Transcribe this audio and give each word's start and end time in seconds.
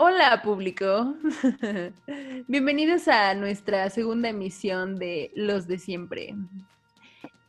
Hola 0.00 0.42
público, 0.42 1.16
bienvenidos 2.46 3.08
a 3.08 3.34
nuestra 3.34 3.90
segunda 3.90 4.28
emisión 4.28 4.94
de 4.94 5.32
Los 5.34 5.66
de 5.66 5.76
Siempre. 5.76 6.36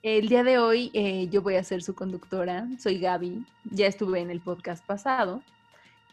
El 0.02 0.30
día 0.30 0.44
de 0.44 0.58
hoy 0.58 0.90
eh, 0.96 1.28
yo 1.30 1.44
voy 1.44 1.58
a 1.58 1.64
ser 1.64 1.84
su 1.84 1.94
conductora, 1.94 2.68
soy 2.80 2.98
Gaby, 2.98 3.46
ya 3.66 3.86
estuve 3.86 4.22
en 4.22 4.32
el 4.32 4.42
podcast 4.42 4.84
pasado 4.84 5.44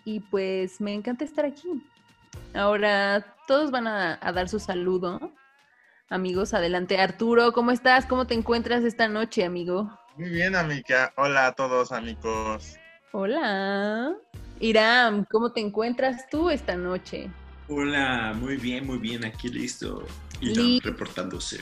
y 0.04 0.21
pues 0.21 0.79
me 0.79 0.93
encanta 0.93 1.25
estar 1.25 1.46
aquí. 1.46 1.82
Ahora 2.53 3.34
todos 3.46 3.71
van 3.71 3.87
a, 3.87 4.18
a 4.21 4.30
dar 4.30 4.50
su 4.50 4.59
saludo. 4.59 5.32
Amigos, 6.11 6.53
adelante. 6.53 6.98
Arturo, 6.98 7.55
¿cómo 7.55 7.71
estás? 7.71 8.05
¿Cómo 8.05 8.27
te 8.27 8.34
encuentras 8.34 8.84
esta 8.84 9.09
noche, 9.09 9.43
amigo? 9.43 9.91
Muy 10.18 10.29
bien, 10.29 10.55
amiga. 10.55 11.14
Hola 11.16 11.46
a 11.46 11.53
todos, 11.53 11.93
amigos. 11.93 12.77
Hola. 13.12 14.14
Iram, 14.61 15.27
¿cómo 15.30 15.52
te 15.52 15.61
encuentras 15.61 16.29
tú 16.30 16.48
esta 16.48 16.77
noche? 16.77 17.29
Hola, 17.68 18.35
muy 18.39 18.57
bien, 18.57 18.86
muy 18.86 18.98
bien, 18.98 19.25
aquí 19.25 19.48
listo. 19.48 20.07
Liz. 20.40 20.57
Iram 20.57 20.81
reportándose. 20.82 21.61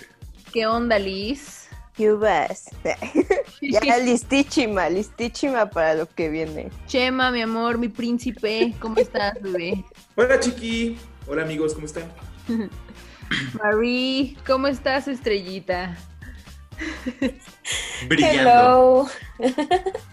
¿Qué 0.53 0.67
onda, 0.67 0.99
Liz? 0.99 1.69
Yubas. 1.97 2.71
ya 3.61 3.99
listísima, 4.05 4.89
listísima 4.89 5.69
para 5.69 5.95
lo 5.95 6.07
que 6.07 6.29
viene. 6.29 6.71
Chema, 6.87 7.33
mi 7.33 7.43
amor, 7.43 7.79
mi 7.79 7.89
príncipe, 7.89 8.75
¿cómo 8.79 8.97
estás, 8.97 9.41
bebé? 9.41 9.85
Hola 10.17 10.39
chiqui, 10.39 10.97
hola 11.27 11.43
amigos, 11.43 11.75
¿cómo 11.75 11.87
están? 11.87 12.13
Marie, 13.61 14.37
¿cómo 14.47 14.69
estás, 14.69 15.09
estrellita? 15.09 15.97
Brillando. 18.09 19.09
Hello. 19.39 20.05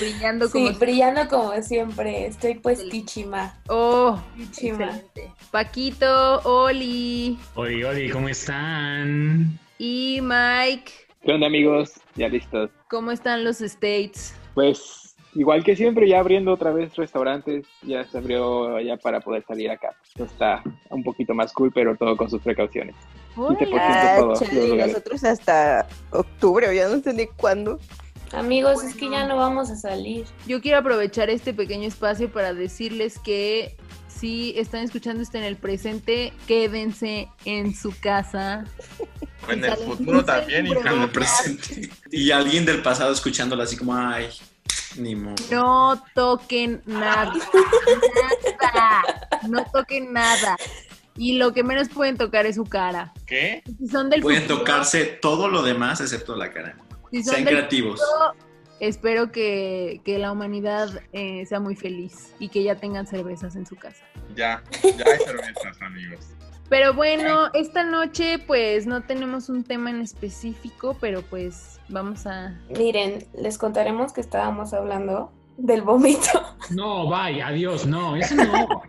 Brillando 0.00 0.50
como... 0.50 0.68
Sí, 0.68 0.76
brillando 0.78 1.28
como 1.28 1.52
siempre. 1.62 2.26
Estoy 2.26 2.54
puestísima. 2.56 3.54
Oh, 3.68 4.18
Chima. 4.52 4.84
excelente. 4.86 5.32
Paquito, 5.50 6.40
Oli 6.44 7.38
Oli, 7.54 7.84
Oli, 7.84 8.10
¿cómo 8.10 8.28
están? 8.28 9.58
y 9.78 10.20
Mike, 10.22 10.90
¿Qué 11.24 11.32
onda 11.32 11.46
amigos? 11.46 11.92
Ya 12.16 12.28
listos. 12.28 12.70
¿cómo 12.90 13.10
están 13.10 13.44
los 13.44 13.60
States? 13.60 14.34
Pues 14.54 15.14
igual 15.34 15.62
que 15.62 15.76
siempre, 15.76 16.08
ya 16.08 16.18
abriendo 16.20 16.52
otra 16.52 16.72
vez 16.72 16.94
restaurantes, 16.96 17.64
ya 17.82 18.04
se 18.04 18.18
abrió 18.18 18.80
ya 18.80 18.96
para 18.96 19.20
poder 19.20 19.44
salir 19.46 19.70
acá. 19.70 19.94
Esto 20.08 20.24
está 20.24 20.62
un 20.90 21.02
poquito 21.04 21.34
más 21.34 21.52
cool, 21.52 21.70
pero 21.72 21.96
todo 21.96 22.16
con 22.16 22.28
sus 22.30 22.40
precauciones. 22.42 22.94
15% 23.36 23.78
Ah, 23.78 24.16
todos 24.18 24.40
chale, 24.40 24.86
nosotros 24.86 25.22
hasta 25.24 25.86
octubre, 26.10 26.68
o 26.68 26.72
ya 26.72 26.88
no 26.88 27.00
sé 27.00 27.12
ni 27.12 27.26
cuándo. 27.26 27.78
Amigos, 28.32 28.82
es 28.84 28.94
que 28.94 29.10
ya 29.10 29.26
no 29.26 29.36
vamos 29.36 29.70
a 29.70 29.76
salir. 29.76 30.26
Yo 30.46 30.60
quiero 30.60 30.78
aprovechar 30.78 31.30
este 31.30 31.54
pequeño 31.54 31.88
espacio 31.88 32.30
para 32.30 32.52
decirles 32.54 33.18
que 33.18 33.76
si 34.08 34.52
están 34.58 34.82
escuchando 34.84 35.22
esto 35.22 35.38
en 35.38 35.44
el 35.44 35.56
presente, 35.56 36.32
quédense 36.46 37.28
en 37.44 37.74
su 37.74 37.92
casa. 38.00 38.64
En 39.48 39.64
el 39.64 39.76
futuro 39.76 40.22
también, 40.22 40.66
hija. 40.66 40.92
En 40.92 41.02
el 41.02 41.08
presente. 41.10 41.88
Y 42.10 42.30
alguien 42.32 42.66
del 42.66 42.82
pasado 42.82 43.12
escuchándolo 43.12 43.62
así 43.62 43.78
como, 43.78 43.94
ay, 43.96 44.28
ni 44.96 45.14
modo. 45.14 45.36
No 45.50 46.04
toquen 46.14 46.82
nada. 46.84 47.32
Nada. 48.60 49.02
No 49.48 49.64
toquen 49.72 50.12
nada. 50.12 50.56
Y 51.16 51.38
lo 51.38 51.54
que 51.54 51.62
menos 51.64 51.88
pueden 51.88 52.18
tocar 52.18 52.44
es 52.44 52.56
su 52.56 52.64
cara. 52.64 53.14
¿Qué? 53.26 53.62
Si 53.78 53.88
son 53.88 54.10
del 54.10 54.20
Pueden 54.20 54.42
futuro- 54.42 54.58
tocarse 54.58 55.04
todo 55.04 55.48
lo 55.48 55.62
demás 55.62 56.00
excepto 56.02 56.36
la 56.36 56.52
cara. 56.52 56.76
Si 57.10 57.22
son 57.22 57.34
Sean 57.34 57.46
creativos. 57.46 58.00
futuro, 58.00 58.34
espero 58.80 59.32
que, 59.32 60.00
que 60.04 60.18
la 60.18 60.32
humanidad 60.32 60.88
eh, 61.12 61.44
sea 61.46 61.60
muy 61.60 61.76
feliz 61.76 62.34
y 62.38 62.48
que 62.48 62.62
ya 62.62 62.76
tengan 62.76 63.06
cervezas 63.06 63.56
en 63.56 63.66
su 63.66 63.76
casa. 63.76 64.04
Ya, 64.34 64.62
ya 64.82 65.04
hay 65.06 65.18
cervezas, 65.18 65.80
amigos. 65.82 66.26
Pero 66.68 66.92
bueno, 66.92 67.48
esta 67.54 67.82
noche 67.82 68.38
pues 68.38 68.86
no 68.86 69.02
tenemos 69.02 69.48
un 69.48 69.64
tema 69.64 69.88
en 69.90 70.02
específico, 70.02 70.96
pero 71.00 71.22
pues 71.22 71.80
vamos 71.88 72.26
a... 72.26 72.58
Miren, 72.76 73.26
les 73.34 73.56
contaremos 73.56 74.12
que 74.12 74.20
estábamos 74.20 74.74
hablando 74.74 75.32
del 75.56 75.82
vómito. 75.82 76.56
No, 76.70 77.08
bye, 77.08 77.42
adiós, 77.42 77.86
no, 77.86 78.16
eso 78.16 78.34
no. 78.34 78.82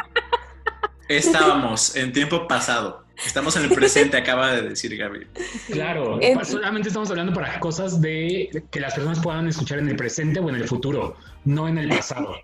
Estábamos 1.07 1.95
en 1.95 2.11
tiempo 2.11 2.47
pasado. 2.47 3.05
Estamos 3.25 3.55
en 3.57 3.63
el 3.63 3.71
presente, 3.71 4.17
acaba 4.17 4.53
de 4.53 4.69
decir 4.69 4.95
Gaby. 4.95 5.27
Claro, 5.71 6.19
solamente 6.43 6.89
estamos 6.89 7.09
hablando 7.09 7.33
para 7.33 7.59
cosas 7.59 8.01
de 8.01 8.63
que 8.71 8.79
las 8.79 8.93
personas 8.93 9.19
puedan 9.19 9.47
escuchar 9.47 9.79
en 9.79 9.89
el 9.89 9.95
presente 9.95 10.39
o 10.39 10.49
en 10.49 10.55
el 10.55 10.67
futuro, 10.67 11.15
no 11.45 11.67
en 11.67 11.77
el 11.77 11.89
pasado. 11.89 12.35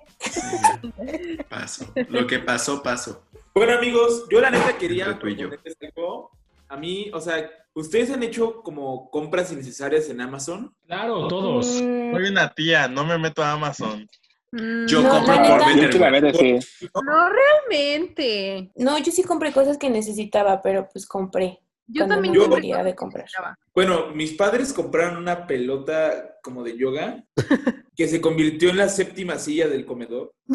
Pasó. 1.49 1.91
Lo 2.09 2.27
que 2.27 2.39
pasó, 2.39 2.81
pasó. 2.81 3.23
Bueno 3.53 3.73
amigos, 3.73 4.25
yo 4.29 4.41
la 4.41 4.49
neta 4.49 4.77
quería 4.77 5.17
yo. 5.37 6.29
A 6.67 6.77
mí, 6.77 7.09
o 7.13 7.21
sea, 7.21 7.49
¿ustedes 7.73 8.09
han 8.09 8.23
hecho 8.23 8.61
como 8.61 9.09
compras 9.09 9.51
innecesarias 9.51 10.09
en 10.09 10.19
Amazon? 10.19 10.73
Claro, 10.87 11.27
todos. 11.27 11.81
Mm, 11.81 12.13
Soy 12.13 12.27
una 12.27 12.49
tía, 12.53 12.87
no 12.87 13.05
me 13.05 13.17
meto 13.17 13.43
a 13.43 13.51
Amazon. 13.51 14.07
Mm, 14.57 14.85
Yo 14.87 15.01
No, 15.01 15.09
compro 15.09 15.35
por 15.35 15.65
vender. 15.65 16.35
Sí. 16.35 16.87
No 17.03 17.29
realmente. 17.29 18.71
No, 18.75 18.97
yo 18.99 19.11
sí 19.11 19.21
compré 19.23 19.51
cosas 19.51 19.77
que 19.77 19.89
necesitaba, 19.89 20.61
pero 20.61 20.87
pues 20.91 21.05
compré. 21.05 21.59
Yo 21.87 22.07
también 22.07 22.33
no 22.33 22.47
compré 22.47 22.69
cosas 22.69 22.85
de 22.85 22.95
comprar. 22.95 23.25
Bueno, 23.73 24.07
mis 24.15 24.33
padres 24.33 24.71
compraron 24.71 25.17
una 25.17 25.45
pelota 25.45 26.37
como 26.41 26.63
de 26.63 26.77
yoga 26.77 27.23
que 27.97 28.07
se 28.07 28.21
convirtió 28.21 28.69
en 28.69 28.77
la 28.77 28.87
séptima 28.89 29.37
silla 29.37 29.67
del 29.67 29.85
comedor. 29.85 30.33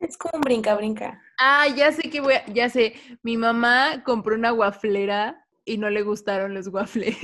Es 0.00 0.16
como 0.16 0.36
un 0.36 0.40
brinca, 0.40 0.74
brinca. 0.74 1.20
Ah, 1.38 1.66
ya 1.76 1.92
sé 1.92 2.08
que 2.10 2.20
voy 2.22 2.32
a- 2.34 2.46
ya 2.46 2.70
sé. 2.70 2.94
Mi 3.22 3.36
mamá 3.36 4.02
compró 4.02 4.34
una 4.34 4.50
guaflera 4.50 5.46
y 5.66 5.76
no 5.76 5.90
le 5.90 6.02
gustaron 6.02 6.54
los 6.54 6.68
waffles. 6.68 7.16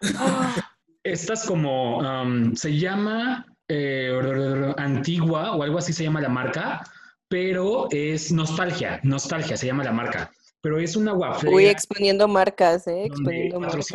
Estas 1.04 1.44
como, 1.46 1.98
um, 1.98 2.54
se 2.56 2.76
llama 2.78 3.44
eh, 3.68 4.72
Antigua 4.76 5.54
o 5.56 5.62
algo 5.62 5.78
así 5.78 5.92
se 5.92 6.04
llama 6.04 6.20
la 6.20 6.28
marca, 6.28 6.82
pero 7.28 7.88
es 7.90 8.32
Nostalgia, 8.32 9.00
Nostalgia 9.02 9.56
se 9.56 9.66
llama 9.66 9.84
la 9.84 9.92
marca. 9.92 10.30
Pero 10.60 10.78
es 10.78 10.96
una 10.96 11.12
guaflera. 11.12 11.54
Uy, 11.54 11.66
exponiendo 11.66 12.26
marcas, 12.28 12.86
¿eh? 12.86 13.04
Exponiendo 13.06 13.60
marcas. 13.60 13.86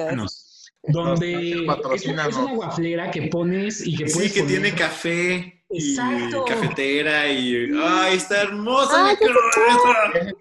Donde 0.84 1.52
es, 1.52 1.60
es 1.96 2.06
una 2.08 2.28
guaflera 2.28 3.12
que 3.12 3.24
pones 3.24 3.86
y 3.86 3.96
que 3.96 4.08
Sí, 4.08 4.14
puedes 4.16 4.34
que 4.34 4.40
poner- 4.42 4.62
tiene 4.62 4.76
café 4.76 5.64
y 5.70 5.92
Exacto. 5.92 6.46
cafetera 6.46 7.30
y... 7.32 7.70
¡Ay, 7.82 8.18
está 8.18 8.42
hermosa! 8.42 9.08
Ay, 9.10 9.16
sí 9.20 9.28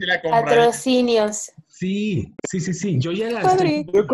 la 0.06 0.20
compré. 0.22 0.30
Patrocinios. 0.30 1.52
Sí, 1.68 2.32
sí, 2.48 2.60
sí, 2.60 2.72
sí. 2.74 2.96
Yo 2.98 3.12
ya 3.12 3.30
la 3.30 3.42
estoy- 3.42 3.86
Yo, 3.92 4.06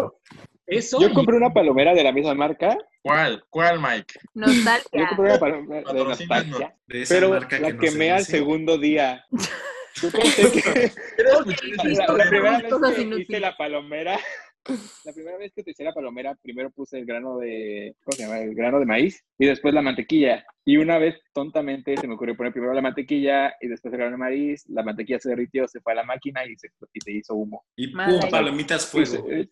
Eso. 0.67 1.01
yo 1.01 1.09
y- 1.09 1.13
compré 1.13 1.37
una 1.37 1.53
palomera 1.53 1.95
de 1.95 2.03
la 2.05 2.13
misma 2.13 2.35
marca. 2.35 2.77
¿Cuál? 3.03 3.45
¿Cuál, 3.51 3.81
Mike? 3.81 4.15
Yo 4.35 4.47
Nostalgia. 4.47 5.09
compré 5.09 5.25
una 5.31 5.39
palomera 5.39 5.93
de 5.93 6.05
nostalgia. 6.05 6.75
De 6.89 7.03
esa 7.03 7.15
Pero 7.15 7.29
marca 7.31 7.59
la 7.61 7.71
no 7.71 7.79
quemé 7.79 8.11
al 8.11 8.25
segundo 8.25 8.77
día. 8.79 9.25
Yo 10.03 10.11
pensé 10.11 10.53
que 10.53 10.93
la, 11.95 12.07
la 12.13 12.29
primera 12.29 12.59
vez 12.59 12.95
que 12.95 13.21
hice 13.21 13.41
la 13.41 13.57
palomera, 13.57 14.19
la 15.05 15.13
primera 15.13 15.37
vez 15.39 15.53
que 15.53 15.61
utilicé 15.61 15.85
la 15.85 15.95
palomera, 15.95 16.37
primero 16.43 16.71
puse 16.71 16.99
el 16.99 17.07
grano 17.07 17.39
de, 17.39 17.95
¿cómo 18.03 18.17
se 18.17 18.23
llama? 18.23 18.39
El 18.41 18.55
grano 18.55 18.79
de 18.79 18.87
maíz 18.87 19.25
y 19.39 19.47
después 19.47 19.75
la 19.75 19.83
mantequilla. 19.83 20.45
Y 20.65 20.79
una 20.79 20.99
vez 20.99 21.21
tontamente 21.33 21.97
se 21.97 22.09
me 22.09 22.15
ocurrió 22.15 22.37
poner 22.37 22.53
primero 22.53 22.75
la 22.75 22.83
mantequilla 22.83 23.55
y 23.61 23.69
después 23.69 23.93
el 23.93 23.99
grano 23.99 24.13
de 24.17 24.19
maíz, 24.19 24.65
la 24.69 24.83
mantequilla 24.83 25.19
se 25.21 25.29
derritió, 25.29 25.69
se 25.69 25.81
fue 25.81 25.93
a 25.93 25.97
la 25.97 26.05
máquina 26.05 26.45
y 26.45 26.57
se, 26.57 26.69
y 26.93 27.01
se 27.01 27.13
hizo 27.13 27.35
humo. 27.35 27.65
Y 27.77 27.93
Madre. 27.93 28.19
pum, 28.21 28.31
palomitas 28.31 28.91
Pues, 28.93 29.11
fuego. 29.11 29.31
eh, 29.31 29.49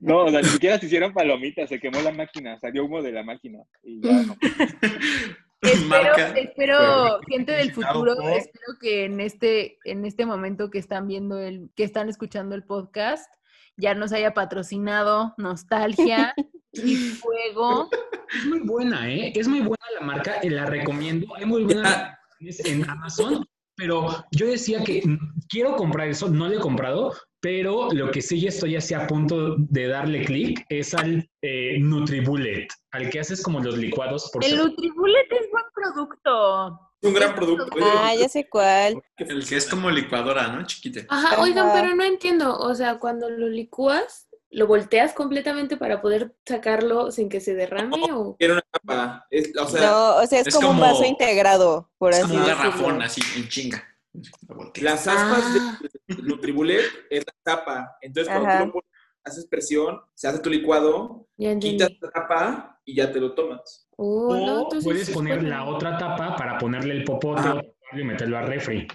no, 0.00 0.24
o 0.24 0.30
sea, 0.30 0.40
ni 0.42 0.48
siquiera 0.48 0.78
se 0.78 0.86
hicieron 0.86 1.12
palomitas, 1.14 1.68
se 1.68 1.80
quemó 1.80 2.00
la 2.02 2.12
máquina, 2.12 2.58
salió 2.58 2.84
humo 2.84 3.02
de 3.02 3.12
la 3.12 3.22
máquina 3.22 3.58
y 3.82 4.00
ya 4.00 4.22
no. 4.22 4.36
Espero, 5.62 5.88
Marca 5.88 6.32
espero, 6.38 7.20
gente 7.28 7.52
del 7.52 7.72
futuro, 7.72 8.14
espero 8.30 8.78
que 8.80 9.04
en 9.04 9.20
este, 9.20 9.76
en 9.84 10.06
este 10.06 10.24
momento 10.24 10.70
que 10.70 10.78
están 10.78 11.06
viendo 11.06 11.38
el, 11.38 11.68
que 11.76 11.84
están 11.84 12.08
escuchando 12.08 12.54
el 12.54 12.64
podcast, 12.64 13.30
ya 13.76 13.94
nos 13.94 14.12
haya 14.12 14.34
patrocinado 14.34 15.34
Nostalgia 15.38 16.34
y 16.72 16.96
Fuego. 17.20 17.88
Es 18.34 18.46
muy 18.46 18.60
buena, 18.60 19.10
¿eh? 19.10 19.32
Es 19.34 19.48
muy 19.48 19.60
buena 19.60 19.84
la 19.98 20.06
marca, 20.06 20.38
y 20.42 20.50
la 20.50 20.66
recomiendo. 20.66 21.34
Hay 21.36 21.46
muy 21.46 21.64
buenas 21.64 22.14
en 22.40 22.88
Amazon, 22.88 23.44
pero 23.76 24.24
yo 24.32 24.46
decía 24.46 24.82
que 24.84 25.02
quiero 25.48 25.76
comprar 25.76 26.08
eso, 26.08 26.28
no 26.28 26.48
lo 26.48 26.56
he 26.56 26.60
comprado, 26.60 27.14
pero 27.40 27.90
lo 27.92 28.10
que 28.10 28.22
sí 28.22 28.40
ya 28.40 28.50
estoy 28.50 28.76
así 28.76 28.94
a 28.94 29.06
punto 29.06 29.56
de 29.56 29.88
darle 29.88 30.24
clic 30.24 30.64
es 30.68 30.94
al 30.94 31.28
eh, 31.42 31.78
Nutribullet, 31.80 32.68
al 32.92 33.10
que 33.10 33.20
haces 33.20 33.42
como 33.42 33.60
los 33.60 33.76
licuados 33.78 34.30
por 34.32 34.44
El. 34.44 34.56
Nutribullet 34.56 35.32
es 35.32 35.50
buen 35.50 35.64
producto. 35.74 36.89
Es 37.02 37.08
un 37.08 37.14
gran 37.14 37.34
producto. 37.34 37.66
Ah, 37.82 38.14
ya 38.14 38.28
sé 38.28 38.48
cuál. 38.48 39.02
El 39.16 39.46
que 39.46 39.56
es 39.56 39.68
como 39.68 39.90
licuadora, 39.90 40.48
¿no? 40.48 40.66
Chiquita. 40.66 41.00
Ajá, 41.08 41.28
Ajá. 41.34 41.40
oigan, 41.42 41.70
pero 41.72 41.94
no 41.94 42.04
entiendo. 42.04 42.58
O 42.58 42.74
sea, 42.74 42.98
cuando 42.98 43.28
lo 43.30 43.48
licúas, 43.48 44.26
¿Lo 44.52 44.66
volteas 44.66 45.12
completamente 45.12 45.76
para 45.76 46.02
poder 46.02 46.34
sacarlo 46.44 47.12
sin 47.12 47.28
que 47.28 47.38
se 47.38 47.54
derrame 47.54 47.96
o...? 48.12 48.34
Era 48.40 48.54
una 48.54 48.62
tapa. 48.72 49.24
Es- 49.30 49.52
o 49.56 49.68
sea, 49.68 49.80
No, 49.88 50.16
o 50.16 50.26
sea, 50.26 50.40
es, 50.40 50.48
es 50.48 50.54
como, 50.56 50.70
un 50.70 50.80
vaso 50.80 51.04
integrado, 51.04 51.88
por 51.98 52.10
Es 52.10 52.18
así 52.18 52.26
como 52.26 52.40
un 52.40 52.46
decirlo. 52.46 52.64
garrafón 52.70 53.00
así, 53.02 53.20
en 53.36 53.48
chinga. 53.48 53.88
Las 54.82 55.06
aspas 55.06 55.44
Ah. 55.54 55.78
de 56.08 56.16
Nutribullet 56.24 56.82
es 57.10 57.24
la 57.24 57.32
tapa. 57.44 57.96
Entonces, 58.00 58.28
cuando 58.32 58.48
Ajá. 58.48 58.58
tú 58.58 58.66
lo 58.66 58.72
pones, 58.72 58.90
haces 59.22 59.46
presión, 59.46 60.00
se 60.14 60.26
hace 60.26 60.40
tu 60.40 60.50
licuado, 60.50 61.28
quitas 61.60 61.90
la 62.00 62.10
tapa 62.10 62.80
y 62.84 62.96
ya 62.96 63.12
te 63.12 63.20
lo 63.20 63.34
tomas. 63.36 63.88
Oh, 64.02 64.34
no, 64.34 64.54
O 64.60 64.62
entonces 64.64 64.84
puedes 64.84 65.06
sí 65.08 65.12
poner 65.12 65.38
puede. 65.40 65.50
la 65.50 65.64
otra 65.64 65.98
tapa 65.98 66.34
para 66.34 66.56
ponerle 66.56 66.94
el 66.94 67.04
popote 67.04 67.42
taparlo 67.42 68.00
y 68.00 68.04
meterlo 68.04 68.38
al 68.38 68.46
refri. 68.46 68.88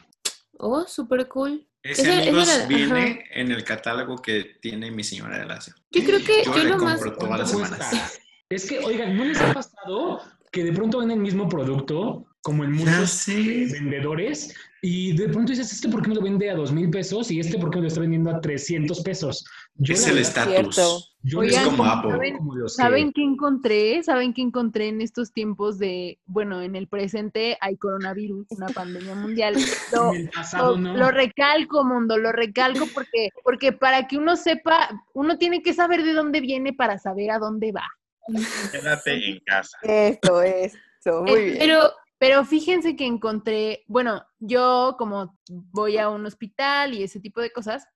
Oh, 0.57 0.84
súper 0.88 1.28
cool. 1.28 1.63
Ese, 1.84 2.02
Ese- 2.02 2.19
ese 2.22 2.30
amigos, 2.30 2.56
era- 2.56 2.66
viene 2.66 3.24
en 3.31 3.52
el 3.52 3.63
catálogo 3.63 4.16
que 4.18 4.57
tiene 4.60 4.90
mi 4.90 5.04
señora 5.04 5.38
de 5.38 5.46
láser. 5.46 5.75
Yo 5.92 6.04
creo 6.04 6.19
que 6.25 6.44
Yo 6.44 6.56
yo 6.56 6.63
le 6.63 6.69
lo 6.72 6.78
más... 6.80 7.00
compro 7.00 7.18
todas 7.19 7.40
las 7.40 7.52
¿Cuánto 7.54 7.75
semanas. 7.75 8.19
Es 8.50 8.68
que, 8.68 8.80
oigan, 8.80 9.16
¿no 9.16 9.25
les 9.25 9.40
ha 9.42 9.54
pasado 9.54 10.22
que 10.52 10.63
de 10.63 10.74
pronto 10.74 11.00
ven 11.00 11.12
el 11.12 11.19
mismo 11.19 11.48
producto 11.48 12.25
como 12.42 12.63
en 12.63 12.72
muchos 12.72 13.25
vendedores 13.28 14.56
y 14.88 15.18
de 15.18 15.30
pronto 15.30 15.52
dices, 15.52 15.72
¿este 15.74 15.90
por 15.90 16.02
qué 16.04 16.10
me 16.10 16.16
lo 16.16 16.22
vende 16.22 16.48
a 16.52 16.56
dos 16.56 16.72
mil 16.72 16.90
pesos 16.92 17.32
y 17.32 17.40
este 17.40 17.58
por 17.58 17.72
qué 17.72 17.78
me 17.78 17.82
lo 17.84 17.88
está 17.88 18.02
vendiendo 18.02 18.30
a 18.30 18.40
300 18.40 19.02
pesos? 19.02 19.44
Yo 19.76 19.94
Es 19.96 20.08
el 20.08 20.20
estatus. 20.20 20.54
cierto. 20.76 21.00
yo 21.24 21.40
Oigan, 21.40 21.64
les 21.64 21.68
como 21.68 21.86
Apple. 21.86 22.12
¿saben- 22.12 22.38
como 22.38 22.56
los 22.56 22.76
que- 22.76 22.84
¿Saben 22.84 23.12
qué 23.12 23.24
encontré? 23.24 24.04
¿Saben 24.04 24.34
qué 24.34 24.42
encontré 24.44 24.90
en 24.90 25.02
estos 25.02 25.34
tiempos 25.34 25.80
de, 25.80 26.20
bueno, 26.28 26.62
en 26.62 26.76
el 26.76 26.88
presente 26.88 27.58
hay 27.62 27.78
coronavirus, 27.78 28.46
una 28.52 28.68
pandemia 28.68 29.16
mundial? 29.16 29.56
Lo, 29.92 30.14
En 30.14 30.22
el 30.22 30.30
pasado 30.30 30.72
lo- 30.74 30.78
no. 30.78 30.96
lo 30.98 31.10
recalco, 31.10 31.84
mundo, 31.84 32.18
lo 32.20 32.31
recalco 32.31 32.86
porque, 32.94 33.30
porque 33.44 33.72
para 33.72 34.08
que 34.08 34.18
uno 34.20 34.36
sepa, 34.36 34.90
uno 35.16 35.38
tiene 35.40 35.64
que 35.64 35.74
saber 35.74 36.04
de 36.04 36.14
dónde 36.14 36.42
viene 36.42 36.74
para 36.74 37.00
saber 37.00 37.31
a 37.31 37.40
dónde 37.40 37.72
va. 37.72 37.88
Quédate 38.72 39.30
en 39.31 39.40
casa. 39.46 39.78
Eso, 39.84 40.42
eso, 40.42 41.24
muy 41.24 41.31
Eh, 41.40 41.44
bien. 41.46 41.58
Pero 41.60 41.92
Pero 42.25 42.44
fíjense 42.44 42.95
que 42.95 43.06
encontré, 43.06 43.83
bueno, 43.86 44.25
yo 44.39 44.95
como 44.98 45.38
voy 45.48 46.00
a 46.00 46.10
un 46.10 46.25
hospital 46.25 46.95
y 46.95 47.04
ese 47.04 47.19
tipo 47.19 47.39
de 47.39 47.51
cosas, 47.51 47.88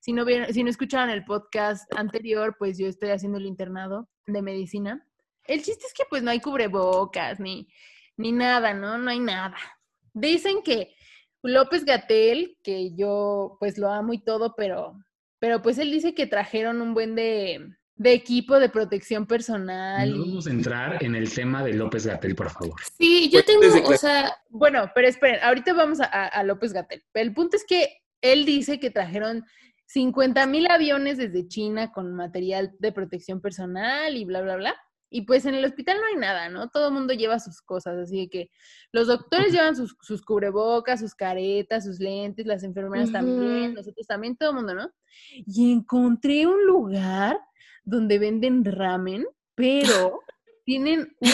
si 0.00 0.12
no, 0.12 0.24
si 0.50 0.64
no 0.64 0.70
escucharon 0.70 1.08
el 1.08 1.24
podcast 1.24 1.84
anterior, 1.96 2.56
pues 2.58 2.78
yo 2.78 2.88
estoy 2.88 3.10
haciendo 3.10 3.38
el 3.38 3.46
internado 3.46 4.08
de 4.26 4.42
medicina. 4.42 5.06
El 5.44 5.62
chiste 5.62 5.86
es 5.86 5.94
que 5.94 6.02
pues 6.10 6.24
no 6.24 6.32
hay 6.32 6.40
cubrebocas 6.40 7.38
ni, 7.38 7.68
ni 8.16 8.32
nada, 8.32 8.74
¿no? 8.74 8.98
No 8.98 9.08
hay 9.08 9.20
nada. 9.20 9.56
Dicen 10.12 10.64
que 10.64 10.92
López 11.44 11.84
Gatel, 11.84 12.58
que 12.64 12.92
yo 12.96 13.56
pues 13.60 13.78
lo 13.78 13.92
amo 13.92 14.14
y 14.14 14.18
todo, 14.18 14.56
pero, 14.56 14.98
pero 15.38 15.62
pues 15.62 15.78
él 15.78 15.92
dice 15.92 16.12
que 16.12 16.26
trajeron 16.26 16.82
un 16.82 16.92
buen 16.92 17.14
de, 17.14 17.68
de 17.96 18.12
equipo 18.12 18.58
de 18.58 18.68
protección 18.68 19.26
personal. 19.26 20.10
No 20.10 20.16
y- 20.16 20.28
vamos 20.28 20.46
a 20.46 20.50
entrar 20.50 21.02
en 21.02 21.14
el 21.14 21.32
tema 21.32 21.64
de 21.64 21.72
López 21.74 22.06
Gatel, 22.06 22.34
por 22.34 22.50
favor. 22.50 22.74
sí, 22.98 23.30
yo 23.30 23.42
tengo, 23.44 23.62
Desde 23.62 23.80
o 23.82 23.96
sea, 23.96 24.36
Bueno, 24.50 24.90
pero 24.94 25.08
esperen, 25.08 25.40
ahorita 25.42 25.72
vamos 25.72 26.00
a, 26.00 26.04
a- 26.04 26.26
a 26.26 26.42
López 26.44 26.72
Gatel. 26.72 27.02
Pero 27.12 27.26
el 27.26 27.34
punto 27.34 27.56
es 27.56 27.64
que 27.66 27.98
él 28.20 28.44
dice 28.44 28.78
que 28.78 28.90
trajeron 28.90 29.44
50 29.86 30.46
mil 30.46 30.66
aviones 30.70 31.16
desde 31.16 31.46
China 31.48 31.92
con 31.92 32.12
material 32.14 32.74
de 32.78 32.92
protección 32.92 33.40
personal 33.40 34.16
y 34.16 34.24
bla, 34.24 34.42
bla, 34.42 34.56
bla. 34.56 34.74
Y 35.08 35.22
pues 35.22 35.46
en 35.46 35.54
el 35.54 35.64
hospital 35.64 35.98
no 36.00 36.06
hay 36.08 36.16
nada, 36.16 36.48
¿no? 36.48 36.68
Todo 36.68 36.88
el 36.88 36.94
mundo 36.94 37.14
lleva 37.14 37.38
sus 37.38 37.62
cosas, 37.62 37.96
así 37.96 38.22
de 38.22 38.28
que 38.28 38.50
los 38.90 39.06
doctores 39.06 39.52
llevan 39.52 39.76
sus, 39.76 39.96
sus 40.02 40.20
cubrebocas, 40.22 40.98
sus 40.98 41.14
caretas, 41.14 41.84
sus 41.84 42.00
lentes, 42.00 42.44
las 42.44 42.64
enfermeras 42.64 43.12
también, 43.12 43.72
nosotros 43.74 44.04
también, 44.06 44.36
todo 44.36 44.50
el 44.50 44.56
mundo, 44.56 44.74
¿no? 44.74 44.90
Y 45.46 45.72
encontré 45.72 46.46
un 46.48 46.66
lugar 46.66 47.38
donde 47.86 48.18
venden 48.18 48.64
ramen, 48.64 49.26
pero 49.54 50.20
tienen 50.66 51.16
un 51.20 51.30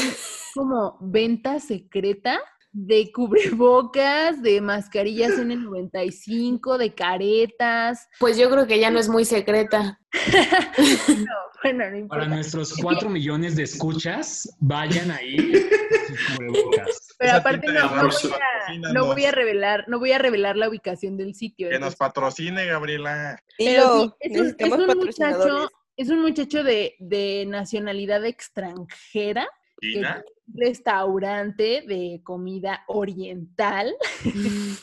como 0.54 0.99
venta 1.00 1.58
secreta 1.58 2.38
de 2.72 3.12
cubrebocas, 3.12 4.43
de 4.43 4.60
mascarillas 4.62 5.32
N95, 5.32 6.78
de 6.78 6.94
caretas. 6.94 8.08
pues 8.19 8.38
yo 8.38 8.50
creo 8.50 8.66
que 8.66 8.81
ya 8.81 8.90
no 8.90 8.99
es 8.99 9.08
muy 9.08 9.25
secreta. 9.25 9.99
No, 11.08 11.34
bueno, 11.62 11.90
no 11.90 12.08
Para 12.08 12.26
nuestros 12.26 12.75
cuatro 12.75 13.08
millones 13.08 13.55
de 13.55 13.62
escuchas, 13.62 14.48
vayan 14.58 15.12
ahí 15.12 15.37
sus 16.08 16.37
cubrebocas. 16.37 17.14
Pero 17.19 17.31
Esa 17.31 17.37
aparte 17.38 17.66
no, 17.69 17.72
no 17.72 17.81
voy 17.81 17.88
a, 17.88 18.02
patrocínanos. 18.02 18.93
no 18.93 19.06
voy 19.06 19.25
a 19.25 19.31
revelar, 19.31 19.84
no 19.87 19.98
voy 20.00 20.12
a 20.12 20.19
revelar 20.19 20.56
la 20.56 20.69
ubicación 20.69 21.16
del 21.16 21.34
sitio. 21.34 21.70
Que 21.70 21.78
nos 21.78 21.94
patrocine, 21.94 22.66
Gabriela. 22.66 23.38
Pero 23.56 24.00
sí, 24.02 24.12
es 24.20 24.40
un, 24.40 24.56
es 24.58 24.96
muchacho, 24.96 25.69
es 25.97 26.09
un 26.11 26.21
muchacho 26.23 26.62
de, 26.65 26.94
de 26.99 27.44
nacionalidad 27.47 28.25
extranjera, 28.25 29.49
que 29.81 29.93
China. 29.94 30.23
restaurante 30.55 31.83
de 31.87 32.21
comida 32.25 32.85
oriental. 32.87 33.93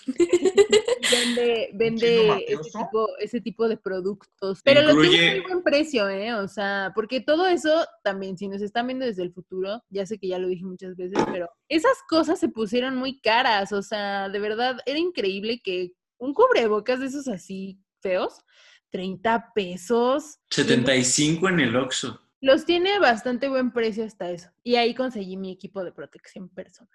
vende 1.12 1.70
vende 1.74 2.46
ese 2.48 2.72
tipo, 2.72 3.08
ese 3.20 3.42
tipo 3.42 3.68
de 3.68 3.78
productos. 3.78 4.62
Pero 4.64 4.82
lo 4.82 4.92
Incluye- 4.92 5.10
tiene 5.10 5.42
muy 5.42 5.50
buen 5.52 5.64
precio, 5.64 6.10
¿eh? 6.10 6.34
O 6.34 6.48
sea, 6.48 6.92
porque 6.96 7.22
todo 7.22 7.48
eso 7.48 7.86
también, 8.04 8.38
si 8.38 8.48
nos 8.48 8.62
están 8.62 8.88
viendo 8.88 9.06
desde 9.06 9.24
el 9.24 9.32
futuro, 9.34 9.82
ya 9.90 10.06
sé 10.06 10.18
que 10.18 10.28
ya 10.28 10.38
lo 10.40 10.48
dije 10.48 10.64
muchas 10.66 10.96
veces, 10.96 11.18
pero 11.32 11.50
esas 11.68 11.98
cosas 12.08 12.40
se 12.40 12.50
pusieron 12.50 12.96
muy 12.98 13.20
caras. 13.22 13.72
O 13.72 13.82
sea, 13.82 14.30
de 14.30 14.40
verdad, 14.40 14.78
era 14.86 15.00
increíble 15.00 15.62
que 15.64 15.94
un 16.18 16.34
cubrebocas 16.34 17.00
de 17.00 17.08
esos 17.08 17.28
así 17.28 17.80
feos, 18.02 18.44
30 18.92 19.52
pesos. 19.54 20.40
75 20.50 21.50
en 21.50 21.60
el 21.60 21.76
Oxxo. 21.76 22.20
Los 22.42 22.66
tiene 22.66 23.00
bastante 23.00 23.50
buen 23.50 23.72
precio 23.72 24.06
hasta 24.06 24.32
eso. 24.32 24.50
Y 24.64 24.76
ahí 24.76 24.96
conseguí 24.96 25.36
mi 25.36 25.52
equipo 25.52 25.84
de 25.84 25.92
protección 25.92 26.50
personal. 26.50 26.94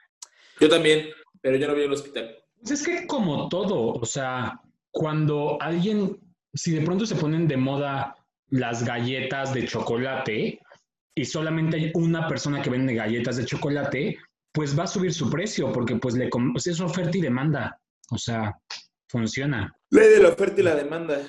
Yo 0.60 0.68
también, 0.68 1.08
pero 1.40 1.56
yo 1.56 1.68
no 1.68 1.74
vi 1.74 1.82
en 1.82 1.86
el 1.88 1.92
hospital. 1.92 2.36
Pues 2.60 2.80
es 2.80 2.86
que 2.86 3.06
como 3.06 3.48
todo, 3.48 3.92
o 3.92 4.06
sea, 4.06 4.60
cuando 4.90 5.60
alguien, 5.60 6.18
si 6.54 6.72
de 6.72 6.80
pronto 6.80 7.04
se 7.04 7.16
ponen 7.16 7.46
de 7.46 7.56
moda 7.56 8.16
las 8.48 8.84
galletas 8.84 9.52
de 9.52 9.66
chocolate 9.66 10.60
y 11.14 11.24
solamente 11.24 11.76
hay 11.76 11.90
una 11.94 12.26
persona 12.28 12.62
que 12.62 12.70
vende 12.70 12.94
galletas 12.94 13.36
de 13.36 13.44
chocolate, 13.44 14.18
pues 14.52 14.78
va 14.78 14.84
a 14.84 14.86
subir 14.86 15.12
su 15.12 15.28
precio 15.28 15.72
porque 15.72 15.96
pues 15.96 16.14
le 16.14 16.28
pues 16.28 16.66
es 16.66 16.80
oferta 16.80 17.18
y 17.18 17.20
demanda, 17.20 17.78
o 18.10 18.16
sea, 18.16 18.56
funciona. 19.08 19.76
Ley 19.90 20.08
de 20.08 20.20
la 20.20 20.28
oferta 20.28 20.60
y 20.60 20.64
la 20.64 20.76
demanda. 20.76 21.20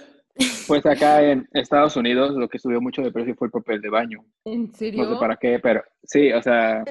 Pues 0.67 0.85
acá 0.85 1.21
en 1.23 1.47
Estados 1.53 1.95
Unidos 1.95 2.31
lo 2.35 2.49
que 2.49 2.59
subió 2.59 2.81
mucho 2.81 3.01
de 3.01 3.11
precio 3.11 3.35
fue 3.35 3.47
el 3.47 3.51
papel 3.51 3.79
de 3.81 3.89
baño. 3.89 4.19
¿En 4.43 4.73
serio? 4.73 5.03
No 5.03 5.09
sé 5.13 5.19
para 5.19 5.37
qué, 5.37 5.59
pero 5.59 5.83
sí, 6.03 6.31
o 6.33 6.41
sea, 6.41 6.83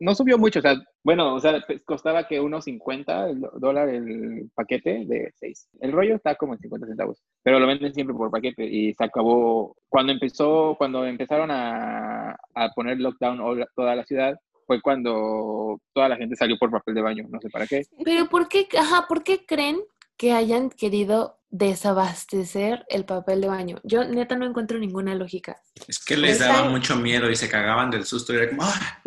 no 0.00 0.14
subió 0.14 0.38
mucho. 0.38 0.60
O 0.60 0.62
sea, 0.62 0.76
bueno, 1.04 1.34
o 1.34 1.40
sea, 1.40 1.60
pues, 1.66 1.82
costaba 1.84 2.26
que 2.26 2.40
unos 2.40 2.64
50 2.64 3.28
el 3.30 3.40
do- 3.40 3.52
dólar 3.58 3.88
el 3.88 4.48
paquete 4.54 5.04
de 5.06 5.30
6. 5.34 5.68
El 5.80 5.92
rollo 5.92 6.14
está 6.14 6.36
como 6.36 6.54
en 6.54 6.60
50 6.60 6.86
centavos, 6.86 7.20
pero 7.42 7.58
lo 7.58 7.66
venden 7.66 7.92
siempre 7.92 8.14
por 8.16 8.30
paquete 8.30 8.64
y 8.64 8.94
se 8.94 9.04
acabó. 9.04 9.76
Cuando 9.88 10.12
empezó, 10.12 10.74
cuando 10.78 11.04
empezaron 11.04 11.50
a, 11.50 12.30
a 12.54 12.68
poner 12.74 12.98
lockdown 13.00 13.40
toda 13.74 13.94
la 13.96 14.04
ciudad, 14.04 14.36
fue 14.66 14.80
cuando 14.80 15.78
toda 15.92 16.08
la 16.08 16.16
gente 16.16 16.34
salió 16.36 16.56
por 16.58 16.70
papel 16.70 16.94
de 16.94 17.02
baño. 17.02 17.24
No 17.28 17.40
sé 17.40 17.50
para 17.50 17.66
qué. 17.66 17.82
Pero 18.04 18.26
¿por 18.28 18.48
qué, 18.48 18.66
ajá, 18.78 19.06
por 19.08 19.22
qué 19.22 19.44
creen 19.46 19.78
que 20.16 20.32
hayan 20.32 20.70
querido 20.70 21.40
desabastecer 21.50 22.84
el 22.88 23.04
papel 23.04 23.40
de 23.40 23.48
baño? 23.48 23.80
Yo 23.84 24.04
neta 24.04 24.36
no 24.36 24.46
encuentro 24.46 24.78
ninguna 24.78 25.14
lógica. 25.14 25.60
Es 25.86 25.98
que 25.98 26.16
les 26.16 26.38
daba 26.38 26.68
mucho 26.68 26.96
miedo 26.96 27.30
y 27.30 27.36
se 27.36 27.48
cagaban 27.48 27.90
del 27.90 28.04
susto. 28.04 28.32
Y 28.32 28.36
era 28.36 28.48
como, 28.50 28.62
"Ah, 28.62 29.02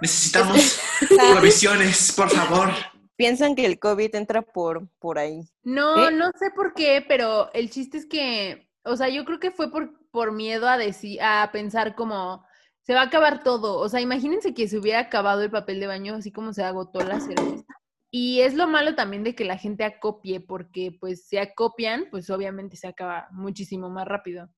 necesitamos 0.00 0.80
provisiones, 1.32 2.12
por 2.12 2.30
favor. 2.30 2.70
Piensan 3.16 3.56
que 3.56 3.66
el 3.66 3.78
COVID 3.78 4.14
entra 4.14 4.42
por, 4.42 4.88
por 5.00 5.18
ahí. 5.18 5.42
No, 5.64 6.08
¿Eh? 6.08 6.12
no 6.12 6.30
sé 6.38 6.50
por 6.54 6.72
qué, 6.74 7.04
pero 7.06 7.52
el 7.52 7.68
chiste 7.68 7.98
es 7.98 8.06
que, 8.06 8.70
o 8.84 8.96
sea, 8.96 9.08
yo 9.08 9.24
creo 9.24 9.40
que 9.40 9.50
fue 9.50 9.72
por, 9.72 9.90
por 10.10 10.32
miedo 10.32 10.68
a 10.68 10.78
decir, 10.78 11.20
a 11.20 11.50
pensar 11.52 11.96
como 11.96 12.44
se 12.82 12.94
va 12.94 13.00
a 13.02 13.04
acabar 13.04 13.42
todo. 13.42 13.78
O 13.78 13.88
sea, 13.88 14.00
imagínense 14.00 14.54
que 14.54 14.68
se 14.68 14.78
hubiera 14.78 15.00
acabado 15.00 15.42
el 15.42 15.50
papel 15.50 15.80
de 15.80 15.88
baño 15.88 16.14
así 16.14 16.30
como 16.30 16.52
se 16.52 16.62
agotó 16.62 17.00
la 17.00 17.20
cerveza. 17.20 17.64
Y 18.10 18.40
es 18.40 18.54
lo 18.54 18.66
malo 18.66 18.94
también 18.94 19.22
de 19.22 19.34
que 19.34 19.44
la 19.44 19.58
gente 19.58 19.84
acopie, 19.84 20.40
porque 20.40 20.96
pues 20.98 21.26
si 21.26 21.36
acopian, 21.36 22.06
pues 22.10 22.30
obviamente 22.30 22.76
se 22.76 22.88
acaba 22.88 23.28
muchísimo 23.32 23.90
más 23.90 24.06
rápido. 24.06 24.48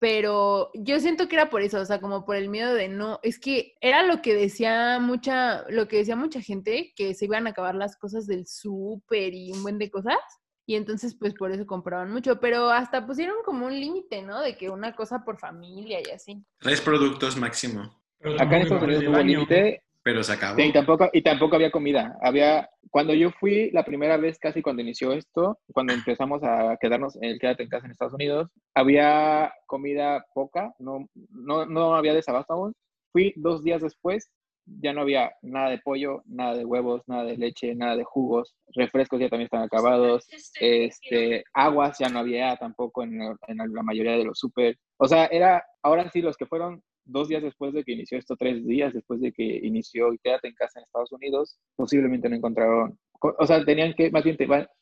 Pero 0.00 0.70
yo 0.74 1.00
siento 1.00 1.28
que 1.28 1.36
era 1.36 1.50
por 1.50 1.62
eso, 1.62 1.80
o 1.80 1.84
sea, 1.84 2.00
como 2.00 2.24
por 2.24 2.36
el 2.36 2.48
miedo 2.48 2.72
de 2.74 2.88
no, 2.88 3.18
es 3.22 3.38
que 3.40 3.74
era 3.80 4.04
lo 4.04 4.22
que 4.22 4.34
decía 4.34 4.98
mucha, 5.00 5.68
lo 5.70 5.88
que 5.88 5.98
decía 5.98 6.14
mucha 6.14 6.40
gente, 6.40 6.92
que 6.94 7.14
se 7.14 7.24
iban 7.24 7.46
a 7.46 7.50
acabar 7.50 7.74
las 7.74 7.96
cosas 7.96 8.26
del 8.26 8.46
súper 8.46 9.34
y 9.34 9.52
un 9.52 9.62
buen 9.62 9.78
de 9.78 9.90
cosas. 9.90 10.18
Y 10.66 10.76
entonces, 10.76 11.16
pues 11.18 11.34
por 11.34 11.50
eso 11.50 11.66
compraban 11.66 12.12
mucho, 12.12 12.38
pero 12.38 12.68
hasta 12.68 13.06
pusieron 13.06 13.36
como 13.44 13.66
un 13.66 13.80
límite, 13.80 14.22
¿no? 14.22 14.40
De 14.40 14.56
que 14.56 14.70
una 14.70 14.94
cosa 14.94 15.24
por 15.24 15.38
familia 15.38 15.98
y 16.06 16.10
así. 16.10 16.44
Tres 16.60 16.80
productos 16.80 17.36
máximo. 17.36 18.02
Pero 18.18 18.34
Acá 18.34 18.56
en 18.56 18.62
Estados 18.62 18.82
Unidos 18.82 19.04
hubo 19.04 19.12
baño. 19.12 19.30
límite. 19.30 19.82
Pero 20.08 20.22
se 20.22 20.32
acabó. 20.32 20.58
Y 20.58 20.72
tampoco, 20.72 21.10
y 21.12 21.20
tampoco 21.20 21.56
había 21.56 21.70
comida. 21.70 22.16
Había, 22.22 22.70
cuando 22.90 23.12
yo 23.12 23.30
fui 23.30 23.70
la 23.72 23.84
primera 23.84 24.16
vez, 24.16 24.38
casi 24.38 24.62
cuando 24.62 24.80
inició 24.80 25.12
esto, 25.12 25.58
cuando 25.74 25.92
empezamos 25.92 26.42
a 26.42 26.78
quedarnos 26.80 27.16
en 27.16 27.24
el 27.24 27.38
quédate 27.38 27.64
en 27.64 27.68
casa 27.68 27.84
en 27.84 27.90
Estados 27.90 28.14
Unidos, 28.14 28.48
había 28.74 29.52
comida 29.66 30.24
poca, 30.32 30.72
no, 30.78 31.06
no, 31.28 31.66
no 31.66 31.94
había 31.94 32.14
desabasto 32.14 32.54
aún. 32.54 32.72
Fui 33.12 33.34
dos 33.36 33.62
días 33.62 33.82
después, 33.82 34.30
ya 34.80 34.94
no 34.94 35.02
había 35.02 35.30
nada 35.42 35.68
de 35.68 35.78
pollo, 35.84 36.22
nada 36.24 36.56
de 36.56 36.64
huevos, 36.64 37.02
nada 37.06 37.24
de 37.24 37.36
leche, 37.36 37.74
nada 37.74 37.94
de 37.94 38.04
jugos, 38.04 38.54
refrescos 38.74 39.20
ya 39.20 39.28
también 39.28 39.44
están 39.44 39.62
acabados, 39.62 40.26
este, 40.58 41.44
aguas 41.52 41.98
ya 41.98 42.08
no 42.08 42.20
había 42.20 42.56
tampoco 42.56 43.02
en, 43.02 43.20
en 43.20 43.56
la 43.58 43.82
mayoría 43.82 44.12
de 44.12 44.24
los 44.24 44.38
super. 44.38 44.74
O 44.96 45.06
sea, 45.06 45.26
era, 45.26 45.62
ahora 45.82 46.08
sí, 46.10 46.22
los 46.22 46.38
que 46.38 46.46
fueron 46.46 46.82
dos 47.08 47.28
días 47.28 47.42
después 47.42 47.72
de 47.72 47.82
que 47.84 47.92
inició 47.92 48.18
esto, 48.18 48.36
tres 48.36 48.64
días 48.66 48.92
después 48.94 49.20
de 49.20 49.32
que 49.32 49.42
inició 49.62 50.12
y 50.12 50.18
quédate 50.18 50.48
en 50.48 50.54
casa 50.54 50.78
en 50.78 50.84
Estados 50.84 51.10
Unidos, 51.12 51.58
posiblemente 51.76 52.28
no 52.28 52.36
encontraron, 52.36 52.98
co- 53.18 53.34
o 53.38 53.46
sea, 53.46 53.64
tenían 53.64 53.94
que, 53.94 54.10
más 54.10 54.22
bien 54.24 54.36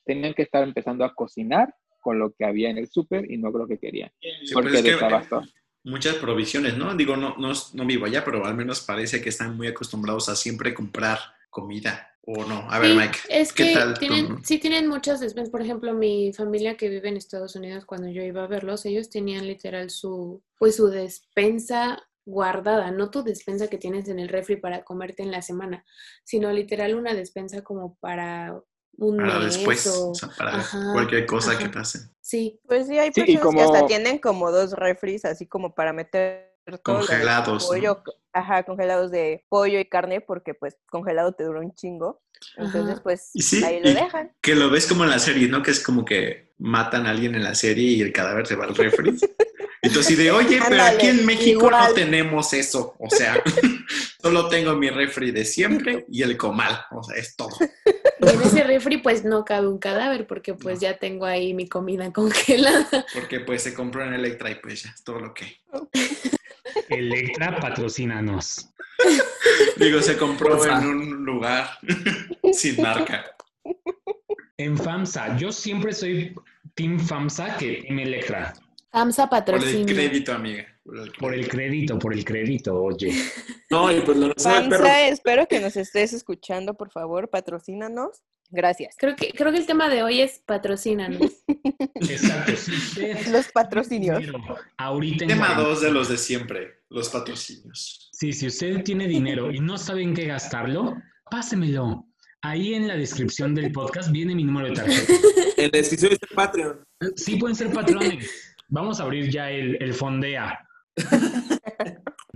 tenían 0.04 0.34
que 0.34 0.42
estar 0.42 0.62
empezando 0.62 1.04
a 1.04 1.14
cocinar 1.14 1.74
con 2.00 2.18
lo 2.18 2.32
que 2.32 2.44
había 2.44 2.68
en 2.70 2.78
el 2.78 2.88
súper 2.88 3.30
y 3.30 3.38
no 3.38 3.50
con 3.52 3.62
lo 3.62 3.66
que 3.68 3.78
querían, 3.78 4.10
Sí, 4.20 4.52
porque 4.54 4.68
pues 4.70 4.80
es 4.80 4.84
que, 4.84 4.92
desabasto. 4.92 5.42
muchas 5.84 6.16
provisiones, 6.16 6.76
¿no? 6.76 6.94
Digo, 6.94 7.16
no, 7.16 7.36
no, 7.38 7.52
no 7.74 7.86
vivo 7.86 8.06
allá, 8.06 8.24
pero 8.24 8.44
al 8.44 8.54
menos 8.56 8.80
parece 8.80 9.22
que 9.22 9.28
están 9.30 9.56
muy 9.56 9.66
acostumbrados 9.68 10.28
a 10.28 10.36
siempre 10.36 10.74
comprar 10.74 11.18
comida. 11.50 12.12
¿O 12.28 12.44
no? 12.44 12.68
A 12.68 12.80
ver, 12.80 12.90
Sí, 12.90 12.96
Mike, 12.96 13.18
es 13.28 13.52
¿qué 13.52 13.66
que 13.68 13.72
tal 13.74 13.96
tienen, 14.00 14.44
sí 14.44 14.58
tienen 14.58 14.88
muchas 14.88 15.20
despensas. 15.20 15.48
Por 15.52 15.62
ejemplo, 15.62 15.94
mi 15.94 16.32
familia 16.32 16.76
que 16.76 16.88
vive 16.88 17.08
en 17.08 17.16
Estados 17.16 17.54
Unidos, 17.54 17.84
cuando 17.84 18.08
yo 18.08 18.20
iba 18.24 18.42
a 18.42 18.48
verlos, 18.48 18.84
ellos 18.84 19.08
tenían 19.10 19.46
literal 19.46 19.90
su, 19.90 20.42
pues 20.58 20.74
su 20.74 20.88
despensa 20.88 22.02
guardada, 22.26 22.90
no 22.90 23.10
tu 23.10 23.22
despensa 23.22 23.68
que 23.68 23.78
tienes 23.78 24.08
en 24.08 24.18
el 24.18 24.28
refri 24.28 24.56
para 24.56 24.84
comerte 24.84 25.22
en 25.22 25.30
la 25.30 25.42
semana, 25.42 25.84
sino 26.24 26.52
literal 26.52 26.94
una 26.94 27.14
despensa 27.14 27.62
como 27.62 27.96
para 28.00 28.60
un 28.98 29.16
para 29.18 29.38
mes 29.38 29.54
después, 29.56 29.86
o... 29.86 30.10
o 30.10 30.14
sea, 30.14 30.28
para 30.36 30.50
Ajá, 30.58 30.92
cualquier 30.92 31.26
cosa 31.26 31.52
ajá. 31.52 31.58
que 31.60 31.68
pase. 31.68 32.10
Sí, 32.20 32.60
Pues 32.66 32.86
sí, 32.88 32.98
hay 32.98 33.12
Sí, 33.12 33.20
personas 33.22 33.54
que 33.54 33.60
hasta 33.62 33.86
tienen 33.86 34.18
como 34.18 34.50
dos 34.50 34.72
refris, 34.72 35.24
así 35.24 35.46
como 35.46 35.74
para 35.74 35.92
meter 35.92 36.52
Congelados, 36.82 37.62
¿no? 37.62 37.68
pollo, 37.68 38.02
ajá, 38.32 38.64
congelados 38.64 39.12
de 39.12 39.44
pollo 39.48 39.78
y 39.78 39.84
carne, 39.84 40.20
porque 40.20 40.52
pues 40.54 40.76
congelado 40.90 41.32
te 41.32 41.44
dura 41.44 41.60
un 41.60 41.72
chingo. 41.74 42.20
Entonces, 42.56 42.94
Ajá. 42.94 43.02
pues 43.04 43.30
Y 43.34 43.42
sí, 43.42 43.64
ahí 43.64 43.80
lo 43.80 43.88
y- 43.90 43.94
dejan. 43.94 44.32
Que 44.42 44.54
lo 44.56 44.68
ves 44.70 44.86
como 44.86 45.04
en 45.04 45.10
la 45.10 45.18
serie, 45.18 45.48
¿no? 45.48 45.62
Que 45.62 45.70
es 45.70 45.80
como 45.82 46.04
que 46.04 46.52
matan 46.58 47.06
a 47.06 47.10
alguien 47.10 47.34
en 47.34 47.44
la 47.44 47.54
serie 47.54 47.90
y 47.92 48.00
el 48.02 48.12
cadáver 48.12 48.46
se 48.46 48.56
va 48.56 48.64
al 48.64 48.74
refri. 48.74 49.10
Y 49.82 49.90
tú 49.90 50.00
así 50.00 50.14
de, 50.16 50.30
oye, 50.30 50.60
pero 50.68 50.82
aquí 50.82 51.06
en 51.06 51.26
México 51.26 51.66
igual. 51.66 51.88
no 51.88 51.94
tenemos 51.94 52.52
eso. 52.52 52.94
O 52.98 53.10
sea, 53.10 53.42
solo 54.22 54.48
tengo 54.48 54.74
mi 54.74 54.90
refri 54.90 55.30
de 55.30 55.44
siempre 55.44 56.04
y 56.10 56.22
el 56.22 56.36
comal. 56.36 56.84
O 56.90 57.02
sea, 57.02 57.16
es 57.16 57.36
todo. 57.36 57.56
y 58.20 58.28
en 58.28 58.42
ese 58.42 58.64
refri 58.64 58.98
pues 58.98 59.24
no 59.24 59.44
cabe 59.44 59.68
un 59.68 59.78
cadáver 59.78 60.26
porque 60.26 60.54
pues 60.54 60.80
ya 60.80 60.98
tengo 60.98 61.26
ahí 61.26 61.54
mi 61.54 61.68
comida 61.68 62.12
congelada. 62.12 63.06
Porque 63.14 63.40
pues 63.40 63.62
se 63.62 63.74
compró 63.74 64.04
en 64.04 64.14
Electra 64.14 64.50
y 64.50 64.56
pues 64.56 64.82
ya 64.82 64.90
es 64.90 65.02
todo 65.04 65.20
lo 65.20 65.34
que. 65.34 65.60
Electra, 66.88 67.58
patrocínanos. 67.60 68.70
Digo, 69.76 70.00
se 70.00 70.16
compró 70.16 70.64
en 70.64 70.86
un 70.86 71.24
lugar 71.24 71.78
sin 72.52 72.80
marca. 72.80 73.24
En 74.56 74.76
FAMSA, 74.76 75.36
yo 75.36 75.52
siempre 75.52 75.92
soy 75.92 76.34
Team 76.74 76.98
FAMSA 76.98 77.56
que 77.58 77.82
Team 77.86 77.98
Electra. 78.00 78.54
AMSA 78.96 79.28
Por 79.28 79.62
el 79.62 79.84
crédito, 79.84 80.32
amiga. 80.32 80.64
Por 80.82 80.98
el 80.98 81.12
Por 81.12 81.34
el 81.34 81.48
crédito. 81.48 81.98
por 81.98 82.14
el 82.14 82.24
crédito, 82.24 82.82
oye. 82.82 83.12
No, 83.70 83.92
y 83.92 84.00
pues 84.00 84.16
lo 84.16 84.32
sabe 84.36 84.64
el 84.64 84.68
perro. 84.70 84.84
Panza, 84.84 85.08
espero 85.08 85.46
que 85.48 85.60
nos 85.60 85.76
estés 85.76 86.12
escuchando, 86.12 86.74
por 86.74 86.90
favor, 86.90 87.28
patrocínanos. 87.28 88.22
Gracias. 88.48 88.94
Creo 88.96 89.16
que, 89.16 89.32
creo 89.32 89.50
que 89.52 89.58
el 89.58 89.66
tema 89.66 89.88
de 89.88 90.04
hoy 90.04 90.20
es 90.20 90.40
patrocínanos. 90.46 91.32
Exacto. 91.94 92.52
Los 93.32 93.48
patrocinios. 93.52 94.22
ahorita 94.78 95.26
Tema 95.26 95.46
cuarentena, 95.48 95.68
2 95.68 95.80
de 95.82 95.90
los 95.90 96.08
de 96.08 96.16
siempre, 96.16 96.80
los 96.88 97.08
patrocinios. 97.08 98.08
Sí, 98.12 98.32
si 98.32 98.46
usted 98.46 98.82
tiene 98.84 99.08
dinero 99.08 99.50
y 99.50 99.60
no 99.60 99.76
sabe 99.76 100.02
en 100.02 100.14
qué 100.14 100.26
gastarlo, 100.26 100.94
pásemelo. 101.30 102.06
Ahí 102.40 102.74
en 102.74 102.86
la 102.86 102.96
descripción 102.96 103.54
del 103.54 103.72
podcast 103.72 104.12
viene 104.12 104.34
mi 104.34 104.44
número 104.44 104.68
de 104.68 104.74
tarjeta. 104.74 105.12
En 105.56 105.70
la 105.72 105.78
descripción 105.78 106.12
está 106.12 106.26
el 106.30 106.36
Patreon. 106.36 106.84
Sí 107.16 107.36
pueden 107.36 107.56
ser 107.56 107.72
patrones. 107.72 108.45
Vamos 108.68 109.00
a 109.00 109.04
abrir 109.04 109.30
ya 109.30 109.50
el, 109.50 109.80
el 109.82 109.94
fondea. 109.94 110.66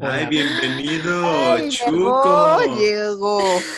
Ay, 0.02 0.26
bienvenido, 0.26 1.52
Ay, 1.52 1.68
Chuco. 1.68 2.60
llegó, 2.60 2.76
llegó. 2.78 3.38
Preséntalo, 3.38 3.70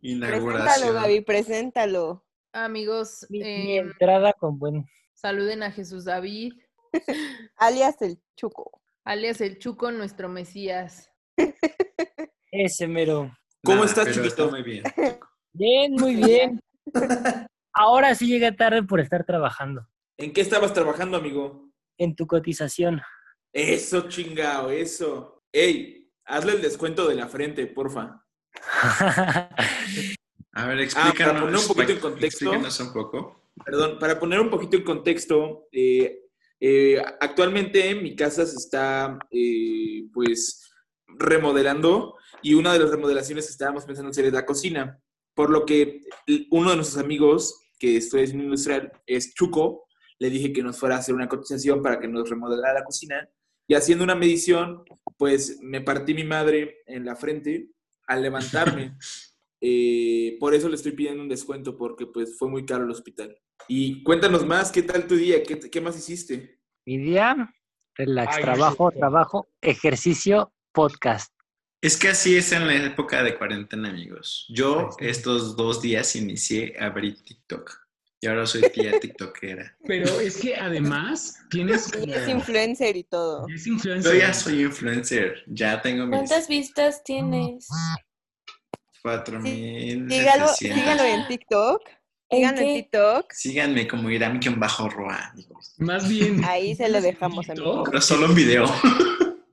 Inauguración. 0.00 0.94
Gaby, 0.94 1.20
preséntalo. 1.22 2.24
Amigos, 2.52 3.26
Mi, 3.28 3.42
eh, 3.42 3.64
mi 3.64 3.78
entrada 3.78 4.32
con 4.32 4.58
buen. 4.58 4.86
saluden 5.14 5.62
a 5.62 5.70
Jesús 5.70 6.04
David, 6.04 6.54
Alias 7.56 8.00
el 8.02 8.18
Chuco. 8.36 8.80
alias 9.04 9.40
el 9.40 9.58
Chuco, 9.58 9.90
nuestro 9.92 10.28
Mesías. 10.28 11.10
Ese 12.50 12.88
mero. 12.88 13.30
¿Cómo 13.62 13.84
Nada, 13.84 13.88
estás, 13.88 14.06
chiquito? 14.08 14.26
Está 14.28 14.46
muy 14.46 14.62
bien. 14.62 14.82
Bien, 15.52 15.92
muy 15.94 16.14
bien. 16.16 16.60
Ahora 17.72 18.14
sí 18.14 18.26
llegué 18.26 18.52
tarde 18.52 18.82
por 18.82 19.00
estar 19.00 19.24
trabajando 19.24 19.86
¿En 20.18 20.32
qué 20.32 20.40
estabas 20.40 20.72
trabajando, 20.72 21.16
amigo? 21.18 21.65
En 21.98 22.14
tu 22.16 22.26
cotización. 22.26 23.00
Eso, 23.52 24.08
chingao, 24.08 24.70
eso. 24.70 25.42
Ey, 25.52 26.10
hazle 26.24 26.52
el 26.52 26.62
descuento 26.62 27.08
de 27.08 27.14
la 27.14 27.28
frente, 27.28 27.66
porfa. 27.66 28.22
A 29.48 29.48
ver, 29.54 30.18
Ah, 30.56 30.64
para 30.64 30.82
explícanos, 30.82 31.42
poner 31.42 31.56
un 31.56 31.66
poquito 31.66 31.92
en 31.92 31.98
contexto. 31.98 32.50
un 32.50 32.92
poco. 32.94 33.50
Perdón, 33.64 33.98
para 33.98 34.18
poner 34.18 34.40
un 34.40 34.48
poquito 34.48 34.76
en 34.78 34.84
contexto, 34.84 35.68
eh, 35.70 36.20
eh, 36.58 37.02
actualmente 37.20 37.94
mi 37.94 38.16
casa 38.16 38.46
se 38.46 38.56
está, 38.56 39.18
eh, 39.30 40.04
pues, 40.14 40.62
remodelando 41.06 42.16
y 42.42 42.54
una 42.54 42.72
de 42.72 42.78
las 42.78 42.90
remodelaciones 42.90 43.46
que 43.46 43.52
estábamos 43.52 43.84
pensando 43.84 44.10
hacer 44.10 44.24
es 44.24 44.32
la 44.32 44.46
cocina. 44.46 44.98
Por 45.34 45.50
lo 45.50 45.66
que 45.66 46.00
uno 46.50 46.70
de 46.70 46.76
nuestros 46.76 47.02
amigos, 47.02 47.60
que 47.78 47.98
estoy 47.98 48.24
en 48.24 48.40
industrial, 48.40 48.92
es 49.06 49.34
Chuco, 49.34 49.85
le 50.18 50.30
dije 50.30 50.52
que 50.52 50.62
nos 50.62 50.78
fuera 50.78 50.96
a 50.96 50.98
hacer 50.98 51.14
una 51.14 51.28
cotización 51.28 51.82
para 51.82 52.00
que 52.00 52.08
nos 52.08 52.28
remodelara 52.28 52.80
la 52.80 52.84
cocina. 52.84 53.28
Y 53.68 53.74
haciendo 53.74 54.04
una 54.04 54.14
medición, 54.14 54.84
pues 55.16 55.58
me 55.60 55.80
partí 55.80 56.14
mi 56.14 56.24
madre 56.24 56.82
en 56.86 57.04
la 57.04 57.16
frente 57.16 57.70
al 58.06 58.22
levantarme. 58.22 58.96
Eh, 59.62 60.36
por 60.38 60.54
eso 60.54 60.68
le 60.68 60.74
estoy 60.74 60.92
pidiendo 60.92 61.22
un 61.22 61.30
descuento, 61.30 61.78
porque 61.78 62.06
pues 62.06 62.38
fue 62.38 62.48
muy 62.48 62.66
caro 62.66 62.84
el 62.84 62.90
hospital. 62.90 63.40
Y 63.66 64.02
cuéntanos 64.02 64.44
más, 64.46 64.70
¿qué 64.70 64.82
tal 64.82 65.06
tu 65.06 65.16
día? 65.16 65.42
¿Qué, 65.42 65.58
qué 65.58 65.80
más 65.80 65.96
hiciste? 65.96 66.60
Mi 66.84 66.98
día, 66.98 67.54
relax, 67.94 68.36
Ay, 68.36 68.42
trabajo, 68.42 68.92
trabajo, 68.92 69.48
ejercicio, 69.62 70.52
podcast. 70.72 71.32
Es 71.80 71.96
que 71.96 72.08
así 72.08 72.36
es 72.36 72.52
en 72.52 72.66
la 72.66 72.74
época 72.74 73.22
de 73.22 73.36
cuarentena, 73.36 73.88
amigos. 73.88 74.46
Yo 74.50 74.90
sí. 74.98 75.06
estos 75.06 75.56
dos 75.56 75.80
días 75.80 76.14
inicié 76.16 76.76
a 76.78 76.86
abrir 76.86 77.22
TikTok. 77.24 77.85
Y 78.26 78.28
ahora 78.28 78.44
soy 78.44 78.62
tía 78.74 78.98
tiktokera. 78.98 79.76
Pero 79.86 80.18
es 80.18 80.38
que 80.38 80.56
además 80.56 81.38
tienes 81.48 81.92
Y 82.04 82.10
es 82.10 82.26
influencer 82.26 82.96
y 82.96 83.04
todo. 83.04 83.46
Es 83.48 83.64
Yo 83.64 84.14
ya 84.14 84.34
soy 84.34 84.62
influencer. 84.62 85.44
Ya 85.46 85.80
tengo 85.80 86.06
mis 86.06 86.16
¿Cuántas 86.16 86.48
vistas 86.48 87.04
tienes? 87.04 87.68
cuatro 89.00 89.38
mil. 89.38 90.10
Sígalo, 90.10 90.48
sígalo 90.48 91.04
en 91.04 91.28
TikTok. 91.28 91.82
¿En 92.28 92.38
Síganlo 92.38 92.60
en? 92.62 92.74
TikTok. 92.74 93.32
Síganme 93.32 93.86
como 93.86 94.08
bajo 94.56 94.88
roa 94.88 95.30
amigos. 95.30 95.76
Más 95.78 96.08
bien. 96.08 96.44
Ahí 96.44 96.74
se 96.74 96.88
lo 96.88 97.00
dejamos. 97.00 97.46
Pero 97.46 98.00
solo 98.00 98.26
un 98.26 98.34
video. 98.34 98.64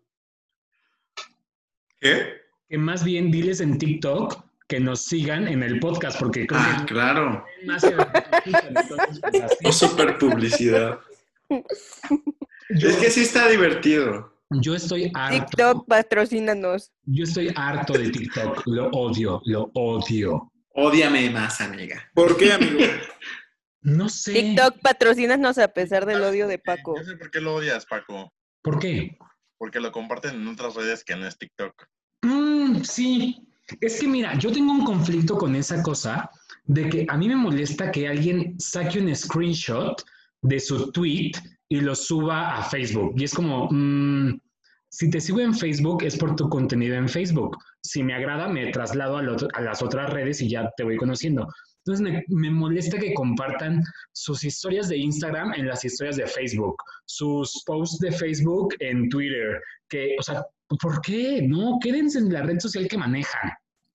¿Qué? 2.01 2.42
Que 2.68 2.80
más 2.80 3.03
bien 3.03 3.30
diles 3.30 3.62
en 3.62 3.77
TikTok 3.77 4.43
que 4.67 4.79
nos 4.79 5.05
sigan 5.05 5.48
en 5.48 5.62
el 5.63 5.79
podcast, 5.79 6.20
porque 6.20 6.48
creo 6.48 6.60
Ah, 6.62 6.84
que 6.88 6.93
claro. 6.93 7.46
más 7.65 7.84
que 7.84 7.89
entonces, 8.67 9.22
pues, 9.62 9.75
super 9.75 10.17
publicidad. 10.17 11.00
yo, 11.50 12.89
Es 12.89 12.96
que 12.98 13.10
sí 13.12 13.22
está 13.22 13.48
divertido. 13.50 14.34
yo 14.50 14.75
estoy 14.75 15.12
harto. 15.13 15.46
TikTok, 15.46 15.88
patrocínanos. 15.88 16.91
Yo 17.05 17.24
estoy 17.24 17.51
harto 17.55 17.93
de 17.93 18.10
TikTok. 18.10 18.63
Lo 18.67 18.88
odio, 18.89 19.41
lo 19.46 19.70
odio. 19.74 20.51
Ódiame 20.75 21.29
más, 21.29 21.62
amiga. 21.62 22.10
¿Por 22.13 22.38
qué, 22.38 22.53
amigo? 22.53 22.79
No 23.86 24.08
sé. 24.08 24.32
TikTok, 24.32 24.79
patrocínanos 24.82 25.58
a 25.58 25.67
pesar 25.67 26.05
del 26.05 26.24
odio 26.24 26.48
de 26.48 26.58
Paco. 26.58 26.96
Yo 26.98 27.03
sé 27.03 27.17
por 27.17 27.29
qué 27.29 27.41
lo 27.41 27.55
odias, 27.55 27.86
Paco. 27.86 28.32
¿Por 28.62 28.79
qué? 28.79 29.17
Porque 29.58 29.82
lo 29.82 29.91
comparten 29.91 30.36
en 30.36 30.48
otras 30.48 30.75
redes 30.75 31.03
que 31.03 31.17
no 31.17 31.27
es 31.27 31.38
TikTok. 31.38 31.74
Mm, 32.22 32.82
sí. 32.84 33.46
Es 33.79 34.00
que 34.00 34.08
mira, 34.08 34.38
yo 34.38 34.51
tengo 34.51 34.72
un 34.72 34.84
conflicto 34.86 35.38
con 35.38 35.55
esa 35.55 35.82
cosa 35.82 36.29
de 36.65 36.89
que 36.89 37.05
a 37.10 37.17
mí 37.17 37.27
me 37.27 37.36
molesta 37.36 37.91
que 37.91 38.08
alguien 38.08 38.55
saque 38.60 39.00
un 39.00 39.13
screenshot 39.15 40.01
de 40.41 40.60
su 40.60 40.91
tweet 40.91 41.32
y 41.70 41.79
lo 41.82 41.96
suba 41.96 42.58
a 42.58 42.63
Facebook. 42.63 43.13
Y 43.17 43.24
es 43.24 43.34
como, 43.34 43.70
mm, 43.72 44.39
si 44.89 45.10
te 45.10 45.20
sigo 45.22 45.39
en 45.39 45.53
Facebook 45.55 46.03
es 46.03 46.17
por 46.17 46.36
tu 46.36 46.50
contenido 46.50 46.96
en 46.96 47.08
Facebook. 47.10 47.58
Si 47.82 48.03
me 48.03 48.13
agrada, 48.13 48.48
me 48.48 48.70
traslado 48.72 49.15
otro- 49.32 49.48
a 49.53 49.62
las 49.62 49.82
otras 49.82 50.10
redes 50.12 50.41
y 50.41 50.50
ya 50.50 50.70
te 50.77 50.84
voy 50.84 50.98
conociendo. 50.98 51.48
Entonces 51.86 52.01
me, 52.01 52.24
me 52.29 52.50
molesta 52.51 52.98
que 52.98 53.13
compartan 53.13 53.82
sus 54.13 54.43
historias 54.46 54.88
de 54.88 54.98
Instagram 54.98 55.53
en 55.53 55.67
las 55.67 55.84
historias 55.84 56.15
de 56.17 56.27
Facebook, 56.27 56.75
sus 57.05 57.62
posts 57.65 58.00
de 58.00 58.12
Facebook 58.12 58.75
en 58.79 59.10
Twitter, 59.10 59.60
que, 59.89 60.15
o 60.17 60.24
sea, 60.24 60.46
¿por 60.67 61.01
qué? 61.01 61.41
No, 61.48 61.79
quédense 61.82 62.20
en 62.20 62.32
la 62.32 62.43
red 62.43 62.60
social 62.60 62.88
que 62.88 62.98
manejan. 62.98 63.51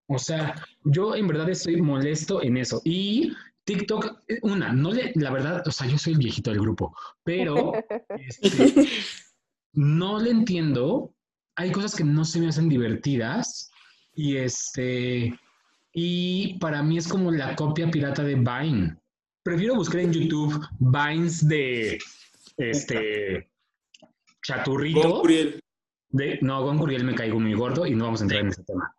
O 0.08 0.18
sea, 0.18 0.54
yo 0.84 1.14
en 1.14 1.28
verdad 1.28 1.48
estoy 1.50 1.80
molesto 1.80 2.42
en 2.42 2.56
eso. 2.56 2.80
Y 2.84 3.32
TikTok, 3.64 4.22
eh, 4.28 4.38
una, 4.42 4.72
no 4.72 4.92
le, 4.92 5.12
la 5.16 5.30
verdad, 5.30 5.62
o 5.66 5.70
sea, 5.70 5.86
yo 5.86 5.98
soy 5.98 6.14
el 6.14 6.18
viejito 6.18 6.50
del 6.50 6.60
grupo, 6.60 6.96
pero 7.22 7.72
este, 8.18 8.88
no 9.74 10.18
le 10.18 10.30
entiendo. 10.30 11.14
Hay 11.56 11.72
cosas 11.72 11.94
que 11.94 12.04
no 12.04 12.24
se 12.24 12.40
me 12.40 12.48
hacen 12.48 12.68
divertidas 12.68 13.70
y 14.14 14.36
este, 14.36 15.38
y 15.92 16.58
para 16.58 16.82
mí 16.82 16.96
es 16.98 17.08
como 17.08 17.30
la 17.30 17.54
copia 17.56 17.90
pirata 17.90 18.22
de 18.22 18.36
Vine. 18.36 18.96
Prefiero 19.42 19.74
buscar 19.74 20.00
en 20.00 20.12
YouTube 20.12 20.64
Vines 20.78 21.46
de 21.46 21.98
este 22.56 23.50
chaturrito. 24.42 25.22
De, 26.10 26.38
no, 26.42 26.62
Gon 26.62 26.78
Curiel 26.78 27.04
me 27.04 27.14
caigo 27.14 27.38
muy 27.38 27.54
gordo 27.54 27.86
y 27.86 27.94
no 27.94 28.04
vamos 28.04 28.20
a 28.20 28.24
entrar 28.24 28.40
en 28.42 28.48
ese 28.48 28.62
tema. 28.64 28.94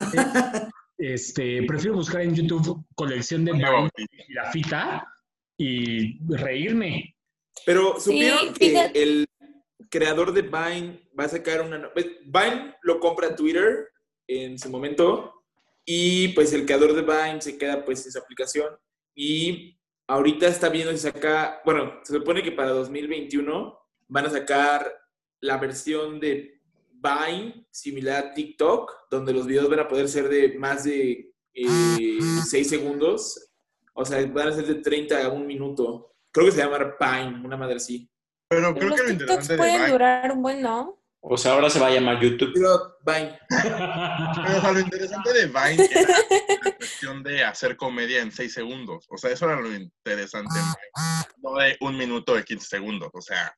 Eh, 0.00 0.68
Este, 0.96 1.62
prefiero 1.64 1.96
buscar 1.96 2.20
en 2.22 2.34
YouTube 2.34 2.84
colección 2.94 3.44
de 3.44 3.52
y 3.52 4.32
la 4.32 4.50
fita 4.52 5.04
y 5.58 6.18
reírme. 6.36 7.16
Pero 7.66 7.94
Sí, 7.98 8.12
supieron 8.12 8.54
que 8.54 8.68
fíjate- 8.70 9.02
el 9.02 9.26
creador 9.90 10.32
de 10.32 10.42
Vine 10.42 11.08
va 11.18 11.24
a 11.24 11.28
sacar 11.28 11.62
una... 11.62 11.78
no- 11.78 11.92
pues, 11.92 12.06
Vine 12.24 12.76
lo 12.82 13.00
compra 13.00 13.34
Twitter 13.34 13.88
en 14.28 14.58
su 14.58 14.70
momento 14.70 15.42
y 15.84 16.28
pues 16.28 16.52
el 16.52 16.64
creador 16.64 16.94
de 16.94 17.02
Vine 17.02 17.40
se 17.42 17.58
queda 17.58 17.84
pues 17.84 18.06
en 18.06 18.12
su 18.12 18.18
aplicación 18.18 18.74
y 19.16 19.76
ahorita 20.06 20.46
está 20.46 20.68
viendo 20.68 20.92
si 20.92 20.98
saca... 20.98 21.60
Bueno, 21.64 21.94
se 22.04 22.14
supone 22.14 22.42
que 22.42 22.52
para 22.52 22.70
2021 22.70 23.78
van 24.08 24.26
a 24.26 24.30
sacar 24.30 24.92
la 25.40 25.56
versión 25.58 26.20
de 26.20 26.53
Vine 27.04 27.66
similar 27.70 28.24
a 28.24 28.34
TikTok, 28.34 29.08
donde 29.10 29.34
los 29.34 29.46
videos 29.46 29.68
van 29.68 29.80
a 29.80 29.88
poder 29.88 30.08
ser 30.08 30.28
de 30.28 30.58
más 30.58 30.84
de 30.84 31.30
6 31.52 32.68
segundos. 32.68 33.50
O 33.92 34.04
sea, 34.04 34.24
van 34.26 34.48
a 34.48 34.52
ser 34.52 34.66
de 34.66 34.76
30 34.76 35.24
a 35.24 35.28
un 35.28 35.46
minuto. 35.46 36.14
Creo 36.32 36.46
que 36.46 36.52
se 36.52 36.58
llama 36.58 36.96
Vine, 36.98 37.44
una 37.44 37.56
madre 37.56 37.76
así. 37.76 38.10
Pero 38.48 38.74
creo 38.74 38.88
los 38.88 39.00
que 39.00 39.06
lo 39.06 39.10
TikToks 39.10 39.22
interesante 39.22 39.52
de 39.52 39.58
pueden 39.58 39.76
Vine, 39.82 39.92
durar 39.92 40.32
un 40.32 40.42
buen, 40.42 40.62
¿no? 40.62 41.00
O 41.20 41.36
sea, 41.36 41.52
ahora 41.52 41.70
se 41.70 41.78
va 41.78 41.88
a 41.88 41.90
llamar 41.90 42.20
YouTube. 42.20 42.52
Pero 42.54 42.96
Vine. 43.04 43.38
pero, 43.48 43.76
o 44.58 44.60
sea, 44.60 44.72
lo 44.72 44.80
interesante 44.80 45.32
de 45.32 45.46
Vine 45.46 45.88
era 45.90 46.18
la 46.64 46.76
cuestión 46.76 47.22
de 47.22 47.44
hacer 47.44 47.76
comedia 47.76 48.22
en 48.22 48.32
6 48.32 48.52
segundos. 48.52 49.06
O 49.10 49.18
sea, 49.18 49.30
eso 49.30 49.44
era 49.44 49.60
lo 49.60 49.72
interesante 49.74 50.58
en 50.58 50.64
Vine. 50.64 51.34
No 51.42 51.56
de 51.58 51.76
un 51.80 51.96
minuto 51.96 52.34
de 52.34 52.44
15 52.44 52.66
segundos. 52.66 53.10
O 53.12 53.20
sea, 53.20 53.54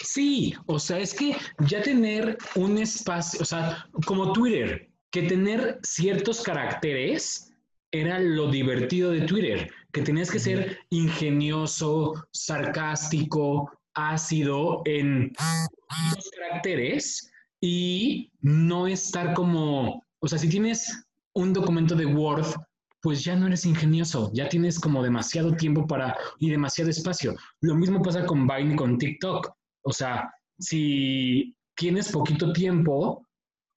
Sí, 0.00 0.54
o 0.66 0.78
sea, 0.78 0.98
es 0.98 1.12
que 1.12 1.36
ya 1.66 1.82
tener 1.82 2.38
un 2.54 2.78
espacio, 2.78 3.40
o 3.40 3.44
sea, 3.44 3.86
como 4.06 4.32
Twitter, 4.32 4.88
que 5.10 5.22
tener 5.22 5.80
ciertos 5.82 6.42
caracteres 6.42 7.52
era 7.90 8.18
lo 8.18 8.50
divertido 8.50 9.10
de 9.10 9.22
Twitter, 9.22 9.70
que 9.92 10.02
tenías 10.02 10.30
que 10.30 10.38
ser 10.38 10.78
ingenioso, 10.90 12.14
sarcástico, 12.32 13.72
ácido 13.94 14.82
en 14.84 15.32
los 16.14 16.30
caracteres 16.30 17.30
y 17.60 18.30
no 18.40 18.86
estar 18.86 19.34
como, 19.34 20.06
o 20.20 20.28
sea, 20.28 20.38
si 20.38 20.48
tienes 20.48 21.06
un 21.32 21.52
documento 21.52 21.94
de 21.94 22.06
Word, 22.06 22.46
pues 23.00 23.24
ya 23.24 23.36
no 23.36 23.46
eres 23.46 23.64
ingenioso, 23.64 24.30
ya 24.34 24.48
tienes 24.48 24.78
como 24.78 25.02
demasiado 25.02 25.54
tiempo 25.54 25.86
para 25.86 26.16
y 26.38 26.50
demasiado 26.50 26.90
espacio. 26.90 27.34
Lo 27.60 27.74
mismo 27.74 28.02
pasa 28.02 28.26
con 28.26 28.46
Vine 28.46 28.74
y 28.74 28.76
con 28.76 28.98
TikTok. 28.98 29.57
O 29.82 29.92
sea, 29.92 30.32
si 30.58 31.56
tienes 31.74 32.10
poquito 32.10 32.52
tiempo, 32.52 33.26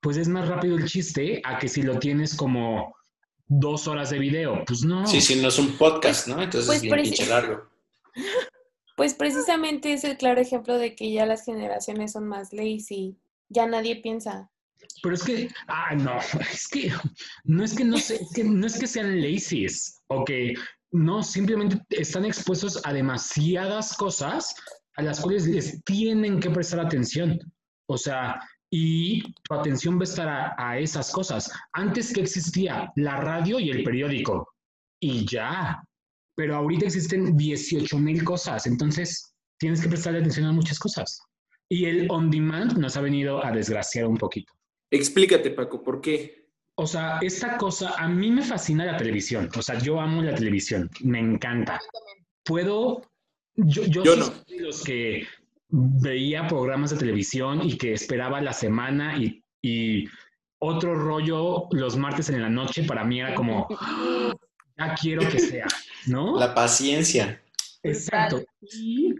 pues 0.01 0.17
es 0.17 0.27
más 0.27 0.47
rápido 0.47 0.77
el 0.77 0.85
chiste 0.85 1.41
a 1.45 1.59
que 1.59 1.67
si 1.67 1.83
lo 1.83 1.99
tienes 1.99 2.35
como 2.35 2.95
dos 3.47 3.87
horas 3.87 4.09
de 4.09 4.19
video. 4.19 4.63
Pues 4.65 4.83
no. 4.83 5.05
Sí, 5.05 5.21
sí, 5.21 5.41
no 5.41 5.49
es 5.49 5.59
un 5.59 5.77
podcast, 5.77 6.27
¿no? 6.27 6.41
Entonces 6.41 6.67
Pues 6.67 6.77
es 6.77 6.81
bien 6.83 7.01
pinche 7.01 7.25
largo. 7.25 7.69
Pues 8.97 9.15
precisamente 9.15 9.93
es 9.93 10.03
el 10.03 10.15
claro 10.15 10.41
ejemplo 10.41 10.77
de 10.77 10.95
que 10.95 11.11
ya 11.11 11.25
las 11.25 11.43
generaciones 11.43 12.11
son 12.11 12.27
más 12.27 12.53
lazy. 12.53 13.17
Ya 13.49 13.65
nadie 13.65 13.95
piensa. 13.95 14.51
Pero 15.01 15.15
es 15.15 15.23
que, 15.23 15.49
ah, 15.67 15.95
no, 15.95 16.19
es 16.53 16.67
que 16.67 16.91
no 17.45 17.63
es 17.63 17.73
que 17.73 17.83
no 17.83 17.97
sé, 17.97 18.15
es 18.21 18.31
que 18.35 18.43
no 18.43 18.67
es 18.67 18.77
que 18.77 18.85
sean 18.85 19.19
lazies 19.19 20.01
o 20.07 20.23
que 20.23 20.53
no, 20.91 21.23
simplemente 21.23 21.79
están 21.89 22.25
expuestos 22.25 22.79
a 22.83 22.93
demasiadas 22.93 23.95
cosas 23.95 24.53
a 24.95 25.01
las 25.01 25.21
cuales 25.21 25.47
les 25.47 25.83
tienen 25.83 26.39
que 26.39 26.49
prestar 26.49 26.79
atención. 26.79 27.39
O 27.87 27.97
sea, 27.97 28.39
y 28.69 29.21
tu 29.43 29.53
atención 29.53 29.97
va 29.97 30.01
a 30.01 30.03
estar 30.03 30.29
a, 30.29 30.55
a 30.57 30.79
esas 30.79 31.11
cosas. 31.11 31.51
Antes 31.73 32.13
que 32.13 32.21
existía 32.21 32.91
la 32.95 33.17
radio 33.17 33.59
y 33.59 33.69
el 33.69 33.83
periódico, 33.83 34.47
y 35.01 35.25
ya. 35.25 35.83
Pero 36.35 36.55
ahorita 36.55 36.85
existen 36.85 37.35
18 37.35 37.97
mil 37.97 38.23
cosas, 38.23 38.65
entonces 38.65 39.35
tienes 39.59 39.81
que 39.81 39.89
prestar 39.89 40.15
atención 40.15 40.45
a 40.45 40.53
muchas 40.53 40.79
cosas. 40.79 41.21
Y 41.69 41.85
el 41.85 42.09
on 42.09 42.31
demand 42.31 42.77
nos 42.77 42.95
ha 42.97 43.01
venido 43.01 43.43
a 43.43 43.51
desgraciar 43.51 44.05
un 44.07 44.17
poquito. 44.17 44.53
Explícate, 44.91 45.51
Paco, 45.51 45.83
¿por 45.83 46.01
qué? 46.01 46.47
O 46.75 46.87
sea, 46.87 47.19
esta 47.21 47.57
cosa, 47.57 47.95
a 47.97 48.07
mí 48.07 48.31
me 48.31 48.43
fascina 48.43 48.85
la 48.85 48.97
televisión. 48.97 49.49
O 49.55 49.61
sea, 49.61 49.77
yo 49.79 49.99
amo 49.99 50.21
la 50.21 50.33
televisión, 50.33 50.89
me 51.01 51.19
encanta. 51.19 51.79
Puedo, 52.43 53.01
yo, 53.65 53.83
yo, 53.85 54.03
Yo 54.03 54.13
sí 54.13 54.19
no. 54.19 54.25
soy 54.25 54.57
de 54.57 54.63
los 54.63 54.83
que 54.83 55.27
veía 55.69 56.47
programas 56.47 56.91
de 56.91 56.97
televisión 56.97 57.61
y 57.63 57.77
que 57.77 57.93
esperaba 57.93 58.41
la 58.41 58.53
semana 58.53 59.17
y, 59.17 59.43
y 59.61 60.05
otro 60.59 60.93
rollo 60.95 61.67
los 61.71 61.97
martes 61.97 62.29
en 62.29 62.41
la 62.41 62.49
noche 62.49 62.83
para 62.83 63.03
mí 63.03 63.19
era 63.21 63.33
como, 63.33 63.67
"Ah, 63.79 64.33
ya 64.77 64.95
quiero 64.95 65.27
que 65.29 65.39
sea, 65.39 65.67
¿no? 66.07 66.37
La 66.39 66.53
paciencia. 66.53 67.41
Exacto. 67.83 68.43
Y 68.61 69.15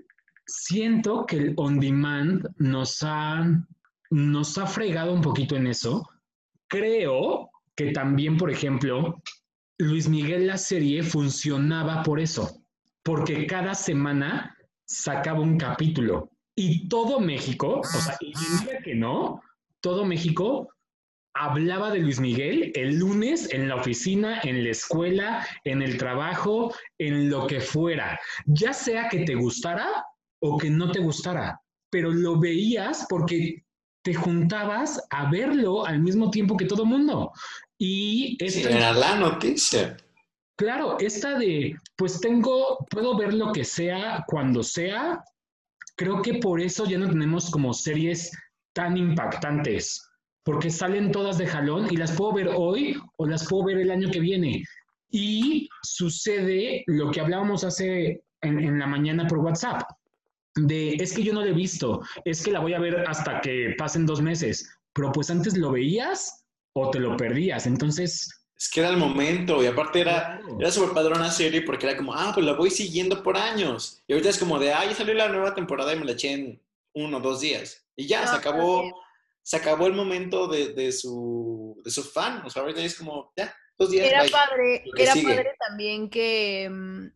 siento 0.45 1.25
que 1.25 1.37
el 1.37 1.53
on 1.57 1.79
demand 1.79 2.47
nos 2.57 2.99
ha, 3.03 3.45
nos 4.11 4.57
ha 4.57 4.67
fregado 4.67 5.13
un 5.13 5.21
poquito 5.21 5.55
en 5.55 5.67
eso. 5.67 6.07
Creo 6.67 7.49
que 7.75 7.91
también, 7.91 8.37
por 8.37 8.51
ejemplo, 8.51 9.21
Luis 9.79 10.07
Miguel 10.07 10.47
la 10.47 10.57
serie 10.57 11.01
funcionaba 11.03 12.03
por 12.03 12.19
eso, 12.19 12.60
porque 13.03 13.47
cada 13.47 13.73
semana 13.75 14.55
sacaba 14.85 15.39
un 15.39 15.57
capítulo 15.57 16.29
y 16.55 16.87
todo 16.89 17.19
México, 17.19 17.79
o 17.79 17.83
sea, 17.83 18.17
y 18.19 18.33
diga 18.33 18.79
que 18.83 18.95
no, 18.95 19.41
todo 19.79 20.05
México 20.05 20.69
hablaba 21.33 21.91
de 21.91 21.99
Luis 21.99 22.19
Miguel 22.19 22.71
el 22.75 22.99
lunes 22.99 23.51
en 23.53 23.69
la 23.69 23.75
oficina, 23.75 24.41
en 24.43 24.63
la 24.63 24.71
escuela, 24.71 25.47
en 25.63 25.81
el 25.81 25.97
trabajo, 25.97 26.73
en 26.97 27.29
lo 27.29 27.47
que 27.47 27.61
fuera, 27.61 28.19
ya 28.45 28.73
sea 28.73 29.07
que 29.09 29.19
te 29.19 29.35
gustara 29.35 30.05
o 30.41 30.57
que 30.57 30.69
no 30.69 30.91
te 30.91 30.99
gustara, 30.99 31.59
pero 31.89 32.11
lo 32.11 32.39
veías 32.39 33.05
porque 33.09 33.63
te 34.03 34.13
juntabas 34.13 35.01
a 35.11 35.29
verlo 35.29 35.85
al 35.85 35.99
mismo 36.01 36.31
tiempo 36.31 36.57
que 36.57 36.65
todo 36.65 36.85
mundo. 36.85 37.31
Y 37.77 38.37
Sí, 38.47 38.63
era 38.63 38.91
la 38.93 39.15
noticia. 39.15 39.97
Claro, 40.55 40.97
esta 40.99 41.37
de, 41.37 41.75
pues 41.95 42.19
tengo, 42.19 42.85
puedo 42.89 43.17
ver 43.17 43.33
lo 43.33 43.51
que 43.51 43.63
sea 43.63 44.23
cuando 44.27 44.63
sea, 44.63 45.23
creo 45.95 46.21
que 46.21 46.35
por 46.35 46.61
eso 46.61 46.85
ya 46.85 46.97
no 46.97 47.09
tenemos 47.09 47.49
como 47.49 47.73
series 47.73 48.31
tan 48.73 48.97
impactantes, 48.97 50.01
porque 50.43 50.69
salen 50.69 51.11
todas 51.11 51.37
de 51.37 51.47
jalón 51.47 51.87
y 51.91 51.97
las 51.97 52.11
puedo 52.13 52.33
ver 52.33 52.49
hoy 52.55 52.99
o 53.17 53.25
las 53.25 53.47
puedo 53.47 53.65
ver 53.65 53.77
el 53.77 53.91
año 53.91 54.09
que 54.09 54.19
viene. 54.19 54.63
Y 55.09 55.69
sucede 55.83 56.83
lo 56.87 57.11
que 57.11 57.19
hablábamos 57.19 57.63
hace 57.63 58.23
en, 58.41 58.79
la 58.79 58.87
mañana 58.87 59.27
por 59.27 59.39
WhatsApp, 59.39 59.83
de 60.55 60.93
es 60.95 61.13
que 61.13 61.23
yo 61.23 61.33
no 61.33 61.41
la 61.41 61.51
he 61.51 61.53
visto, 61.53 62.01
es 62.25 62.43
que 62.43 62.51
la 62.51 62.59
voy 62.59 62.73
a 62.73 62.79
ver 62.79 63.07
hasta 63.07 63.41
que 63.41 63.75
pasen 63.77 64.05
dos 64.05 64.21
meses, 64.21 64.67
pero 64.93 65.11
pues 65.11 65.29
antes 65.29 65.57
lo 65.57 65.71
veías 65.71 66.45
o 66.73 66.89
te 66.89 66.99
lo 66.99 67.15
perdías, 67.17 67.67
entonces... 67.67 68.29
Es 68.61 68.69
que 68.69 68.79
era 68.79 68.89
el 68.89 68.97
momento 68.97 69.63
y 69.63 69.65
aparte 69.65 70.01
era, 70.01 70.39
era 70.59 70.71
súper 70.71 70.93
padre 70.93 71.15
una 71.15 71.31
serie 71.31 71.63
porque 71.63 71.87
era 71.87 71.97
como, 71.97 72.13
ah, 72.13 72.29
pues 72.31 72.45
la 72.45 72.53
voy 72.53 72.69
siguiendo 72.69 73.23
por 73.23 73.35
años. 73.35 74.03
Y 74.05 74.13
ahorita 74.13 74.29
es 74.29 74.37
como 74.37 74.59
de, 74.59 74.71
ah, 74.71 74.85
ya 74.85 74.93
salió 74.93 75.15
la 75.15 75.29
nueva 75.29 75.55
temporada 75.55 75.91
y 75.91 75.97
me 75.97 76.05
la 76.05 76.11
eché 76.11 76.31
en 76.33 76.61
uno 76.93 77.17
o 77.17 77.21
dos 77.21 77.41
días. 77.41 77.83
Y 77.95 78.05
ya, 78.05 78.27
se 78.27 78.33
No, 78.33 78.37
acabó, 78.37 78.83
sí. 78.83 78.91
se 79.41 79.57
acabó 79.57 79.87
el 79.87 79.93
momento 79.93 80.47
de, 80.47 80.73
de 80.73 80.91
su, 80.91 81.81
de 81.83 81.89
su 81.89 82.03
fan. 82.03 82.43
O 82.45 82.51
sea, 82.51 82.61
ahorita 82.61 82.81
es 82.81 82.95
como, 82.99 83.33
ya, 83.35 83.51
dos 83.79 83.89
días. 83.89 84.05
Era 84.07 84.21
bye. 84.21 84.29
padre, 84.31 84.83
era 84.95 85.13
sigue. 85.13 85.27
padre 85.33 85.55
también 85.67 86.07
que, 86.11 86.69
mm, 86.71 87.07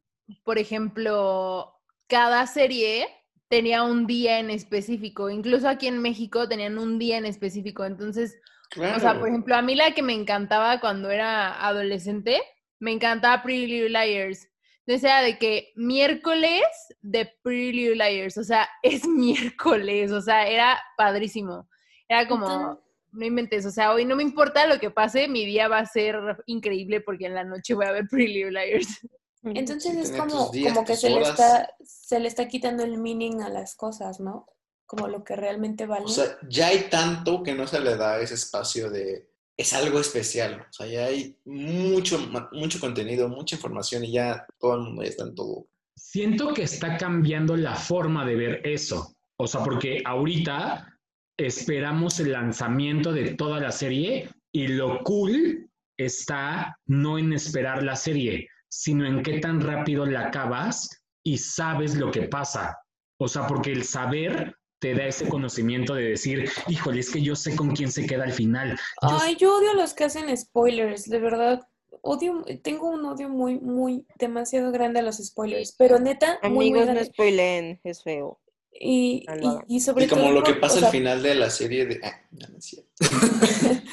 por 0.44 0.58
ejemplo, 0.58 1.76
cada 2.08 2.48
serie 2.48 3.08
tenía 3.50 3.84
un 3.84 4.08
día 4.08 4.40
en 4.40 4.50
específico. 4.50 5.30
Incluso 5.30 5.70
aquí 5.70 5.86
en 5.86 6.02
México 6.02 6.50
tenían 6.50 6.80
un 6.80 6.98
día 6.98 7.20
en 7.20 7.28
específico. 7.28 7.86
Entonces, 7.86 8.36
Claro. 8.70 8.98
o 8.98 9.00
sea, 9.00 9.20
por 9.20 9.30
ejemplo, 9.30 9.56
a 9.56 9.62
mí 9.62 9.76
la 9.76 9.92
que 9.94 10.02
me 10.02 10.14
encantaba 10.14 10.80
cuando 10.80 11.10
era 11.10 11.66
adolescente, 11.66 12.42
me 12.80 12.92
encantaba 12.92 13.42
Pretty 13.44 13.68
Little 13.68 13.90
Liars. 13.90 14.48
Entonces 14.86 15.04
era 15.10 15.22
de 15.22 15.40
que 15.40 15.72
miércoles 15.76 16.62
de 17.02 17.32
Pretty 17.42 17.72
Little 17.74 17.96
Liars, 18.10 18.38
o 18.38 18.44
sea, 18.44 18.70
es 18.84 19.08
miércoles, 19.08 20.12
o 20.12 20.22
sea, 20.22 20.48
era 20.48 20.80
padrísimo. 20.98 21.70
Era 22.08 22.28
como, 22.28 22.46
Entonces- 22.46 22.84
no 23.14 23.26
inventes, 23.26 23.66
o 23.66 23.72
sea, 23.72 23.94
hoy 23.94 24.04
no 24.06 24.16
me 24.18 24.24
importa 24.24 24.68
lo 24.68 24.78
que 24.80 24.92
pase, 24.92 25.28
mi 25.30 25.46
día 25.46 25.68
va 25.70 25.80
a 25.80 25.86
ser 25.86 26.18
increíble 26.48 27.00
porque 27.02 27.28
en 27.28 27.34
la 27.34 27.46
noche 27.46 27.74
voy 27.74 27.86
a 27.86 27.92
ver 27.94 28.08
Pretty 28.10 28.34
Little 28.34 28.52
Liars. 28.52 29.00
Entonces 29.44 29.94
Sí, 29.94 30.00
es 30.00 30.12
como, 30.12 30.50
días, 30.50 30.74
como 30.74 30.86
que 30.86 30.96
se 30.98 31.10
le, 31.10 31.22
está, 31.22 31.70
se 31.84 32.20
le 32.20 32.28
está 32.28 32.48
quitando 32.48 32.84
el 32.84 32.98
meaning 32.98 33.42
a 33.42 33.50
las 33.50 33.76
cosas, 33.76 34.20
¿no? 34.20 34.48
Como 34.86 35.08
lo 35.08 35.24
que 35.24 35.36
realmente 35.36 35.86
vale. 35.86 36.06
O 36.06 36.10
sea, 36.10 36.38
ya 36.48 36.68
hay 36.68 36.90
tanto 36.90 37.44
que 37.44 37.54
no 37.54 37.68
se 37.68 37.80
le 37.80 37.96
da 37.96 38.20
ese 38.20 38.36
espacio 38.36 38.90
de... 38.90 39.30
Es 39.58 39.74
algo 39.74 40.00
especial. 40.00 40.66
O 40.70 40.74
sea, 40.74 40.86
ya 40.86 41.06
hay 41.06 41.38
mucho, 41.46 42.20
mucho 42.52 42.80
contenido, 42.80 43.30
mucha 43.30 43.56
información 43.56 44.04
y 44.04 44.12
ya 44.12 44.46
todo 44.60 44.76
el 44.76 44.82
mundo 44.82 45.04
ya 45.04 45.10
está 45.10 45.24
en 45.24 45.36
todo. 45.36 45.68
Siento 45.96 46.54
que 46.54 46.64
está 46.64 46.98
cambiando 46.98 47.56
la 47.56 47.76
forma 47.76 48.26
de 48.26 48.36
ver 48.36 48.62
eso. 48.68 49.16
O 49.38 49.48
sea, 49.48 49.64
porque 49.64 50.02
ahorita 50.06 51.00
esperamos 51.38 52.20
el 52.20 52.32
lanzamiento 52.32 53.12
de 53.12 53.36
toda 53.36 53.60
la 53.60 53.72
serie 53.72 54.30
y 54.54 54.68
lo 54.68 55.04
cool 55.04 55.70
está 55.98 56.78
no 56.86 57.18
en 57.18 57.34
esperar 57.34 57.84
la 57.84 57.96
serie, 57.96 58.50
sino 58.70 59.06
en 59.06 59.24
qué 59.24 59.40
tan 59.40 59.62
rápido 59.62 60.06
la 60.06 60.28
acabas 60.28 61.04
y 61.24 61.38
sabes 61.38 61.96
lo 61.96 62.12
que 62.12 62.24
pasa. 62.24 62.78
O 63.20 63.28
sea, 63.28 63.48
porque 63.48 63.72
el 63.72 63.84
saber 63.84 64.56
te 64.80 64.94
da 64.94 65.06
ese 65.06 65.28
conocimiento 65.28 65.96
de 65.96 66.10
decir, 66.10 66.50
híjole, 66.68 67.00
es 67.00 67.12
que 67.12 67.22
yo 67.22 67.36
sé 67.36 67.56
con 67.56 67.72
quién 67.72 67.92
se 67.92 68.06
queda 68.06 68.24
al 68.24 68.34
final. 68.34 68.78
Yo 69.02 69.18
Ay, 69.22 69.36
yo 69.38 69.58
odio 69.58 69.72
a 69.72 69.76
los 69.76 69.94
que 69.94 70.04
hacen 70.04 70.36
spoilers, 70.36 71.10
de 71.10 71.20
verdad. 71.20 71.62
Odio, 72.02 72.44
tengo 72.62 72.90
un 72.90 73.06
odio 73.06 73.30
muy, 73.30 73.60
muy, 73.60 74.06
demasiado 74.20 74.72
grande 74.72 75.00
a 75.00 75.04
los 75.04 75.18
spoilers, 75.18 75.76
pero 75.78 76.00
neta, 76.00 76.40
muy, 76.44 76.72
muy 76.72 76.82
Amigos, 76.82 76.96
no 76.96 77.04
spoilen, 77.06 77.80
es 77.84 78.04
feo. 78.04 78.40
Y, 78.72 79.26
y, 79.68 79.80
sobre 79.80 80.06
Y 80.06 80.08
como 80.08 80.24
todo 80.24 80.32
lo 80.34 80.44
que 80.44 80.52
o 80.52 80.60
pasa 80.60 80.80
sea, 80.80 80.88
al 80.88 80.92
final 80.92 81.24
de 81.24 81.36
la 81.36 81.50
serie 81.50 81.86
de... 81.86 82.02
Ah, 82.04 82.22
no, 82.32 82.48
no 82.50 82.58
es 82.58 82.66
cierto. 82.66 82.92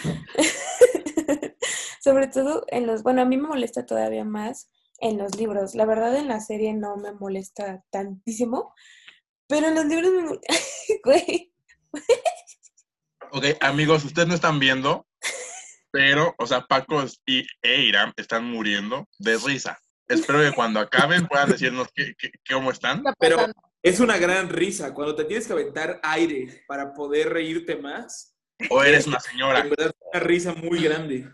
Sobre 2.02 2.26
todo 2.26 2.64
en 2.66 2.88
los, 2.88 3.04
bueno, 3.04 3.22
a 3.22 3.24
mí 3.24 3.36
me 3.36 3.46
molesta 3.46 3.86
todavía 3.86 4.24
más 4.24 4.68
en 4.98 5.18
los 5.18 5.36
libros. 5.36 5.76
La 5.76 5.86
verdad 5.86 6.16
en 6.16 6.26
la 6.26 6.40
serie 6.40 6.74
no 6.74 6.96
me 6.96 7.12
molesta 7.12 7.84
tantísimo, 7.90 8.74
pero 9.48 9.68
en 9.68 9.74
los 9.74 9.84
libros 9.86 10.12
me 10.12 10.38
Güey, 11.04 11.52
Ok, 13.30 13.44
amigos, 13.60 14.04
ustedes 14.04 14.28
no 14.28 14.34
están 14.34 14.58
viendo, 14.58 15.06
pero, 15.90 16.34
o 16.38 16.46
sea, 16.46 16.62
Paco 16.66 17.02
y 17.26 17.46
e 17.62 17.80
Iram 17.82 18.12
están 18.16 18.44
muriendo 18.44 19.08
de 19.18 19.38
risa. 19.38 19.80
Espero 20.06 20.40
que 20.40 20.52
cuando 20.54 20.80
acaben 20.80 21.26
puedan 21.26 21.48
decirnos 21.50 21.88
qué, 21.94 22.14
qué- 22.18 22.30
cómo 22.50 22.70
están. 22.70 22.98
Está 22.98 23.14
Pero 23.18 23.46
es 23.82 24.00
una 24.00 24.18
gran 24.18 24.50
risa. 24.50 24.92
Cuando 24.92 25.14
te 25.14 25.24
tienes 25.24 25.46
que 25.46 25.54
aventar 25.54 25.98
aire 26.02 26.62
para 26.68 26.92
poder 26.92 27.30
reírte 27.32 27.76
más, 27.76 28.36
O 28.68 28.82
eres 28.82 29.06
una 29.06 29.18
señora, 29.20 29.60
en 29.60 29.70
verdad 29.70 29.92
una 30.12 30.20
risa 30.20 30.52
muy 30.54 30.82
grande. 30.82 31.26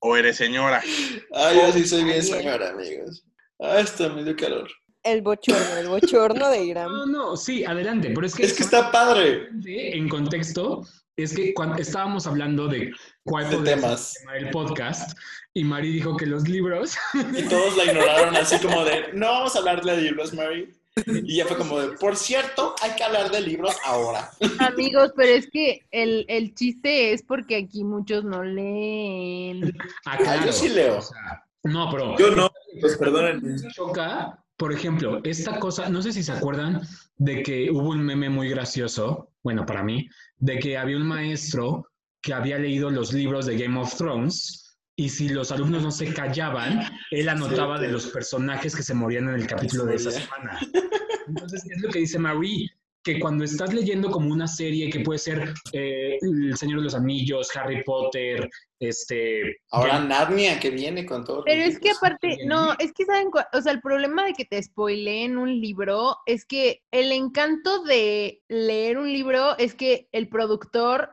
o 0.00 0.16
eres 0.16 0.36
señora. 0.36 0.82
Ah, 1.32 1.52
yo 1.54 1.72
sí 1.72 1.86
soy 1.86 2.02
bien 2.04 2.22
señora, 2.22 2.70
amigos. 2.70 3.24
Ah, 3.60 3.78
está 3.78 4.08
me 4.08 4.24
dio 4.24 4.34
calor. 4.34 4.68
El 5.04 5.22
bochorno, 5.22 5.76
el 5.78 5.88
bochorno 5.88 6.50
de 6.50 6.58
No, 6.58 6.64
Iram. 6.64 7.12
no, 7.12 7.36
sí, 7.36 7.64
adelante, 7.64 8.10
pero 8.14 8.26
es 8.26 8.34
que, 8.34 8.44
Es 8.44 8.54
que 8.54 8.62
está 8.62 8.90
padre. 8.90 9.48
en 9.64 10.08
contexto, 10.08 10.82
es 11.16 11.34
que 11.36 11.52
cuando 11.54 11.76
estábamos 11.76 12.26
hablando 12.26 12.66
de 12.68 12.90
cuál 13.22 13.48
De 13.50 13.58
temas. 13.58 14.16
el 14.16 14.20
tema 14.22 14.32
del 14.34 14.50
podcast, 14.50 15.16
y 15.52 15.62
Mari 15.62 15.92
dijo 15.92 16.16
que 16.16 16.26
los 16.26 16.48
libros, 16.48 16.96
Y 17.38 17.42
todos 17.48 17.76
la 17.76 17.84
ignoraron 17.84 18.34
así 18.36 18.58
como 18.58 18.84
de, 18.84 19.12
no 19.12 19.26
vamos 19.26 19.54
a 19.54 19.58
hablar 19.60 19.82
de 19.84 19.96
libros, 19.98 20.32
Mary. 20.34 20.70
Y 21.06 21.36
ya 21.38 21.44
fue 21.46 21.56
como 21.58 21.80
de, 21.80 21.88
por 21.98 22.16
cierto, 22.16 22.74
hay 22.80 22.92
que 22.92 23.02
hablar 23.04 23.30
de 23.30 23.40
libros 23.40 23.76
ahora. 23.84 24.30
Amigos, 24.60 25.12
pero 25.16 25.28
es 25.32 25.48
que 25.50 25.80
el, 25.90 26.24
el 26.28 26.54
chiste 26.54 27.12
es 27.12 27.22
porque 27.24 27.56
aquí 27.56 27.82
muchos 27.84 28.22
no 28.24 28.42
leen. 28.44 29.76
ah, 30.06 30.12
Ah, 30.12 30.16
claro, 30.18 30.46
yo 30.46 30.52
sí 30.52 30.68
leo. 30.68 30.98
o 30.98 31.02
sea, 31.02 31.44
no, 31.64 31.90
pero 31.90 32.16
Yo 32.16 32.30
no, 32.30 32.48
pues 32.80 32.96
perdónenme. 32.96 33.54
me 33.60 33.72
choca, 33.72 34.38
por 34.56 34.72
ejemplo, 34.72 35.20
esta 35.24 35.58
cosa, 35.58 35.88
no 35.88 36.00
sé 36.02 36.12
si 36.12 36.22
se 36.22 36.32
acuerdan 36.32 36.82
de 37.16 37.42
que 37.42 37.70
hubo 37.70 37.90
un 37.90 38.02
meme 38.02 38.30
muy 38.30 38.48
gracioso, 38.48 39.32
bueno, 39.42 39.66
para 39.66 39.82
mí, 39.82 40.08
de 40.38 40.58
que 40.58 40.78
había 40.78 40.96
un 40.96 41.06
maestro 41.06 41.88
que 42.22 42.32
había 42.32 42.58
leído 42.58 42.90
los 42.90 43.12
libros 43.12 43.46
de 43.46 43.58
Game 43.58 43.78
of 43.78 43.94
Thrones 43.96 44.78
y 44.96 45.08
si 45.08 45.28
los 45.28 45.50
alumnos 45.50 45.82
no 45.82 45.90
se 45.90 46.12
callaban, 46.14 46.82
él 47.10 47.28
anotaba 47.28 47.80
de 47.80 47.88
los 47.88 48.06
personajes 48.06 48.74
que 48.76 48.82
se 48.82 48.94
morían 48.94 49.28
en 49.28 49.34
el 49.34 49.46
capítulo 49.46 49.86
de 49.86 49.96
esa 49.96 50.12
semana. 50.12 50.58
Entonces, 51.26 51.64
es 51.68 51.82
lo 51.82 51.90
que 51.90 51.98
dice 52.00 52.18
Marie, 52.18 52.70
que 53.04 53.20
cuando 53.20 53.44
estás 53.44 53.74
leyendo 53.74 54.10
como 54.10 54.32
una 54.32 54.48
serie 54.48 54.90
que 54.90 55.00
puede 55.00 55.18
ser 55.18 55.52
eh, 55.72 56.18
El 56.20 56.56
Señor 56.56 56.78
de 56.78 56.84
los 56.84 56.94
Anillos, 56.94 57.54
Harry 57.54 57.84
Potter, 57.84 58.48
este... 58.80 59.58
Ahora 59.70 59.98
Game- 59.98 60.08
Narnia 60.08 60.58
que 60.58 60.70
viene 60.70 61.04
con 61.04 61.22
todo. 61.22 61.44
Pero 61.44 61.62
es 61.62 61.78
que 61.78 61.90
aparte, 61.90 62.38
no, 62.46 62.72
es 62.78 62.92
que 62.92 63.04
saben, 63.04 63.28
o 63.52 63.60
sea, 63.60 63.72
el 63.72 63.82
problema 63.82 64.24
de 64.24 64.32
que 64.32 64.46
te 64.46 64.62
spoileen 64.62 65.36
un 65.36 65.60
libro 65.60 66.16
es 66.24 66.46
que 66.46 66.82
el 66.90 67.12
encanto 67.12 67.84
de 67.84 68.42
leer 68.48 68.96
un 68.96 69.12
libro 69.12 69.56
es 69.58 69.74
que 69.74 70.08
el 70.12 70.28
productor 70.28 71.10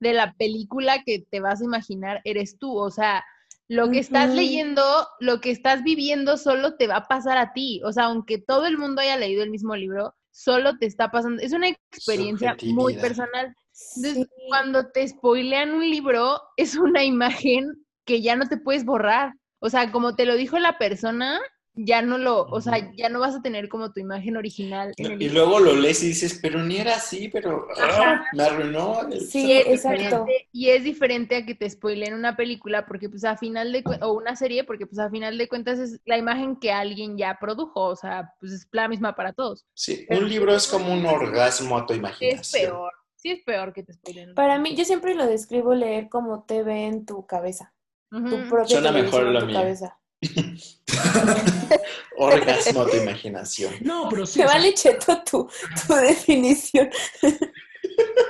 de 0.00 0.12
la 0.12 0.34
película 0.34 1.04
que 1.04 1.24
te 1.30 1.40
vas 1.40 1.60
a 1.60 1.64
imaginar 1.64 2.20
eres 2.24 2.58
tú, 2.58 2.76
o 2.76 2.90
sea, 2.90 3.24
lo 3.68 3.88
que 3.88 4.00
estás 4.00 4.34
leyendo, 4.34 4.82
lo 5.20 5.40
que 5.40 5.52
estás 5.52 5.84
viviendo 5.84 6.36
solo 6.38 6.74
te 6.74 6.88
va 6.88 6.96
a 6.96 7.06
pasar 7.06 7.38
a 7.38 7.52
ti, 7.52 7.80
o 7.84 7.92
sea, 7.92 8.06
aunque 8.06 8.38
todo 8.38 8.66
el 8.66 8.78
mundo 8.78 9.00
haya 9.00 9.16
leído 9.16 9.44
el 9.44 9.50
mismo 9.50 9.76
libro, 9.76 10.16
solo 10.30 10.76
te 10.78 10.86
está 10.86 11.10
pasando, 11.10 11.42
es 11.42 11.52
una 11.52 11.68
experiencia 11.68 12.56
muy 12.62 12.94
personal. 12.96 13.54
Entonces, 13.96 14.26
Sí. 14.26 14.26
cuando 14.48 14.90
te 14.90 15.06
spoilean 15.08 15.72
un 15.72 15.88
libro, 15.88 16.40
es 16.56 16.76
una 16.76 17.02
imagen 17.04 17.84
que 18.04 18.20
ya 18.22 18.36
no 18.36 18.46
te 18.48 18.56
puedes 18.58 18.84
borrar. 18.84 19.34
O 19.60 19.70
sea, 19.70 19.90
como 19.92 20.16
te 20.16 20.26
lo 20.26 20.34
dijo 20.36 20.58
la 20.58 20.78
persona, 20.78 21.40
ya 21.84 22.02
no 22.02 22.18
lo, 22.18 22.46
o 22.46 22.60
sea, 22.60 22.92
ya 22.96 23.08
no 23.08 23.20
vas 23.20 23.34
a 23.36 23.42
tener 23.42 23.68
como 23.68 23.92
tu 23.92 24.00
imagen 24.00 24.36
original 24.36 24.94
en 24.98 25.10
el 25.10 25.18
Y 25.20 25.28
luego 25.30 25.60
lo 25.60 25.74
lees 25.74 26.02
y 26.02 26.08
dices, 26.08 26.38
pero 26.42 26.62
ni 26.62 26.76
era 26.78 26.96
así, 26.96 27.28
pero 27.28 27.66
ah, 27.78 28.24
me 28.32 28.42
arruinó. 28.44 29.00
Sí, 29.18 29.52
Y 29.52 29.52
es, 29.52 29.66
exacto. 29.66 30.26
diferente, 30.26 30.48
y 30.52 30.68
es 30.70 30.84
diferente 30.84 31.36
a 31.36 31.46
que 31.46 31.54
te 31.54 31.68
spoileen 31.68 32.14
una 32.14 32.36
película, 32.36 32.86
porque 32.86 33.08
pues 33.08 33.24
a 33.24 33.36
final 33.36 33.72
de 33.72 33.84
o 34.02 34.12
una 34.12 34.36
serie, 34.36 34.64
porque 34.64 34.86
pues 34.86 34.98
a 34.98 35.10
final 35.10 35.38
de 35.38 35.48
cuentas 35.48 35.78
es 35.78 36.00
la 36.04 36.18
imagen 36.18 36.56
que 36.56 36.72
alguien 36.72 37.16
ya 37.16 37.38
produjo, 37.40 37.84
o 37.86 37.96
sea, 37.96 38.34
pues 38.40 38.52
es 38.52 38.68
la 38.72 38.88
misma 38.88 39.14
para 39.14 39.32
todos. 39.32 39.64
Sí, 39.74 40.04
Pero 40.08 40.20
un 40.22 40.28
libro 40.28 40.54
es 40.54 40.66
como 40.68 40.92
un 40.92 41.04
orgasmo 41.06 41.76
a 41.78 41.86
tu 41.86 41.94
imaginación. 41.94 42.40
Es 42.40 42.50
peor, 42.50 42.92
sí 43.16 43.30
es 43.30 43.42
peor 43.44 43.72
que 43.72 43.82
te 43.82 43.92
spoileen. 43.92 44.30
una 44.30 44.34
Para 44.36 44.58
mí, 44.58 44.74
yo 44.76 44.84
siempre 44.84 45.14
lo 45.14 45.26
describo 45.26 45.74
leer 45.74 46.08
como 46.08 46.44
TV 46.44 46.86
en 46.86 47.06
tu 47.06 47.26
cabeza, 47.26 47.72
tu 48.10 48.36
Ujú. 48.36 48.48
propia 48.48 48.66
Suena 48.68 48.92
mejor 48.92 49.26
en 49.26 49.32
lo 49.34 49.40
tu 49.40 49.46
mío. 49.46 49.58
cabeza. 49.58 49.99
Orgasmo 52.16 52.82
a 52.82 52.90
tu 52.90 52.96
imaginación. 52.96 53.74
No, 53.80 54.08
pero 54.10 54.26
sí. 54.26 54.34
Sea, 54.34 54.46
vale 54.46 54.74
cheto 54.74 55.22
tu, 55.24 55.48
tu 55.86 55.94
definición. 55.94 56.90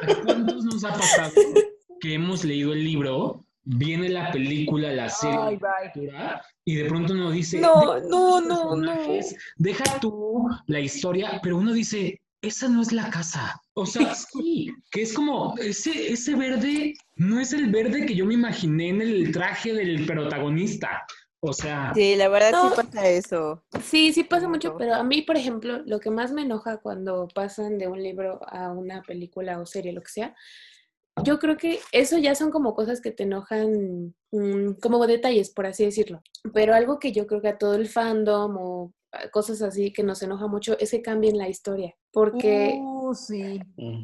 ¿A 0.07 0.15
¿Cuántos 0.23 0.65
nos 0.65 0.85
ha 0.85 0.93
pasado 0.93 1.33
que 2.01 2.15
hemos 2.15 2.45
leído 2.45 2.73
el 2.73 2.85
libro, 2.85 3.45
viene 3.65 4.09
la 4.09 4.33
película, 4.33 4.93
la 4.93 5.09
serie, 5.09 5.39
Ay, 5.39 5.59
la 6.07 6.43
y 6.65 6.77
de 6.77 6.85
pronto 6.87 7.13
uno 7.13 7.31
dice, 7.31 7.61
No, 7.61 7.99
no, 8.01 8.41
no, 8.41 8.77
no. 8.77 9.21
deja 9.57 10.01
tú 10.01 10.49
la 10.67 10.81
historia, 10.81 11.41
pero 11.43 11.57
uno 11.59 11.73
dice, 11.73 12.23
esa 12.43 12.69
no 12.69 12.83
es 12.83 12.93
la 12.93 13.11
casa. 13.11 13.61
O 13.75 13.87
sea, 13.87 14.15
sí, 14.33 14.73
que 14.91 15.03
es 15.03 15.13
como, 15.13 15.55
ese, 15.59 16.13
ese 16.13 16.35
verde 16.35 16.95
no 17.17 17.41
es 17.41 17.53
el 17.53 17.71
verde 17.71 18.07
que 18.07 18.15
yo 18.15 18.25
me 18.25 18.35
imaginé 18.35 18.89
en 18.89 19.03
el 19.03 19.33
traje 19.33 19.73
del 19.73 20.07
protagonista. 20.07 21.05
O 21.43 21.53
sea, 21.55 21.93
Sí, 21.95 22.17
la 22.17 22.29
verdad 22.29 22.53
No. 22.53 22.69
sí 22.69 22.75
pasa 22.77 23.09
eso. 23.09 23.63
Sí, 23.83 24.13
sí 24.13 24.25
pasa 24.25 24.47
mucho, 24.49 24.77
pero 24.77 24.95
a 24.95 25.03
mí, 25.03 25.23
por 25.23 25.37
ejemplo, 25.37 25.79
lo 25.87 25.99
que 25.99 26.11
más 26.11 26.33
me 26.33 26.43
enoja 26.43 26.77
cuando 26.79 27.29
pasan 27.35 27.79
de 27.79 27.89
un 27.89 28.03
libro 28.03 28.41
a 28.47 28.71
una 28.71 29.03
película 29.03 29.59
o 29.59 29.65
serie, 29.67 29.93
lo 29.93 30.03
que 30.03 30.11
sea, 30.11 30.37
yo 31.25 31.39
creo 31.39 31.57
que 31.57 31.81
eso 31.93 32.19
ya 32.19 32.35
son 32.35 32.51
como 32.51 32.75
cosas 32.75 33.01
que 33.01 33.11
te 33.11 33.23
enojan, 33.25 34.15
mm, 34.33 34.73
como 34.83 35.07
detalles, 35.07 35.51
por 35.51 35.67
así 35.67 35.85
decirlo. 35.85 36.23
Pero 36.53 36.75
algo 36.75 36.99
que 36.99 37.13
yo 37.13 37.27
creo 37.27 37.41
que 37.41 37.49
a 37.49 37.59
todo 37.59 37.75
el 37.75 37.89
fandom 37.89 38.57
o 38.59 38.93
cosas 39.33 39.61
así 39.63 39.93
que 39.93 40.03
nos 40.05 40.23
enoja 40.23 40.47
mucho 40.47 40.79
es 40.79 40.91
que 40.93 41.03
cambien 41.03 41.37
la 41.37 41.49
historia, 41.49 41.97
porque 42.13 42.79
Uh, 42.81 43.15
sí. 43.15 43.61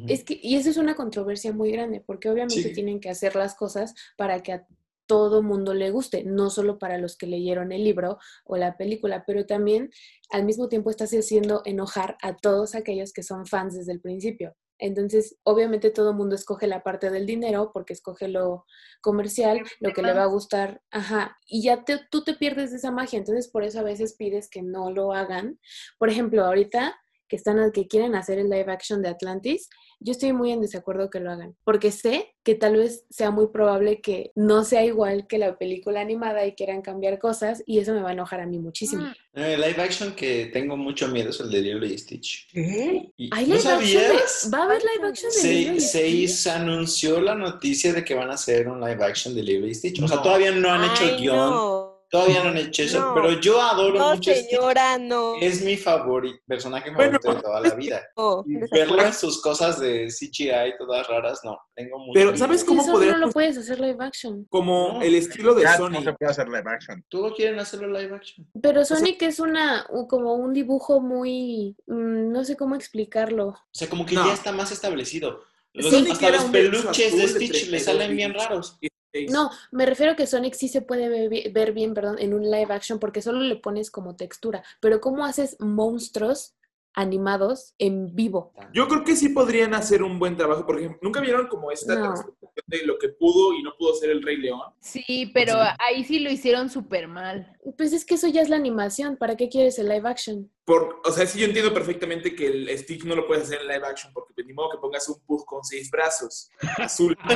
Es 0.07 0.23
que, 0.25 0.37
y 0.41 0.55
eso 0.57 0.69
es 0.69 0.77
una 0.77 0.95
controversia 0.95 1.53
muy 1.53 1.71
grande, 1.71 2.01
porque 2.05 2.29
obviamente 2.29 2.61
Sí. 2.63 2.73
tienen 2.73 2.99
que 2.99 3.09
hacer 3.09 3.35
las 3.35 3.55
cosas 3.55 3.93
para 4.17 4.41
que 4.43 4.51
a 4.53 4.67
todo 5.07 5.41
mundo 5.43 5.73
le 5.73 5.89
guste, 5.91 6.23
no 6.23 6.49
solo 6.49 6.77
para 6.79 6.97
los 6.97 7.17
que 7.17 7.27
leyeron 7.27 7.71
el 7.71 7.83
libro 7.83 8.17
o 8.45 8.57
la 8.57 8.77
película, 8.77 9.23
pero 9.25 9.45
también 9.45 9.89
al 10.31 10.45
mismo 10.45 10.67
tiempo 10.69 10.89
estás 10.89 11.11
haciendo 11.11 11.61
enojar 11.65 12.17
a 12.21 12.35
todos 12.35 12.75
aquellos 12.75 13.13
que 13.13 13.23
son 13.23 13.45
fans 13.45 13.75
desde 13.75 13.93
el 13.93 14.01
principio. 14.01 14.55
Entonces, 14.79 15.37
obviamente 15.43 15.89
todo 15.89 16.11
el 16.11 16.17
mundo 16.17 16.35
escoge 16.35 16.67
la 16.67 16.83
parte 16.83 17.09
del 17.09 17.25
dinero 17.25 17.71
porque 17.73 17.93
escoge 17.93 18.27
lo 18.27 18.65
comercial, 19.01 19.57
lo 19.79 19.91
que 19.93 20.03
le 20.03 20.13
va 20.13 20.23
a 20.23 20.27
gustar, 20.27 20.81
ajá, 20.91 21.37
y 21.47 21.63
ya 21.63 21.83
te- 21.83 22.01
tú 22.11 22.23
te 22.23 22.35
pierdes 22.35 22.69
de 22.71 22.77
esa 22.77 22.91
magia, 22.91 23.17
entonces 23.17 23.49
por 23.49 23.63
eso 23.63 23.79
a 23.79 23.83
veces 23.83 24.15
pides 24.15 24.49
que 24.49 24.61
no 24.61 24.91
lo 24.91 25.13
hagan. 25.13 25.59
Por 25.97 26.09
ejemplo, 26.09 26.45
ahorita 26.45 26.95
que 27.27 27.35
están 27.35 27.71
que 27.71 27.87
quieren 27.87 28.15
hacer 28.15 28.39
el 28.39 28.49
live 28.49 28.71
action 28.71 29.01
de 29.01 29.09
Atlantis, 29.09 29.69
yo 29.99 30.11
estoy 30.11 30.31
muy 30.31 30.51
en 30.51 30.61
desacuerdo 30.61 31.09
que 31.09 31.19
lo 31.19 31.31
hagan, 31.31 31.55
porque 31.63 31.91
sé 31.91 32.35
que 32.43 32.53
tal 32.55 32.77
vez 32.77 33.05
sea 33.09 33.31
muy 33.31 33.47
probable 33.47 33.99
que 33.99 34.31
no 34.35 34.63
sea 34.63 34.85
igual 34.85 35.25
que 35.27 35.37
la 35.39 35.57
película 35.57 36.01
animada 36.01 36.45
y 36.45 36.53
quieran 36.53 36.81
cambiar 36.81 37.17
cosas 37.19 37.63
y 37.65 37.79
eso 37.79 37.93
me 37.93 38.01
va 38.01 38.09
a 38.09 38.13
enojar 38.13 38.39
a 38.41 38.45
mí 38.45 38.59
muchísimo. 38.59 39.03
Mm. 39.03 39.39
El 39.39 39.61
live 39.61 39.81
action 39.81 40.13
que 40.15 40.45
tengo 40.53 40.77
mucho 40.77 41.07
miedo 41.09 41.31
es 41.31 41.39
el 41.39 41.49
de 41.51 41.61
Lilo 41.61 41.85
y 41.85 41.97
Stitch. 41.97 42.47
¿Qué? 42.51 43.11
Y- 43.17 43.29
¿Hay 43.33 43.47
¿No 43.47 43.55
live 43.55 43.69
action 43.69 43.79
de- 43.81 44.07
sabías? 44.07 44.51
¿Va 44.53 44.57
a 44.59 44.63
haber 44.65 44.81
live 44.81 45.07
action 45.09 45.31
de 45.31 45.49
Lilo 45.53 45.71
Se, 45.71 45.75
y 45.77 45.79
se, 45.79 45.99
Stitch? 46.27 46.29
se 46.29 46.51
anunció 46.51 47.19
la 47.21 47.35
noticia 47.35 47.91
de 47.93 48.05
que 48.05 48.13
van 48.15 48.29
a 48.29 48.35
hacer 48.35 48.67
un 48.67 48.79
live 48.79 49.03
action 49.03 49.35
de 49.35 49.43
Lilo 49.43 49.67
y 49.67 49.73
Stitch. 49.75 50.01
O 50.01 50.07
sea, 50.07 50.21
todavía 50.21 50.51
no 50.51 50.69
han 50.71 50.83
hecho 50.91 51.03
el 51.03 51.09
Ay, 51.15 51.21
guion, 51.21 51.35
no. 51.37 51.86
Todavía 52.09 52.43
no 52.43 52.49
han 52.49 52.57
hecho 52.57 52.83
eso, 52.83 52.99
No. 52.99 53.13
pero 53.13 53.39
yo 53.39 53.61
adoro 53.61 53.97
No, 53.99 54.15
mucho 54.15 54.31
a 54.31 54.33
Stitch. 54.33 54.49
señora, 54.49 54.97
no. 54.97 55.35
Es 55.41 55.61
mi 55.63 55.75
favorito, 55.77 56.37
personaje 56.47 56.91
Bueno, 56.91 57.19
favorito 57.21 57.35
de 57.35 57.41
toda 57.41 57.61
la 57.61 57.75
vida. 57.75 58.01
No, 58.15 58.43
Verlo 58.71 59.01
en 59.01 59.13
sus 59.13 59.41
cosas 59.41 59.79
de 59.79 60.07
CGI 60.07 60.77
todas 60.77 61.07
raras, 61.07 61.41
no. 61.43 61.57
Tengo 61.75 61.99
mucho 61.99 62.11
Pero, 62.13 62.31
miedo. 62.31 62.37
¿sabes 62.37 62.63
cómo 62.63 62.81
Eso 62.81 62.91
podría 62.93 63.11
no 63.13 63.17
lo 63.19 63.29
puedes 63.31 63.57
hacer 63.57 63.79
live 63.79 63.97
action. 63.99 64.45
Como 64.49 64.93
No. 64.93 65.01
el 65.01 65.15
estilo 65.15 65.53
de 65.53 65.67
Sony. 65.75 65.89
no 65.89 66.01
se 66.03 66.13
puede 66.13 66.31
hacer 66.31 66.47
live 66.47 66.63
action. 66.65 67.05
¿Todo 67.09 67.33
quieren 67.35 67.59
hacerlo 67.59 67.87
live 67.87 68.15
action? 68.15 68.47
Pero 68.61 68.83
sea- 68.85 68.97
Sonic 68.97 69.21
es 69.23 69.39
una, 69.39 69.85
como 70.09 70.35
un 70.35 70.53
dibujo 70.53 70.99
muy, 71.01 71.75
mm, 71.87 72.31
no 72.31 72.43
sé 72.45 72.55
cómo 72.55 72.75
explicarlo. 72.75 73.47
O 73.49 73.57
sea, 73.71 73.89
como 73.89 74.05
que 74.05 74.15
No. 74.15 74.25
ya 74.25 74.33
está 74.33 74.51
más 74.51 74.71
establecido. 74.71 75.41
Los- 75.73 75.93
Sí. 75.93 76.07
hasta 76.11 76.31
los 76.31 76.45
peluches 76.45 77.15
de 77.15 77.27
Stitch 77.27 77.69
le 77.69 77.79
32 77.79 77.83
salen 77.83 78.15
bien 78.15 78.33
bits. 78.33 78.77
No, 79.25 79.49
me 79.71 79.85
refiero 79.85 80.11
a 80.11 80.15
que 80.15 80.27
Sonic 80.27 80.53
sí 80.53 80.67
se 80.67 80.81
puede 80.81 81.09
ver, 81.09 81.29
bi- 81.29 81.49
ver 81.51 81.73
bien, 81.73 81.93
perdón, 81.93 82.17
en 82.19 82.33
un 82.33 82.43
live 82.43 82.73
action 82.73 82.99
porque 82.99 83.21
solo 83.21 83.39
le 83.41 83.55
pones 83.55 83.89
como 83.91 84.15
textura. 84.15 84.63
Pero 84.79 85.01
¿cómo 85.01 85.25
haces 85.25 85.57
monstruos 85.59 86.53
animados 86.93 87.75
en 87.77 88.15
vivo? 88.15 88.53
Yo 88.73 88.87
creo 88.87 89.03
que 89.03 89.15
sí 89.15 89.29
podrían 89.29 89.75
hacer 89.75 90.01
un 90.01 90.17
buen 90.17 90.35
trabajo. 90.35 90.65
Por 90.65 90.79
ejemplo, 90.79 90.99
¿nunca 91.03 91.21
vieron 91.21 91.47
como 91.47 91.69
esta 91.71 91.93
No. 91.95 92.01
transformación 92.05 92.63
de 92.65 92.85
lo 92.87 92.97
que 92.97 93.09
pudo 93.09 93.53
y 93.53 93.61
no 93.61 93.71
pudo 93.77 93.93
ser 93.93 94.09
el 94.09 94.23
Rey 94.23 94.37
León? 94.37 94.59
Sí, 94.79 95.29
pero 95.31 95.53
Sí. 95.53 95.59
ahí 95.77 96.03
sí 96.03 96.17
lo 96.19 96.31
hicieron 96.31 96.71
súper 96.71 97.07
mal. 97.07 97.55
Pues 97.77 97.93
es 97.93 98.03
que 98.03 98.15
eso 98.15 98.27
ya 98.27 98.41
es 98.41 98.49
la 98.49 98.55
animación. 98.55 99.15
¿Para 99.15 99.37
qué 99.37 99.47
quieres 99.47 99.77
el 99.77 99.89
live 99.89 100.09
action? 100.09 100.49
Por, 100.65 100.99
o 101.05 101.11
sea, 101.11 101.27
sí 101.27 101.39
yo 101.39 101.45
entiendo 101.45 101.71
perfectamente 101.71 102.33
que 102.35 102.47
el 102.47 102.77
Stitch 102.79 103.03
no 103.05 103.15
lo 103.15 103.27
puedes 103.27 103.43
hacer 103.43 103.61
en 103.61 103.67
live 103.67 103.85
action 103.85 104.11
porque 104.11 104.33
pues, 104.33 104.47
ni 104.47 104.53
modo 104.53 104.71
que 104.71 104.77
pongas 104.79 105.07
un 105.07 105.19
Pug 105.23 105.45
con 105.45 105.63
seis 105.63 105.91
brazos, 105.91 106.49
azul. 106.77 107.15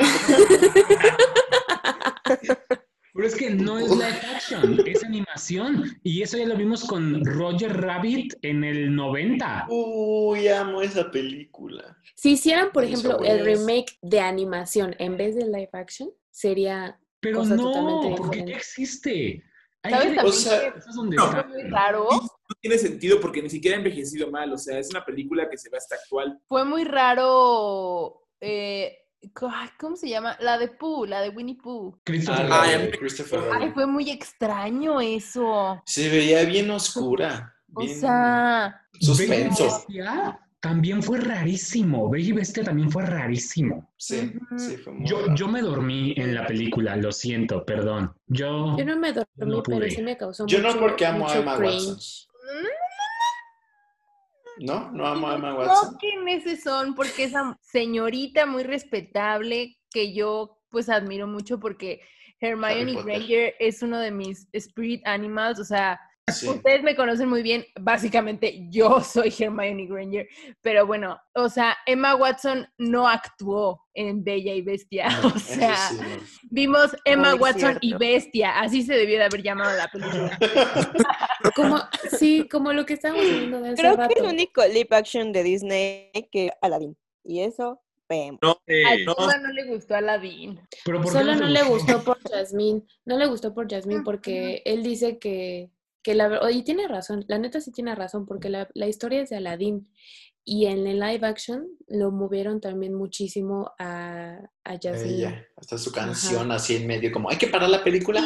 Pero 3.14 3.26
es 3.26 3.34
que 3.36 3.50
no 3.50 3.78
es 3.78 3.90
live 3.90 4.20
action, 4.34 4.82
es 4.86 5.04
animación. 5.04 5.84
Y 6.02 6.22
eso 6.22 6.38
ya 6.38 6.46
lo 6.46 6.56
vimos 6.56 6.84
con 6.84 7.22
Roger 7.26 7.78
Rabbit 7.78 8.34
en 8.40 8.64
el 8.64 8.94
90. 8.94 9.66
Uy, 9.68 10.48
amo 10.48 10.80
esa 10.80 11.10
película. 11.10 11.94
Si 12.14 12.32
hicieran, 12.32 12.72
por 12.72 12.84
ejemplo, 12.84 13.20
el 13.22 13.44
remake 13.44 13.98
de 14.00 14.20
animación 14.20 14.94
en 14.98 15.18
vez 15.18 15.34
de 15.36 15.44
live 15.44 15.68
action, 15.74 16.10
sería 16.30 16.98
Pero 17.20 17.40
cosa 17.40 17.54
no, 17.54 17.64
totalmente 17.64 18.14
porque 18.16 18.44
ya 18.46 18.56
existe. 18.56 19.44
Hay 19.82 19.92
¿Sabes 19.92 20.24
O 20.24 20.32
sea, 20.32 20.72
que 20.72 20.80
¿Sabes 20.80 20.94
dónde 20.94 21.16
no. 21.16 21.24
está? 21.24 21.42
fue 21.44 21.52
muy 21.52 21.70
raro? 21.70 22.08
No 22.10 22.56
tiene 22.62 22.78
sentido 22.78 23.20
porque 23.20 23.42
ni 23.42 23.50
siquiera 23.50 23.76
ha 23.76 23.80
envejecido 23.80 24.30
mal. 24.30 24.50
O 24.54 24.56
sea, 24.58 24.78
es 24.78 24.88
una 24.90 25.04
película 25.04 25.50
que 25.50 25.58
se 25.58 25.68
ve 25.68 25.76
hasta 25.76 25.96
actual. 25.96 26.38
Fue 26.48 26.64
muy 26.64 26.84
raro. 26.84 28.22
eh, 28.40 29.00
¿Cómo 29.78 29.96
se 29.96 30.08
llama? 30.08 30.36
La 30.40 30.58
de 30.58 30.68
Pooh, 30.68 31.06
la 31.06 31.20
de 31.20 31.28
Winnie 31.30 31.56
Pooh. 31.56 31.96
Christopher 32.04 32.46
Ah, 32.50 32.62
Ay, 32.64 32.90
Christopher 32.90 33.40
Ay, 33.52 33.70
fue 33.72 33.86
muy 33.86 34.10
extraño 34.10 35.00
eso. 35.00 35.80
Se 35.86 36.08
veía 36.08 36.44
bien 36.44 36.70
oscura. 36.70 37.54
O 37.74 37.86
sea, 37.86 38.82
suspenso. 39.00 39.84
También 40.60 41.02
fue 41.02 41.18
rarísimo. 41.18 42.08
Bella 42.08 42.28
y 42.28 42.32
Bestia 42.32 42.62
también 42.62 42.88
fue 42.90 43.04
rarísimo. 43.04 43.90
Sí, 43.96 44.32
sí, 44.56 44.76
fue 44.76 44.92
muy 44.92 45.08
Yo, 45.08 45.20
raro. 45.22 45.34
yo 45.34 45.48
me 45.48 45.60
dormí 45.60 46.14
en 46.16 46.34
la 46.36 46.46
película, 46.46 46.94
lo 46.96 47.10
siento, 47.10 47.64
perdón. 47.64 48.14
Yo, 48.28 48.76
Yo 48.78 48.84
no 48.84 48.96
me 48.96 49.12
dormí, 49.12 49.26
No 49.36 49.62
pero 49.62 49.90
sí 49.90 50.02
me 50.02 50.16
causó 50.16 50.46
Yo 50.46 50.60
no 50.60 50.68
mucho, 50.68 50.80
porque 50.80 51.06
amo 51.06 51.24
a 51.24 51.28
mucho 51.28 51.40
Emma 51.40 51.56
cringe. 51.56 51.74
Watson. 51.88 52.28
¿No? 54.58 54.90
¿No 54.92 55.06
amo 55.06 55.28
a 55.28 55.34
Emma 55.36 55.50
no 55.50 55.58
Watson? 55.58 55.92
toquen 55.92 56.28
ese 56.28 56.56
son 56.56 56.94
porque 56.94 57.24
esa 57.24 57.58
señorita 57.60 58.46
muy 58.46 58.62
respetable 58.62 59.78
que 59.90 60.12
yo 60.14 60.58
pues 60.68 60.88
admiro 60.88 61.26
mucho 61.26 61.58
porque 61.60 62.00
Hermione. 62.40 63.02
Granger 63.02 63.54
es 63.60 63.82
uno 63.82 63.98
de 63.98 64.10
mis 64.10 64.48
spirit 64.52 65.06
animals, 65.06 65.60
o 65.60 65.64
sea, 65.64 66.00
Sí. 66.32 66.48
ustedes 66.48 66.82
me 66.84 66.94
conocen 66.94 67.28
muy 67.28 67.42
bien, 67.42 67.64
básicamente 67.80 68.66
yo 68.70 69.00
soy 69.04 69.34
Hermione 69.36 69.86
Granger, 69.86 70.28
pero 70.60 70.86
bueno, 70.86 71.20
o 71.34 71.48
sea, 71.48 71.76
Emma 71.84 72.14
Watson 72.14 72.66
no 72.78 73.08
actuó 73.08 73.82
en 73.94 74.22
Bella 74.22 74.54
y 74.54 74.62
Bestia, 74.62 75.08
No, 75.20 75.28
o 75.34 75.38
sea, 75.38 75.76
sí, 75.88 75.96
no. 75.96 76.06
vimos 76.50 76.96
Emma 77.04 77.32
Muy 77.32 77.40
Watson 77.40 77.78
y. 77.80 77.94
Bestia, 77.94 78.60
así 78.60 78.82
se 78.82 78.94
debió 78.94 79.18
de 79.18 79.24
haber 79.24 79.42
llamado 79.42 79.76
la 79.76 79.88
película. 79.88 80.38
Como, 81.56 81.76
sí, 82.18 82.48
como 82.48 82.72
lo 82.72 82.86
que 82.86 82.94
estábamos 82.94 83.24
viendo 83.24 83.60
de 83.60 83.70
hace 83.70 83.82
Creo 83.82 83.96
que 83.96 84.20
el 84.20 84.26
único 84.26 84.64
live 84.64 84.88
action 84.92 85.32
de 85.32 85.42
Disney 85.42 86.10
que 86.30 86.52
Aladdin. 86.62 86.96
Y 87.24 87.40
eso. 87.40 87.82
No, 88.42 88.50
A 88.50 89.38
no, 89.38 89.52
le 89.52 89.64
gustó 89.64 89.94
Aladdin. 89.94 90.60
pero 90.84 90.98
¿por 91.00 91.06
qué 91.06 91.18
Solo 91.18 91.34
no 91.34 91.46
le 91.46 91.62
gustó 91.62 92.02
por 92.02 92.18
Jasmine. 92.30 92.82
No 93.04 93.16
le 93.18 93.26
gustó 93.26 93.54
por 93.54 93.70
Jasmine 93.70 94.02
porque 94.04 94.62
él 94.64 94.82
dice 94.82 95.18
que, 95.18 95.70
que 96.02 96.14
la 96.14 96.28
verdad, 96.28 96.48
y 96.50 96.62
tiene 96.62 96.88
razón, 96.88 97.24
la 97.28 97.38
neta 97.38 97.60
sí 97.60 97.70
tiene 97.72 97.94
razón, 97.94 98.26
porque 98.26 98.48
la, 98.48 98.68
la 98.74 98.88
historia 98.88 99.22
es 99.22 99.30
de 99.30 99.36
Aladdin. 99.36 99.88
Y 100.44 100.66
en 100.66 100.88
el 100.88 100.98
live 100.98 101.24
action 101.24 101.68
lo 101.86 102.10
movieron 102.10 102.60
también 102.60 102.94
muchísimo 102.94 103.70
a, 103.78 104.38
a 104.64 104.72
Jasmine. 104.72 105.14
Ella, 105.14 105.46
hasta 105.56 105.78
su 105.78 105.92
canción 105.92 106.50
así 106.50 106.74
en 106.74 106.88
medio, 106.88 107.12
como, 107.12 107.30
hay 107.30 107.36
que 107.36 107.46
parar 107.46 107.70
la 107.70 107.84
película. 107.84 108.20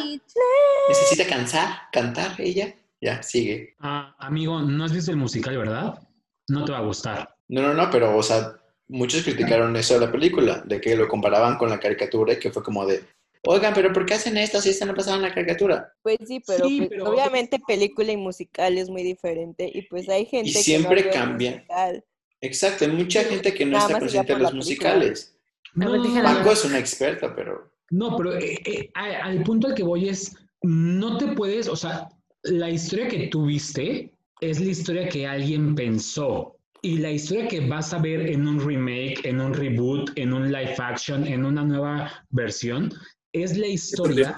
Necesita 0.89 1.27
cansar, 1.29 1.81
cantar 1.91 2.41
ella. 2.41 2.73
Ya, 2.99 3.21
sigue. 3.21 3.75
Ah, 3.79 4.15
amigo, 4.17 4.59
¿no 4.61 4.83
has 4.83 4.93
visto 4.93 5.11
el 5.11 5.17
musical, 5.17 5.55
verdad? 5.57 5.99
No 6.47 6.65
te 6.65 6.71
va 6.71 6.79
a 6.79 6.85
gustar. 6.85 7.35
No, 7.49 7.61
no, 7.61 7.73
no, 7.75 7.91
pero, 7.91 8.17
o 8.17 8.23
sea, 8.23 8.59
muchos 8.87 9.23
criticaron 9.23 9.75
eso 9.75 9.93
de 9.93 10.07
la 10.07 10.11
película, 10.11 10.63
de 10.65 10.81
que 10.81 10.95
lo 10.95 11.07
comparaban 11.07 11.57
con 11.57 11.69
la 11.69 11.79
caricatura 11.79 12.33
y 12.33 12.39
que 12.39 12.51
fue 12.51 12.63
como 12.63 12.87
de, 12.87 13.03
oigan, 13.47 13.73
pero 13.73 13.91
¿por 13.93 14.05
qué 14.05 14.15
hacen 14.15 14.37
esto 14.37 14.61
si 14.61 14.69
esto 14.69 14.85
no 14.85 14.93
pasaba 14.93 15.17
en 15.17 15.23
la 15.23 15.33
caricatura? 15.33 15.93
Pues 16.01 16.17
sí, 16.27 16.41
pero, 16.45 16.67
Sí, 16.67 16.77
pues, 16.79 16.89
pero- 16.89 17.09
obviamente 17.09 17.59
película 17.65 18.11
y 18.11 18.17
musical 18.17 18.77
es 18.77 18.89
muy 18.89 19.03
diferente. 19.03 19.69
Y 19.73 19.83
pues 19.83 20.07
hay 20.09 20.25
gente 20.25 20.51
que 20.53 20.59
siempre 20.59 21.05
no 21.05 21.11
cambian. 21.11 21.53
musical. 21.55 22.03
Exacto, 22.41 22.85
hay 22.85 22.91
mucha 22.91 23.23
gente 23.23 23.53
que 23.53 23.65
no 23.65 23.71
Nada 23.73 23.87
está 23.87 23.99
presente 23.99 24.33
en 24.33 24.43
los 24.43 24.53
musicales. 24.53 25.35
Paco 25.75 26.51
es 26.51 26.65
una 26.65 26.79
experta, 26.79 27.35
pero... 27.35 27.71
No, 27.89 28.17
pero 28.17 28.37
eh, 28.37 28.59
eh, 28.65 28.91
al 28.93 29.43
punto 29.43 29.67
al 29.67 29.75
que 29.75 29.83
voy 29.83 30.09
es, 30.09 30.35
no 30.61 31.17
te 31.17 31.27
puedes, 31.27 31.67
o 31.67 31.75
sea, 31.75 32.09
la 32.43 32.69
historia 32.69 33.07
que 33.07 33.27
tú 33.27 33.45
viste 33.45 34.11
es 34.41 34.59
la 34.59 34.67
historia 34.71 35.07
que 35.09 35.25
alguien 35.25 35.73
pensó. 35.73 36.53
Y 36.81 36.99
la 36.99 37.11
historia 37.11 37.47
que 37.47 37.61
vas 37.61 37.91
a 37.93 37.97
ver 37.99 38.29
en 38.29 38.47
un 38.47 38.59
remake, 38.65 39.25
en 39.25 39.41
un 39.41 39.53
reboot, 39.53 40.11
en 40.15 40.31
un 40.33 40.51
live 40.51 40.75
action, 40.77 41.25
en 41.25 41.43
una 41.45 41.63
nueva 41.63 42.25
versión, 42.29 42.93
es 43.33 43.57
la 43.57 43.67
historia 43.67 44.35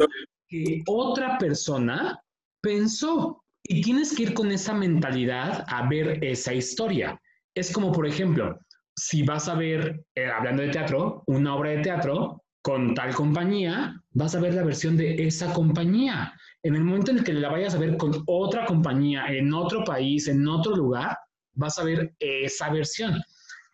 que 0.48 0.84
otra 0.88 1.38
persona 1.38 2.20
pensó. 2.62 3.44
Y 3.64 3.82
tienes 3.82 4.16
que 4.16 4.24
ir 4.24 4.34
con 4.34 4.52
esa 4.52 4.74
mentalidad 4.74 5.66
a 5.68 5.88
ver 5.88 6.24
esa 6.24 6.54
historia. 6.54 7.22
Es 7.54 7.72
como, 7.72 7.92
por 7.92 8.08
ejemplo, 8.08 8.58
si 8.96 9.24
vas 9.24 9.48
a 9.48 9.56
ver, 9.56 10.04
eh, 10.16 10.26
hablando 10.26 10.64
de 10.64 10.70
teatro, 10.70 11.24
una 11.28 11.56
obra 11.56 11.72
de 11.72 11.82
teatro 11.82 12.44
con 12.62 12.94
tal 12.94 13.14
compañía, 13.14 14.02
vas 14.12 14.36
a 14.36 14.40
ver 14.40 14.54
la 14.54 14.64
versión 14.64 14.98
de 14.98 15.26
esa 15.26 15.54
compañía. 15.54 16.34
En 16.64 16.76
el 16.76 16.84
momento 16.84 17.12
en 17.12 17.20
el 17.20 17.24
que 17.24 17.34
la 17.34 17.50
vayas 17.50 17.76
a 17.76 17.80
ver 17.80 17.98
con 17.98 18.24
otra 18.26 18.66
compañía, 18.66 19.28
en 19.28 19.54
otro 19.54 19.84
país, 19.84 20.28
en 20.28 20.48
otro 20.48 20.76
lugar, 20.76 21.18
vas 21.54 21.78
a 21.80 21.84
ver 21.84 22.14
esa 22.20 22.70
versión. 22.70 23.22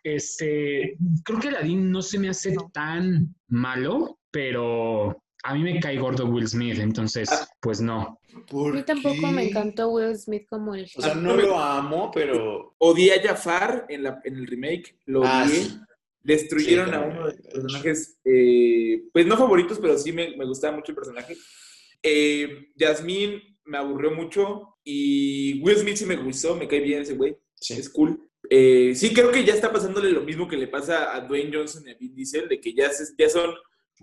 Este, 0.04 0.98
creo 1.24 1.40
que 1.40 1.48
Aladdin 1.48 1.90
no 1.90 2.02
se 2.02 2.20
me 2.20 2.30
hace 2.30 2.56
tan 2.74 3.36
malo, 3.48 4.20
pero 4.36 5.24
a 5.44 5.54
mí 5.54 5.64
me 5.64 5.80
cae 5.80 5.98
gordo 5.98 6.26
Will 6.26 6.46
Smith, 6.48 6.78
entonces, 6.80 7.30
pues 7.62 7.80
no. 7.80 8.20
A 8.36 8.46
¿Por 8.46 8.74
mí 8.74 8.84
tampoco 8.84 9.28
me 9.32 9.48
encantó 9.48 9.90
Will 9.92 10.14
Smith 10.18 10.46
como 10.50 10.76
el 10.76 10.90
O 10.98 11.02
sea, 11.02 11.16
no 11.16 11.38
lo 11.38 11.58
amo, 11.58 12.12
pero... 12.14 12.76
Odié 12.80 13.14
a 13.14 13.22
Jafar 13.24 13.86
en, 13.88 14.04
la, 14.04 14.20
en 14.26 14.36
el 14.36 14.46
remake. 14.48 14.98
Lo 15.06 15.24
Ah, 15.24 15.46
odié. 15.48 15.56
sí. 15.62 15.78
destruyeron 16.22 16.90
Sí, 16.90 16.96
a 16.96 17.00
uno 17.00 17.28
de 17.28 17.34
los 17.38 17.42
personajes, 17.48 18.20
eh, 18.26 19.04
pues 19.14 19.26
no 19.26 19.38
favoritos, 19.38 19.80
pero 19.80 19.98
sí 19.98 20.12
me, 20.12 20.36
me 20.36 20.46
gustaba 20.46 20.76
mucho 20.76 20.92
el 20.92 20.96
personaje. 20.98 21.38
Eh, 22.04 22.68
Jasmine 22.78 23.42
me 23.64 23.78
aburrió 23.78 24.12
mucho 24.12 24.76
y 24.84 25.62
Will 25.62 25.78
Smith 25.78 25.96
sí 25.96 26.06
me 26.06 26.18
gustó, 26.18 26.56
me 26.56 26.68
cae 26.68 26.82
bien 26.82 27.04
ese 27.04 27.16
güey, 27.16 27.38
Sí. 27.56 27.74
es 27.76 27.90
cool. 27.90 28.20
Eh, 28.50 28.92
sí, 28.96 29.14
creo 29.14 29.32
que 29.32 29.44
ya 29.46 29.54
está 29.54 29.72
pasándole 29.72 30.12
lo 30.12 30.22
mismo 30.22 30.48
que 30.48 30.58
le 30.58 30.68
pasa 30.68 31.16
a 31.16 31.22
Dwayne 31.22 31.52
Johnson 31.56 31.84
y 31.88 31.92
a 31.92 31.96
Vin 31.96 32.14
Diesel, 32.14 32.50
de 32.50 32.60
que 32.60 32.74
ya, 32.74 32.90
se- 32.92 33.14
ya 33.18 33.30
son 33.30 33.54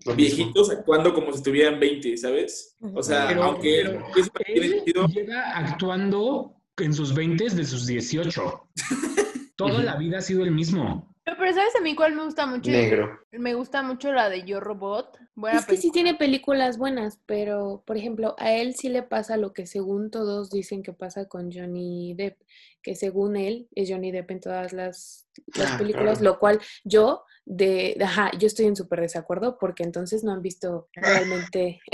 Lo 0.05 0.15
mismo. 0.15 0.37
viejitos 0.37 0.71
actuando 0.71 1.15
como 1.15 1.31
si 1.33 1.39
estuvieran 1.39 1.79
20, 1.79 2.17
¿sabes? 2.17 2.77
O 2.95 3.03
sea, 3.03 3.29
Pero- 3.29 3.43
aunque 3.45 3.83
pero 3.85 4.07
eso 4.17 4.31
tiene 4.45 4.69
sentido, 4.69 5.07
llega 5.09 5.57
actuando 5.57 6.57
en 6.79 6.93
sus 6.95 7.15
20 7.15 7.51
de 7.51 7.65
sus 7.65 7.87
18. 7.87 8.69
Toda 9.57 9.83
la 9.83 9.97
vida 9.97 10.19
ha 10.19 10.23
sido 10.23 10.43
el 10.45 10.51
mismo. 10.51 11.12
No, 11.25 11.35
pero 11.39 11.53
¿sabes 11.55 11.77
a 11.77 11.81
mí 11.81 11.95
cuál 11.95 12.15
me 12.15 12.25
gusta 12.25 12.47
mucho? 12.47 12.71
Negro. 12.71 13.21
Me 13.31 13.55
gusta 13.55 13.83
mucho 13.83 14.13
la 14.13 14.29
de 14.29 14.43
Yo 14.45 14.59
Robot. 14.59 15.19
Buena 15.37 15.59
Es 15.59 15.67
que 15.67 15.77
sí 15.77 15.91
tiene 15.93 16.15
películas 16.15 16.79
buenas, 16.79 17.21
pero 17.27 17.83
por 17.87 17.97
ejemplo, 17.97 18.35
a 18.39 18.53
él 18.53 18.75
sí 18.75 18.89
le 18.89 19.03
pasa 19.05 19.37
lo 19.37 19.53
que 19.53 19.67
según 19.67 20.11
todos 20.11 20.51
dicen 20.51 20.83
que 20.83 20.93
pasa 20.93 21.27
con 21.29 21.53
Johnny 21.53 22.15
Depp, 22.15 22.39
que 22.83 22.97
según 22.97 23.37
él 23.37 23.69
es 23.75 23.89
Johnny 23.89 24.11
Depp 24.11 24.33
en 24.33 24.41
todas 24.41 24.73
las, 24.73 25.29
las 25.55 25.73
Ah, 25.73 25.79
películas, 25.79 26.19
claro. 26.19 26.35
lo 26.35 26.39
cual 26.41 26.61
yo 26.83 27.23
de, 27.45 27.97
ajá, 28.03 28.31
yo 28.39 28.47
estoy 28.49 28.67
en 28.67 28.77
súper 28.77 29.01
desacuerdo 29.01 29.59
porque 29.59 29.85
entonces 29.85 30.25
no 30.25 30.33
han 30.33 30.43
visto 30.43 30.89
realmente 30.93 31.81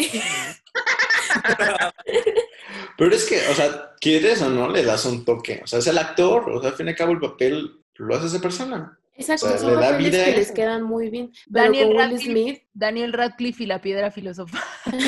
Pero 2.96 3.14
es 3.14 3.24
que, 3.26 3.46
o 3.48 3.54
sea, 3.54 3.92
quieres 4.00 4.42
o 4.42 4.48
no, 4.50 4.68
le 4.68 4.82
das 4.84 5.04
un 5.04 5.24
toque. 5.24 5.60
O 5.62 5.66
sea, 5.66 5.78
es 5.78 5.86
el 5.86 5.98
actor. 5.98 6.50
O 6.50 6.60
sea, 6.60 6.70
al 6.70 6.76
fin 6.76 6.86
y 6.86 6.90
al 6.90 6.96
cabo, 6.96 7.12
el 7.12 7.20
papel 7.20 7.80
lo 7.96 8.14
hace 8.16 8.26
esa 8.26 8.40
persona. 8.40 8.98
Exacto, 9.18 9.46
O 9.46 9.48
sea, 9.50 9.58
son 9.58 9.70
le 9.70 9.74
da 9.76 9.90
papeles 9.90 10.12
vida 10.12 10.24
que 10.24 10.30
a 10.32 10.36
les 10.36 10.52
quedan 10.52 10.82
muy 10.84 11.10
bien. 11.10 11.32
Daniel 11.48 11.94
Radcliffe. 11.96 12.24
Smith, 12.30 12.62
Daniel 12.72 13.12
Radcliffe 13.12 13.64
y 13.64 13.66
la 13.66 13.80
piedra 13.80 14.10
filosofal. 14.10 14.62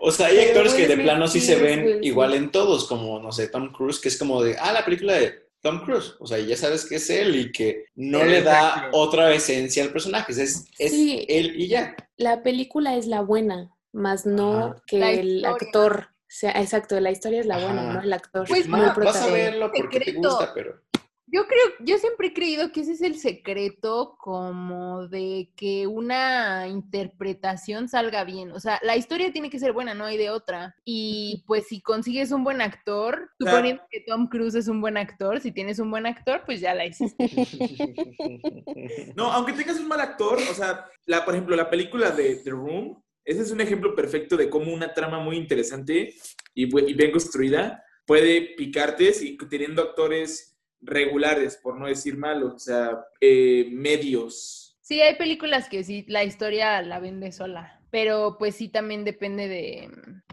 O 0.00 0.10
sea, 0.12 0.28
hay 0.28 0.36
Pero 0.36 0.48
actores 0.48 0.74
que 0.74 0.86
de 0.86 0.94
Smith 0.94 1.04
plano 1.04 1.28
sí 1.28 1.40
se 1.40 1.56
ven 1.56 1.80
Will 1.84 1.92
Smith. 1.94 2.04
igual 2.06 2.34
en 2.34 2.50
todos, 2.50 2.86
como, 2.86 3.18
no 3.20 3.32
sé, 3.32 3.48
Tom 3.48 3.72
Cruise, 3.72 3.98
que 4.00 4.08
es 4.08 4.16
como 4.18 4.42
de, 4.42 4.56
ah, 4.58 4.72
la 4.72 4.84
película 4.84 5.14
de 5.14 5.48
Tom 5.60 5.84
Cruise. 5.84 6.14
O 6.20 6.26
sea, 6.26 6.38
ya 6.38 6.56
sabes 6.56 6.86
que 6.86 6.96
es 6.96 7.10
él 7.10 7.34
y 7.36 7.52
que 7.52 7.86
no 7.96 8.24
le 8.24 8.40
da 8.42 8.68
Exacto. 8.68 8.96
otra 8.98 9.34
esencia 9.34 9.82
al 9.82 9.90
personaje. 9.90 10.32
Es, 10.32 10.64
es 10.78 10.92
Sí. 10.92 11.26
él 11.28 11.54
y 11.60 11.68
ya. 11.68 11.94
la 12.16 12.42
película 12.42 12.96
es 12.96 13.06
la 13.06 13.20
buena, 13.20 13.70
más 13.92 14.24
no 14.26 14.58
Ajá. 14.58 14.82
que 14.86 14.98
La 14.98 15.10
el 15.12 15.36
historia. 15.36 15.50
actor 15.50 16.08
sea, 16.28 16.50
exacto, 16.52 16.98
la 17.00 17.10
historia 17.10 17.40
es 17.40 17.46
la 17.46 17.58
buena, 17.58 17.82
Ajá. 17.82 17.92
no 17.94 18.00
el 18.02 18.12
actor. 18.12 18.46
Pues, 18.46 18.68
no 18.68 18.94
vas 18.94 19.16
a 19.22 19.26
verlo 19.30 19.70
porque 19.74 20.00
te 20.00 20.12
gusta, 20.12 20.52
pero... 20.54 20.82
Yo 21.28 21.46
creo, 21.48 21.64
yo 21.80 21.98
siempre 21.98 22.28
he 22.28 22.32
creído 22.32 22.70
que 22.70 22.82
ese 22.82 22.92
es 22.92 23.02
el 23.02 23.18
secreto 23.18 24.16
como 24.20 25.08
de 25.08 25.50
que 25.56 25.88
una 25.88 26.68
interpretación 26.68 27.88
salga 27.88 28.22
bien. 28.22 28.52
O 28.52 28.60
sea, 28.60 28.78
la 28.82 28.96
historia 28.96 29.32
tiene 29.32 29.50
que 29.50 29.58
ser 29.58 29.72
buena, 29.72 29.92
no 29.92 30.04
hay 30.04 30.16
de 30.18 30.30
otra. 30.30 30.76
Y 30.84 31.42
pues 31.48 31.66
si 31.66 31.80
consigues 31.80 32.30
un 32.30 32.44
buen 32.44 32.60
actor, 32.60 33.30
suponiendo 33.40 33.82
que 33.90 34.04
Tom 34.06 34.28
Cruise 34.28 34.54
es 34.54 34.68
un 34.68 34.80
buen 34.80 34.96
actor, 34.96 35.40
si 35.40 35.50
tienes 35.50 35.80
un 35.80 35.90
buen 35.90 36.06
actor, 36.06 36.42
pues 36.46 36.60
ya 36.60 36.74
la 36.74 36.86
hiciste. 36.86 37.26
No, 39.16 39.32
aunque 39.32 39.52
tengas 39.52 39.80
un 39.80 39.88
mal 39.88 40.00
actor, 40.00 40.36
o 40.36 40.54
sea, 40.54 40.84
la, 41.06 41.24
por 41.24 41.34
ejemplo, 41.34 41.56
la 41.56 41.70
película 41.70 42.10
de 42.10 42.36
The 42.36 42.50
Room, 42.50 43.02
ese 43.24 43.42
es 43.42 43.50
un 43.50 43.60
ejemplo 43.60 43.94
perfecto 43.94 44.36
de 44.36 44.50
cómo 44.50 44.72
una 44.72 44.92
trama 44.92 45.18
muy 45.18 45.36
interesante 45.36 46.14
y, 46.54 46.64
y 46.64 46.94
bien 46.94 47.10
construida 47.10 47.82
puede 48.06 48.54
picarte 48.56 49.12
si, 49.12 49.36
teniendo 49.36 49.82
actores 49.82 50.55
regulares, 50.80 51.56
por 51.56 51.78
no 51.78 51.86
decir 51.86 52.16
malos, 52.16 52.54
o 52.54 52.58
sea, 52.58 53.06
eh, 53.20 53.68
medios. 53.72 54.78
Sí, 54.82 55.00
hay 55.00 55.16
películas 55.16 55.68
que 55.68 55.82
sí, 55.84 56.04
la 56.08 56.24
historia 56.24 56.80
la 56.82 57.00
vende 57.00 57.32
sola. 57.32 57.80
Pero 57.90 58.36
pues 58.38 58.56
sí 58.56 58.68
también 58.68 59.04
depende 59.04 59.48
de, 59.48 59.90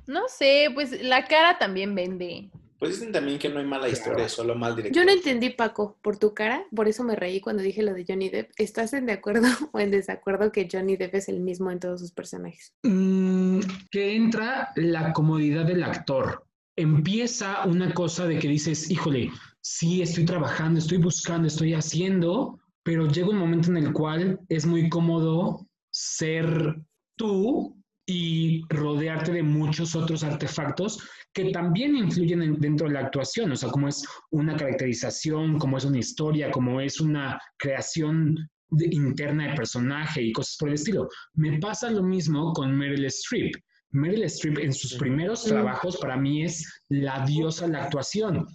no 0.07 0.27
sé, 0.27 0.69
pues 0.73 1.01
la 1.03 1.25
cara 1.25 1.57
también 1.57 1.95
vende. 1.95 2.49
Pues 2.83 2.99
dicen 2.99 3.13
también 3.13 3.39
que 3.39 3.47
no 3.47 3.59
hay 3.59 3.65
mala 3.65 3.87
historia, 3.87 4.27
solo 4.27 4.55
mal 4.55 4.75
director. 4.75 5.01
Yo 5.01 5.05
no 5.05 5.13
entendí, 5.13 5.49
Paco, 5.51 5.97
por 6.01 6.17
tu 6.17 6.33
cara, 6.33 6.65
por 6.75 6.89
eso 6.89 7.03
me 7.03 7.15
reí 7.15 7.39
cuando 7.39 7.63
dije 7.63 7.81
lo 7.81 7.93
de 7.93 8.03
Johnny 8.05 8.27
Depp. 8.27 8.51
¿Estás 8.57 8.91
en 8.91 9.05
de 9.05 9.13
acuerdo 9.13 9.47
o 9.71 9.79
en 9.79 9.89
desacuerdo 9.91 10.51
que 10.51 10.67
Johnny 10.69 10.97
Depp 10.97 11.15
es 11.15 11.29
el 11.29 11.39
mismo 11.39 11.71
en 11.71 11.79
todos 11.79 12.01
sus 12.01 12.11
personajes? 12.11 12.73
Mm, 12.83 13.61
que 13.89 14.15
entra 14.15 14.73
la 14.75 15.13
comodidad 15.13 15.65
del 15.65 15.83
actor. 15.83 16.45
Empieza 16.75 17.65
una 17.65 17.93
cosa 17.93 18.27
de 18.27 18.37
que 18.39 18.49
dices, 18.49 18.91
híjole, 18.91 19.31
sí, 19.63 20.01
estoy 20.01 20.25
trabajando, 20.25 20.79
estoy 20.79 20.97
buscando, 20.97 21.47
estoy 21.47 21.73
haciendo, 21.73 22.59
pero 22.83 23.07
llega 23.07 23.29
un 23.29 23.37
momento 23.37 23.69
en 23.69 23.77
el 23.77 23.93
cual 23.93 24.39
es 24.49 24.65
muy 24.65 24.89
cómodo 24.89 25.65
ser 25.89 26.75
tú 27.17 27.77
y 28.05 28.63
rodearte 28.67 29.31
de 29.31 29.43
muchos 29.43 29.95
otros 29.95 30.23
artefactos 30.25 30.99
que 31.33 31.51
también 31.51 31.95
influyen 31.95 32.41
en- 32.41 32.59
dentro 32.59 32.87
de 32.87 32.93
la 32.93 32.99
actuación, 33.01 33.51
o 33.53 33.55
sea, 33.55 33.69
como 33.69 33.87
es 33.87 34.05
una 34.31 34.57
caracterización, 34.57 35.57
como 35.57 35.77
es 35.77 35.85
una 35.85 35.99
historia, 35.99 36.51
como 36.51 36.81
es 36.81 36.99
una 36.99 37.39
creación 37.57 38.35
de- 38.69 38.89
interna 38.91 39.49
de 39.51 39.55
personaje 39.55 40.21
y 40.21 40.33
cosas 40.33 40.57
por 40.59 40.67
el 40.69 40.75
estilo. 40.75 41.07
Me 41.35 41.57
pasa 41.59 41.89
lo 41.89 42.03
mismo 42.03 42.51
con 42.51 42.75
Meryl 42.75 43.05
Streep. 43.05 43.53
Meryl 43.91 44.23
Streep 44.23 44.57
en 44.59 44.73
sus 44.73 44.95
primeros 44.95 45.45
Mm. 45.45 45.49
trabajos 45.49 45.97
para 45.97 46.17
mí 46.17 46.43
es 46.43 46.67
la 46.89 47.25
diosa 47.25 47.67
de 47.67 47.73
la 47.73 47.83
actuación. 47.85 48.45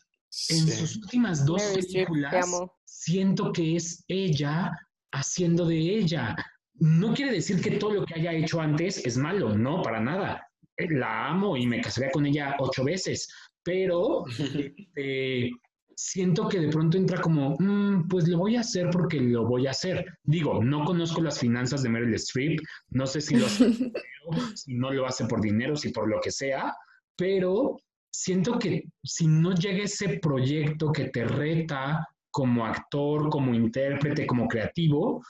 En 0.51 0.67
Sí. 0.67 0.71
sus 0.73 0.97
últimas 0.97 1.45
dos 1.47 1.63
te 1.73 1.83
películas 1.83 2.47
siento 2.85 3.53
que 3.53 3.77
es 3.77 4.05
ella 4.09 4.71
haciendo 5.13 5.67
de 5.67 5.77
ella. 5.79 6.37
No 6.75 7.15
quiere 7.15 7.33
decir 7.33 7.61
que 7.61 7.73
todo 7.73 7.95
lo 7.95 8.05
que 8.05 8.15
haya 8.15 8.33
hecho 8.35 8.61
antes 8.61 9.05
es 9.07 9.17
malo, 9.17 9.57
no, 9.57 9.83
para 9.83 10.01
nada. 10.01 10.47
Eh, 10.77 10.87
La 10.91 11.29
amo 11.29 11.57
y 11.57 11.67
me 11.67 11.81
casaría 11.81 12.11
con 12.11 12.27
ella 12.27 12.57
ocho 12.59 12.85
veces, 12.85 13.29
pero 13.63 14.25
este, 14.97 15.51
siento 15.97 16.49
que 16.49 16.61
de 16.61 16.69
pronto 16.69 16.97
entra 16.99 17.21
como, 17.21 17.57
"Mm, 17.59 18.07
pues 18.09 18.29
lo 18.29 18.39
voy 18.39 18.57
a 18.57 18.61
hacer 18.61 18.91
porque 18.91 19.19
lo 19.21 19.47
voy 19.47 19.67
a 19.67 19.71
hacer. 19.71 20.05
Digo, 20.25 20.63
no 20.63 20.85
conozco 20.85 21.21
las 21.23 21.39
finanzas 21.41 21.83
de 21.83 21.89
Meryl 21.89 22.15
Streep, 22.15 22.61
no 22.91 23.07
sé 23.07 23.21
si 23.21 23.35
lo 23.37 23.47
hace 23.47 23.65
por 23.65 23.71
dinero, 24.05 24.57
si 24.57 24.75
no 24.75 24.93
lo 24.93 25.07
hace 25.07 25.25
por 25.25 25.41
dinero, 25.41 25.75
si 25.75 25.89
por 25.89 26.09
lo 26.09 26.21
que 26.21 26.31
sea, 26.31 26.73
pero 27.17 27.77
siento 28.19 28.59
que 28.59 28.83
si 29.05 29.29
no 29.29 29.55
llega 29.55 29.85
ese 29.85 30.19
proyecto 30.19 30.91
que 30.93 31.05
te 31.11 31.25
reta 31.25 32.07
como 32.31 32.67
actor, 32.67 33.31
como 33.31 33.55
intérprete, 33.55 34.27
como 34.27 34.49
creativo, 34.49 35.23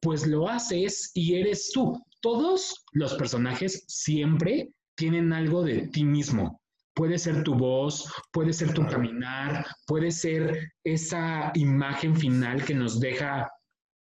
pues 0.00 0.26
lo 0.26 0.48
haces 0.48 1.10
y 1.14 1.34
eres 1.40 1.70
tú. 1.72 2.00
Todos 2.20 2.84
los 2.92 3.14
personajes 3.14 3.84
siempre 3.88 4.68
tienen 4.96 5.32
algo 5.32 5.64
de 5.64 5.88
ti 5.88 6.04
mismo. 6.04 6.60
Puede 6.94 7.18
ser 7.18 7.42
tu 7.42 7.54
voz, 7.54 8.10
puede 8.32 8.52
ser 8.52 8.72
tu 8.72 8.86
caminar, 8.86 9.66
puede 9.86 10.10
ser 10.12 10.72
esa 10.84 11.50
imagen 11.54 12.14
final 12.14 12.64
que 12.64 12.74
nos 12.74 13.00
deja 13.00 13.50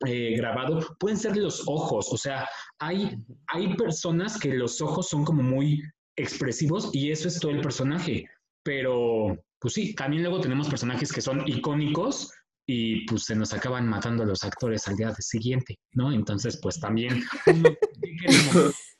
eh, 0.06 0.36
grabado, 0.36 0.86
pueden 1.00 1.16
ser 1.16 1.36
los 1.38 1.66
ojos, 1.66 2.12
o 2.12 2.18
sea, 2.18 2.46
hay, 2.78 3.16
hay 3.46 3.74
personas 3.76 4.38
que 4.38 4.52
los 4.52 4.82
ojos 4.82 5.08
son 5.08 5.24
como 5.24 5.42
muy 5.42 5.82
expresivos 6.16 6.90
y 6.92 7.10
eso 7.10 7.28
es 7.28 7.38
todo 7.38 7.52
el 7.52 7.60
personaje, 7.60 8.28
pero 8.62 9.36
pues 9.60 9.74
sí, 9.74 9.94
también 9.94 10.22
luego 10.22 10.40
tenemos 10.40 10.68
personajes 10.68 11.12
que 11.12 11.20
son 11.20 11.46
icónicos 11.46 12.32
y 12.68 13.06
pues 13.06 13.24
se 13.24 13.36
nos 13.36 13.52
acaban 13.52 13.86
matando 13.86 14.24
los 14.24 14.42
actores 14.42 14.88
al 14.88 14.96
día 14.96 15.14
siguiente, 15.14 15.78
¿no? 15.92 16.12
Entonces, 16.12 16.58
pues 16.60 16.80
también 16.80 17.22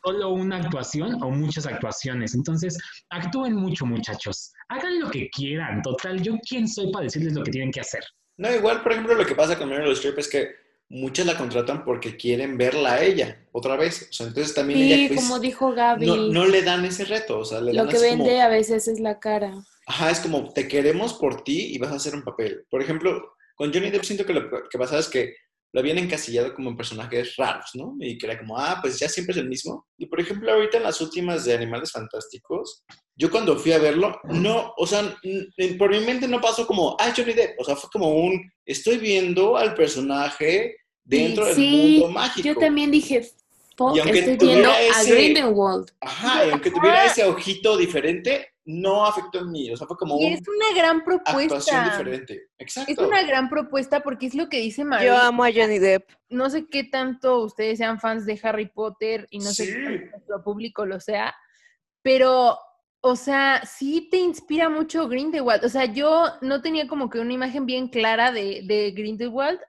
solo 0.05 0.31
una 0.31 0.59
actuación 0.59 1.21
o 1.23 1.31
muchas 1.31 1.67
actuaciones. 1.67 2.35
Entonces, 2.35 2.79
actúen 3.11 3.57
mucho, 3.57 3.85
muchachos. 3.85 4.53
Hagan 4.69 5.01
lo 5.01 5.11
que 5.11 5.29
quieran. 5.31 5.83
Total, 5.83 6.23
yo 6.23 6.37
quién 6.49 6.69
soy 6.69 6.93
para 6.93 7.05
decirles 7.05 7.35
lo 7.35 7.43
que 7.43 7.51
tienen 7.51 7.73
que 7.73 7.81
hacer. 7.81 8.05
No, 8.39 8.55
igual, 8.55 8.83
por 8.83 8.93
ejemplo, 8.93 9.15
lo 9.15 9.27
que 9.27 9.35
pasa 9.35 9.59
con 9.59 9.69
Meryl 9.69 9.93
Streep 9.93 10.19
es 10.19 10.29
que 10.29 10.66
muchas 10.89 11.27
la 11.27 11.37
contratan 11.37 11.85
porque 11.85 12.17
quieren 12.17 12.57
verla 12.57 12.95
a 12.95 13.03
ella 13.03 13.45
otra 13.53 13.77
vez. 13.77 14.09
O 14.11 14.13
sea, 14.13 14.27
entonces 14.27 14.55
también 14.55 14.81
Sí, 14.81 14.93
ella 14.93 15.09
pues, 15.09 15.21
como 15.21 15.41
dijo 15.41 15.73
Gaby, 15.73 16.07
no, 16.07 16.17
no 16.17 16.47
le 16.47 16.63
dan 16.63 16.85
ese 16.85 17.05
reto. 17.05 17.39
O 17.41 17.45
sea, 17.45 17.61
le 17.61 17.73
lo 17.73 17.85
dan 17.85 17.93
que 17.93 17.99
vende 17.99 18.31
como, 18.31 18.41
a 18.43 18.49
veces 18.49 18.89
es 18.89 19.01
la 19.01 19.19
cara. 19.19 19.55
ajá, 19.87 20.11
es 20.11 20.21
como, 20.21 20.53
te 20.53 20.69
queremos 20.69 21.15
por 21.15 21.43
ti 21.43 21.75
y 21.75 21.79
vas 21.79 21.93
a 21.93 21.97
hacer 21.97 22.15
un 22.15 22.23
papel. 22.23 22.65
Por 22.71 22.83
ejemplo, 22.83 23.35
con 23.55 23.73
Johnny 23.73 23.91
Depp 23.91 24.05
siento 24.05 24.27
que 24.27 24.35
lo 24.35 24.51
que 24.69 24.79
pasa 24.79 24.99
es 24.99 25.09
que 25.09 25.35
lo 25.77 25.81
habían 25.81 25.99
encasillado 25.99 26.55
como 26.55 26.71
en 26.71 26.77
personajes 26.79 27.37
raros, 27.37 27.67
¿no? 27.75 27.95
Y 28.01 28.17
que 28.17 28.25
era 28.25 28.39
como, 28.39 28.57
ah, 28.59 28.79
pues 28.81 28.99
ya 28.99 29.11
siempre 29.11 29.33
es 29.35 29.37
el 29.37 29.47
mismo. 29.51 29.87
Y 29.99 30.07
por 30.07 30.19
ejemplo, 30.19 30.51
ahorita 30.51 30.79
en 30.79 30.85
las 30.85 31.03
últimas 31.03 31.45
de 31.45 31.53
Animales 31.53 31.93
Fantásticos, 31.93 32.83
yo 33.15 33.31
cuando 33.31 33.59
fui 33.59 33.73
a 33.73 33.79
verlo, 33.79 34.19
no, 34.25 34.73
o 34.79 34.87
sea, 34.87 35.15
por 35.79 35.91
mi 35.91 36.01
mente 36.01 36.27
no 36.29 36.41
pasó 36.41 36.67
como, 36.67 36.97
ah, 36.99 37.13
Johnny 37.15 37.35
Depp. 37.35 37.61
O 37.61 37.65
sea, 37.65 37.77
fue 37.77 37.91
como 37.93 38.09
un, 38.09 38.51
estoy 38.65 38.97
viendo 38.97 39.59
al 39.59 39.75
personaje 39.75 40.77
dentro 41.05 41.45
del 41.45 41.55
Sí, 41.57 41.99
mundo 42.01 42.09
mágico. 42.15 42.49
Yo 42.49 42.57
también 42.57 42.91
dije, 42.91 43.21
"Fuck, 43.77 43.97
Y 43.97 44.01
aunque 44.01 44.19
estoy 44.21 44.49
viendo 44.49 44.71
a 44.71 44.81
ese- 44.81 45.15
Grindelwald. 45.15 45.91
Ajá, 46.01 46.47
y 46.47 46.51
aunque 46.53 46.71
tuviera 46.71 47.05
ese 47.05 47.23
ojito 47.25 47.77
diferente, 47.77 48.49
no 48.67 49.07
afectó 49.07 49.39
en 49.39 49.53
mí. 49.53 49.71
O 49.71 49.77
sea, 49.77 49.87
fue 49.87 49.97
como 49.97 50.19
Y 50.21 50.27
es 50.27 50.43
una 50.47 50.77
gran 50.77 50.99
actuación 50.99 51.49
propuesta. 51.49 51.85
diferente. 51.85 52.49
Exacto. 52.59 52.93
Es 52.93 52.99
una 52.99 53.23
gran 53.23 53.49
propuesta 53.49 54.01
porque 54.01 54.27
es 54.27 54.35
lo 54.35 54.49
que 54.49 54.59
dice 54.59 54.85
María. 54.85 55.07
Yo 55.07 55.17
amo 55.17 55.45
a 55.45 55.53
Johnny 55.53 55.79
Depp. 55.79 56.11
no 56.29 56.51
sé 56.51 56.67
qué 56.67 56.85
tanto 56.85 57.43
ustedes 57.45 57.79
sean 57.79 58.01
fans 58.01 58.27
de 58.27 58.39
Harry 58.43 58.67
Potter 58.67 59.29
y 59.31 59.39
no 59.39 59.47
sé 59.51 59.67
qué 59.67 59.73
tanto 59.83 60.11
nuestro 60.11 60.43
público 60.43 60.85
lo 60.85 60.99
sea, 61.01 61.35
pero, 62.03 62.59
o 63.01 63.17
sea, 63.17 63.63
sí 63.65 64.09
te 64.11 64.17
inspira 64.17 64.69
mucho 64.69 65.09
Grindelwald. 65.09 65.65
O 65.65 65.69
sea, 65.69 65.85
yo 65.87 66.25
no 66.43 66.61
tenía 66.61 66.89
como 66.89 67.09
que 67.09 67.21
una 67.21 67.33
imagen 67.33 67.67
bien 67.67 67.89
clara 67.89 68.33
de, 68.33 68.63
de 68.65 68.91
Grindelwald 68.91 69.61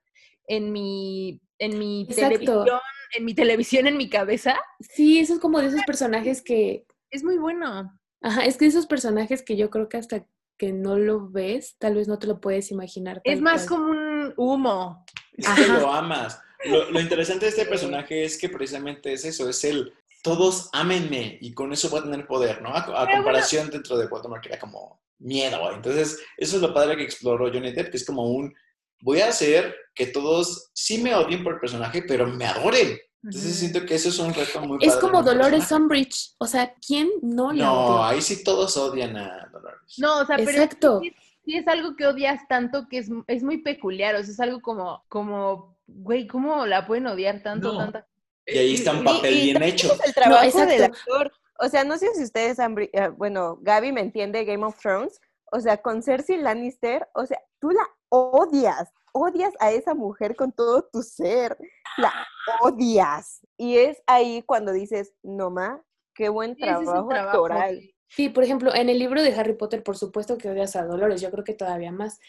en 0.48 0.72
mi, 0.72 1.40
en 1.60 1.78
mi 1.78 2.02
Exacto. 2.10 2.38
televisión, 2.64 2.80
en 3.16 3.26
mi 3.26 3.34
televisión, 3.36 3.88
en 3.88 3.98
mi 3.98 4.10
cabeza. 4.10 4.58
Sí, 4.80 5.20
eso 5.20 5.36
es 5.36 5.40
como 5.40 5.60
de 5.62 5.68
esos 5.68 5.84
personajes 5.86 6.42
que, 6.42 6.86
Es 7.12 7.24
muy 7.24 7.38
bueno. 7.38 7.94
Ajá, 8.28 8.46
es 8.46 8.58
que 8.58 8.66
esos 8.66 8.86
personajes 8.86 9.42
que 9.42 9.58
yo 9.58 9.70
creo 9.70 9.90
que 9.90 9.98
hasta 9.98 10.26
que 10.58 10.74
no 10.74 10.98
lo 10.98 11.30
ves, 11.30 11.76
tal 11.78 11.96
vez 11.96 12.08
no 12.08 12.18
te 12.18 12.28
lo 12.28 12.42
puedes 12.42 12.72
imaginar. 12.72 13.22
Es 13.24 13.42
más 13.42 13.68
cual. 13.68 13.80
como 13.80 13.92
un 13.92 14.34
humo. 14.38 15.06
Es 15.34 15.48
que 15.48 15.68
lo 15.68 15.92
amas. 15.92 16.40
Lo, 16.66 16.90
lo 16.90 17.00
interesante 17.00 17.46
de 17.46 17.52
este 17.52 17.66
personaje 17.66 18.24
es 18.24 18.38
que 18.38 18.50
precisamente 18.50 19.14
es 19.14 19.24
eso, 19.26 19.48
es 19.48 19.64
el 19.64 19.94
todos 20.24 20.70
ámenme 20.74 21.38
y 21.40 21.54
con 21.54 21.72
eso 21.72 21.90
voy 21.90 22.00
a 22.00 22.04
tener 22.04 22.28
poder, 22.28 22.62
¿no? 22.62 22.70
A, 22.76 23.08
comparación 23.08 23.70
dentro 23.70 23.98
de 23.98 24.08
Voldemort 24.08 24.42
que 24.42 24.50
era 24.50 24.60
como 24.60 25.00
miedo. 25.20 25.72
Entonces, 25.72 26.20
eso 26.36 26.58
es 26.58 26.62
lo 26.62 26.74
padre 26.74 26.98
que 26.98 27.04
exploró 27.04 27.52
Johnny 27.52 27.72
Depp, 27.72 27.92
que 27.92 27.98
es 27.98 28.06
como 28.06 28.26
un 28.30 28.54
voy 29.00 29.22
a 29.22 29.30
hacer 29.30 29.76
que 29.94 30.08
todos 30.08 30.70
sí 30.74 30.98
me 30.98 31.16
odien 31.16 31.44
por 31.44 31.54
el 31.54 31.60
personaje, 31.60 32.04
pero 32.08 32.28
me 32.28 32.46
adoren. 32.46 32.98
Entonces 33.24 33.56
siento 33.58 33.86
que 33.86 33.96
eso 33.96 34.10
es 34.10 34.20
un 34.20 34.34
reto 34.34 34.62
muy 34.62 34.78
Es 34.82 34.90
padre 34.96 35.02
como 35.02 35.24
Dolores. 35.24 35.72
Umbridge. 35.72 36.36
O 36.38 36.48
sea, 36.48 36.74
¿quién 36.86 37.10
no 37.22 37.52
la 37.52 37.66
No, 37.66 37.86
odia? 37.98 38.10
ahí 38.10 38.22
sí 38.22 38.44
todos 38.44 38.78
odian 38.78 39.18
a 39.18 39.50
Dolores. 39.52 39.82
No, 39.98 40.20
o 40.20 40.26
sea, 40.26 40.38
pero 40.38 40.52
Exacto. 40.52 41.00
sí, 41.02 41.14
sí 41.46 41.58
es 41.58 41.68
algo 41.68 41.96
que 41.96 42.06
odias 42.08 42.48
tanto 42.48 42.88
que 42.90 43.00
es, 43.00 43.10
es 43.28 43.44
muy 43.44 43.58
peculiar. 43.58 44.16
O 44.16 44.24
sea, 44.24 44.32
es 44.34 44.40
algo 44.40 44.62
como, 44.62 45.04
como, 45.10 45.78
güey, 45.88 46.28
¿cómo 46.28 46.66
la 46.66 46.86
pueden 46.86 47.08
odiar 47.08 47.42
tanto, 47.44 47.74
No. 47.74 47.80
tanta 47.80 48.08
Y 48.46 48.58
ahí 48.58 48.74
está 48.76 48.94
un 48.94 49.04
papel 49.04 49.36
y 49.38 49.42
bien 49.52 49.64
hecho. 49.64 49.92
es 49.94 50.06
el 50.06 50.14
trabajo 50.14 50.46
exacto. 50.46 50.72
del 50.72 50.84
actor. 50.84 51.32
O 51.60 51.68
sea, 51.70 51.84
no 51.84 51.98
sé 51.98 52.14
si 52.14 52.24
ustedes 52.24 52.60
han... 52.60 52.76
eh, 52.78 53.10
Bueno, 53.18 53.58
Gaby 53.62 53.92
me 53.92 54.02
entiende 54.02 54.46
Game 54.46 54.64
of 54.64 54.80
Thrones. 54.80 55.20
O 55.52 55.60
sea, 55.60 55.78
con 55.78 56.04
Cersei 56.04 56.38
Lannister, 56.38 57.08
o 57.16 57.26
sea, 57.26 57.42
tú 57.60 57.72
la 57.72 57.82
odias. 58.10 58.90
Odias 59.14 59.54
a 59.60 59.72
esa 59.72 59.96
mujer 59.96 60.36
con 60.36 60.52
todo 60.52 60.84
tu 60.84 61.02
ser. 61.02 61.58
La 61.98 62.14
odias. 62.62 63.42
Y 63.58 63.78
es 63.78 64.02
ahí 64.08 64.44
cuando 64.46 64.72
dices, 64.72 65.14
no 65.24 65.50
ma, 65.50 65.82
qué 66.14 66.30
buen 66.30 66.52
es 66.52 66.58
trabajo, 66.58 67.12
actoral. 67.12 67.82
sí. 68.08 68.30
Por 68.30 68.44
ejemplo, 68.44 68.74
en 68.74 68.90
el 68.90 69.00
libro 69.00 69.22
de 69.22 69.34
Harry 69.36 69.54
Potter, 69.54 69.84
por 69.84 69.98
supuesto 69.98 70.38
que 70.38 70.50
odias 70.50 70.76
a 70.76 70.86
Dolores, 70.86 71.22
yo 71.22 71.32
creo 71.32 71.44
que 71.44 71.54
todavía 71.54 71.92
más, 71.92 72.20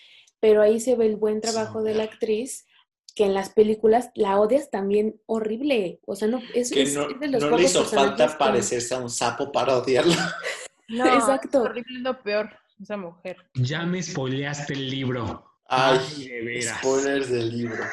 pero 0.41 0.63
ahí 0.63 0.81
se 0.81 0.95
ve 0.97 1.07
el 1.07 1.17
buen 1.17 1.41
trabajo 1.41 1.83
de 1.83 1.95
la 1.95 2.05
actriz, 2.05 2.67
que 3.15 3.25
en 3.25 3.35
las 3.35 3.51
películas 3.51 4.11
la 4.15 4.39
odias 4.39 4.71
también 4.71 5.21
horrible. 5.27 6.01
O 6.07 6.15
sea, 6.15 6.29
no, 6.29 6.41
es, 6.55 6.71
Que 6.71 6.83
es- 6.83 6.95
no, 6.95 7.09
es 7.11 7.19
de 7.19 7.29
los 7.29 7.43
no 7.43 7.57
le 7.57 7.65
hizo 7.65 7.85
falta 7.85 8.29
que- 8.29 8.35
parecerse 8.37 8.95
a 8.95 8.99
un 8.99 9.11
sapo 9.11 9.51
para 9.53 9.77
odiarlo. 9.77 10.13
No, 10.91 11.05
Exacto. 11.05 11.65
Es 11.65 11.71
horrible, 11.71 11.97
es 11.99 12.03
lo 12.03 12.19
peor, 12.23 12.49
esa 12.81 12.97
mujer. 12.97 13.37
Ya 13.53 13.85
me 13.85 14.03
spoileaste 14.03 14.73
el 14.73 14.89
libro. 14.89 15.48
Ay, 15.69 16.29
de 16.29 16.43
veras. 16.43 16.79
spoilers 16.79 17.31
del 17.31 17.51
libro. 17.51 17.85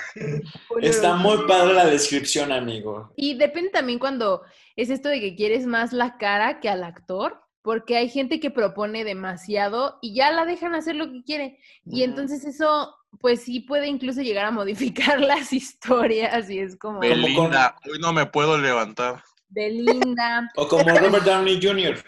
Está 0.82 1.16
muy 1.16 1.46
padre 1.46 1.74
la 1.74 1.86
descripción, 1.86 2.52
amigo. 2.52 3.12
Y 3.18 3.38
depende 3.38 3.70
también 3.70 4.00
cuando 4.00 4.44
es 4.78 4.90
esto 4.90 5.10
de 5.10 5.20
que 5.20 5.36
quieres 5.36 5.66
más 5.66 5.92
la 5.92 6.18
cara 6.18 6.62
que 6.62 6.70
al 6.70 6.84
actor, 6.86 7.42
porque 7.62 7.98
hay 7.98 8.10
gente 8.10 8.40
que 8.40 8.52
propone 8.52 9.04
demasiado 9.04 10.00
y 10.02 10.16
ya 10.16 10.32
la 10.32 10.46
dejan 10.46 10.74
hacer 10.74 10.96
lo 10.96 11.12
que 11.12 11.24
quiere. 11.24 11.60
Y 11.86 12.04
entonces 12.04 12.46
eso, 12.46 12.96
pues 13.20 13.44
sí 13.44 13.60
puede 13.60 13.88
incluso 13.88 14.22
llegar 14.22 14.46
a 14.46 14.52
modificar 14.52 15.20
las 15.20 15.52
historias 15.52 16.50
y 16.50 16.60
es 16.60 16.78
como 16.78 17.00
Belinda, 17.00 17.76
hoy 17.92 18.00
no 18.00 18.14
me 18.14 18.26
puedo 18.26 18.58
levantar. 18.58 19.22
Belinda, 19.50 20.50
O 20.56 20.68
como 20.68 20.84
Robert 20.98 21.26
Downey 21.26 21.60
Jr. 21.62 22.04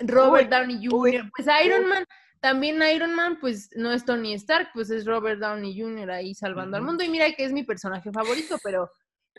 Robert 0.00 0.48
Downey 0.48 0.86
Jr., 0.86 1.30
pues 1.36 1.48
Iron 1.64 1.88
Man, 1.88 2.04
también 2.40 2.82
Iron 2.94 3.14
Man, 3.14 3.38
pues 3.40 3.70
no 3.74 3.92
es 3.92 4.04
Tony 4.04 4.34
Stark, 4.34 4.70
pues 4.74 4.90
es 4.90 5.04
Robert 5.04 5.40
Downey 5.40 5.78
Jr. 5.78 6.10
ahí 6.10 6.34
salvando 6.34 6.76
al 6.76 6.82
mundo. 6.82 7.04
Y 7.04 7.08
mira 7.08 7.32
que 7.32 7.44
es 7.44 7.52
mi 7.52 7.64
personaje 7.64 8.10
favorito, 8.12 8.56
pero 8.62 8.90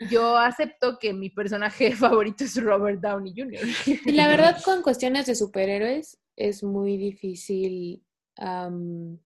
yo 0.08 0.36
acepto 0.36 0.98
que 0.98 1.12
mi 1.12 1.30
personaje 1.30 1.92
favorito 1.96 2.44
es 2.44 2.62
Robert 2.62 3.00
Downey 3.00 3.34
Jr. 3.36 3.60
Y 3.86 4.12
la 4.12 4.28
verdad, 4.28 4.60
con 4.64 4.82
cuestiones 4.82 5.26
de 5.26 5.34
superhéroes, 5.34 6.18
es 6.36 6.62
muy 6.62 6.96
difícil. 6.96 8.02
am, 8.36 9.18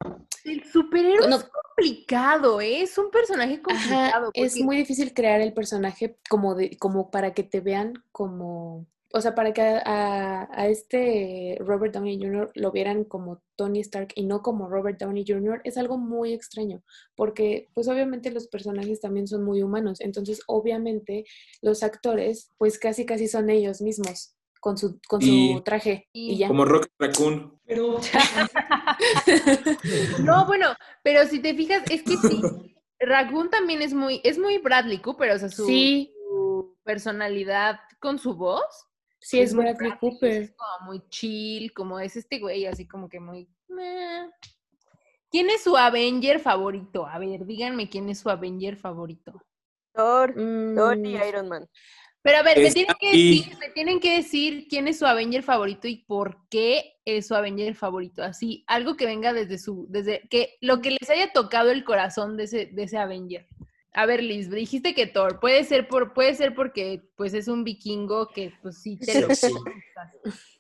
El 0.45 0.64
superhéroe 0.64 1.29
no, 1.29 1.37
es 1.37 1.45
complicado, 1.45 2.61
¿eh? 2.61 2.83
es 2.83 2.99
un 2.99 3.11
personaje 3.11 3.55
ajá, 3.55 3.62
complicado. 3.62 4.31
es 4.35 4.61
muy 4.61 4.77
difícil 4.77 5.14
crear 5.14 5.41
el 5.41 5.53
personaje 5.53 6.18
como, 6.29 6.55
de, 6.55 6.77
como 6.79 7.11
para 7.11 7.33
que 7.35 7.43
te 7.43 7.61
vean 7.61 8.03
como. 8.11 8.87
O 9.16 9.20
sea, 9.20 9.34
para 9.36 9.52
que 9.52 9.62
a, 9.62 9.80
a- 9.84 10.48
a 10.50 10.66
este 10.68 11.56
Robert 11.60 11.94
Downey 11.94 12.18
Jr. 12.20 12.50
lo 12.54 12.72
vieran 12.72 13.04
como 13.04 13.40
Tony 13.56 13.78
Stark 13.80 14.08
y 14.16 14.24
no 14.24 14.42
como 14.42 14.68
Robert 14.68 14.98
Downey 14.98 15.24
Jr. 15.26 15.60
es 15.62 15.76
algo 15.78 15.98
muy 15.98 16.32
extraño, 16.32 16.82
porque 17.14 17.68
pues 17.74 17.86
obviamente 17.88 18.32
los 18.32 18.48
personajes 18.48 19.00
también 19.00 19.28
son 19.28 19.44
muy 19.44 19.62
humanos, 19.62 20.00
entonces 20.00 20.40
obviamente 20.48 21.24
los 21.62 21.82
actores 21.84 22.48
pues 22.58 22.78
casi 22.78 23.06
casi 23.06 23.28
son 23.28 23.50
ellos 23.50 23.80
mismos 23.80 24.34
con 24.60 24.76
su, 24.78 24.98
con 25.08 25.22
Y- 25.22 25.54
su 25.54 25.60
traje 25.62 26.08
y, 26.12 26.32
y 26.32 26.38
ya. 26.38 26.48
Como 26.48 26.64
Rock 26.64 26.88
Raccoon. 26.98 27.56
Pero 27.66 27.98
No, 30.24 30.46
bueno, 30.46 30.74
pero 31.02 31.26
si 31.26 31.38
te 31.40 31.54
fijas, 31.54 31.82
es 31.90 32.02
que 32.02 32.16
sí, 32.16 32.40
Raccoon 33.00 33.50
también 33.50 33.82
es 33.82 33.94
muy, 33.94 34.20
es 34.24 34.38
muy 34.38 34.58
Bradley 34.58 34.98
Cooper, 34.98 35.30
o 35.32 35.38
sea, 35.38 35.48
su, 35.50 35.66
Sí, 35.66 36.12
su 36.28 36.76
personalidad 36.84 37.76
con 38.00 38.18
su 38.18 38.34
voz. 38.34 38.64
Sí 39.25 39.41
es 39.41 39.55
muy 39.55 39.64
Bradley 39.64 39.91
Es 39.91 39.99
Cooper. 39.99 40.55
como 40.57 40.87
muy 40.87 41.03
chill, 41.09 41.72
como 41.72 41.99
es 41.99 42.14
este 42.16 42.39
güey, 42.39 42.66
así 42.66 42.87
como 42.87 43.09
que 43.09 43.20
muy... 43.20 43.49
¿Quién 45.31 45.51
es 45.51 45.62
su 45.64 45.77
Avenger 45.77 46.39
favorito? 46.39 47.07
A 47.07 47.18
ver, 47.18 47.45
díganme 47.45 47.89
quién 47.89 48.09
es 48.09 48.20
su 48.20 48.31
Avenger 48.31 48.77
favorito. 48.77 49.33
Thor, 49.93 50.33
Thor 50.35 50.97
y 50.99 51.16
Mm, 51.16 51.22
Iron 51.29 51.49
Man. 51.49 51.68
Pero 52.22 52.39
a 52.39 52.43
ver, 52.43 52.59
me 52.59 52.70
tienen, 52.70 52.95
que 52.99 53.07
decir, 53.11 53.59
me 53.59 53.68
tienen 53.70 54.01
que 54.01 54.16
decir 54.16 54.66
quién 54.68 54.89
es 54.89 54.99
su 54.99 55.07
Avenger 55.07 55.43
favorito 55.43 55.89
y 55.89 56.05
por 56.07 56.39
qué 56.49 56.95
es 57.05 57.27
su 57.27 57.35
Avenger 57.35 57.75
favorito. 57.75 58.22
Así, 58.22 58.64
algo 58.66 58.97
que 58.97 59.05
venga 59.07 59.33
desde 59.33 59.59
su, 59.59 59.87
desde 59.91 60.27
que 60.31 60.57
lo 60.61 60.81
que 60.81 60.93
les 60.93 61.11
haya 61.11 61.33
tocado 61.33 61.70
el 61.70 61.85
corazón 61.85 62.37
de 62.37 62.45
ese, 62.45 62.66
de 62.66 62.83
ese 62.85 62.97
Avenger. 62.97 63.47
A 63.97 64.07
ver, 64.07 64.22
Liz, 64.22 64.51
dijiste 64.51 64.92
que 64.95 65.07
Thor, 65.07 65.38
puede 65.40 65.62
ser 65.64 65.86
por, 65.86 66.12
puede 66.14 66.34
ser 66.34 66.55
porque 66.55 67.09
pues 67.16 67.32
es 67.32 67.47
un 67.49 67.62
vikingo 67.62 68.28
que 68.28 68.53
pues 68.61 68.82
sí 68.82 68.99
te 68.99 69.20
lo 69.20 69.28
Sí. 69.34 69.53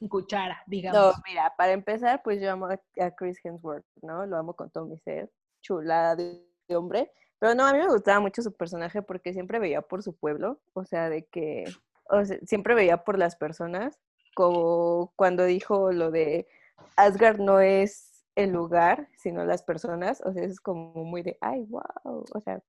cuchara, 0.08 0.56
No, 0.58 0.62
digamos. 0.70 1.14
mira, 1.26 1.52
para 1.56 1.72
empezar, 1.72 2.22
pues 2.22 2.40
yo 2.40 2.50
amo 2.52 2.66
a, 2.66 2.80
a 3.04 3.10
Chris 3.10 3.38
Hemsworth, 3.44 3.84
¿no? 4.02 4.24
Lo 4.26 4.36
amo 4.36 4.54
con 4.54 4.70
todo 4.70 4.86
mi 4.86 4.98
ser. 4.98 5.30
Chulada 5.62 6.14
de, 6.16 6.46
de 6.68 6.76
hombre. 6.76 7.10
Pero 7.38 7.54
no, 7.54 7.66
a 7.66 7.72
mí 7.72 7.78
me 7.80 7.88
gustaba 7.88 8.20
mucho 8.20 8.40
su 8.42 8.52
personaje 8.52 9.02
porque 9.02 9.32
siempre 9.32 9.58
veía 9.58 9.82
por 9.82 10.02
su 10.02 10.14
pueblo. 10.14 10.60
O 10.72 10.84
sea, 10.84 11.08
de 11.10 11.24
que. 11.26 11.64
O 12.10 12.24
sea, 12.24 12.38
siempre 12.46 12.74
veía 12.74 12.98
por 13.04 13.18
las 13.18 13.34
personas. 13.36 13.98
Como 14.34 15.12
cuando 15.16 15.44
dijo 15.44 15.90
lo 15.92 16.10
de 16.10 16.46
Asgard 16.96 17.38
no 17.40 17.60
es 17.60 18.24
el 18.36 18.50
lugar, 18.50 19.08
sino 19.16 19.44
las 19.44 19.62
personas. 19.62 20.20
O 20.24 20.32
sea, 20.32 20.44
es 20.44 20.60
como 20.60 20.92
muy 21.04 21.22
de, 21.22 21.36
ay, 21.40 21.64
wow. 21.64 22.24
O 22.34 22.40
sea, 22.40 22.62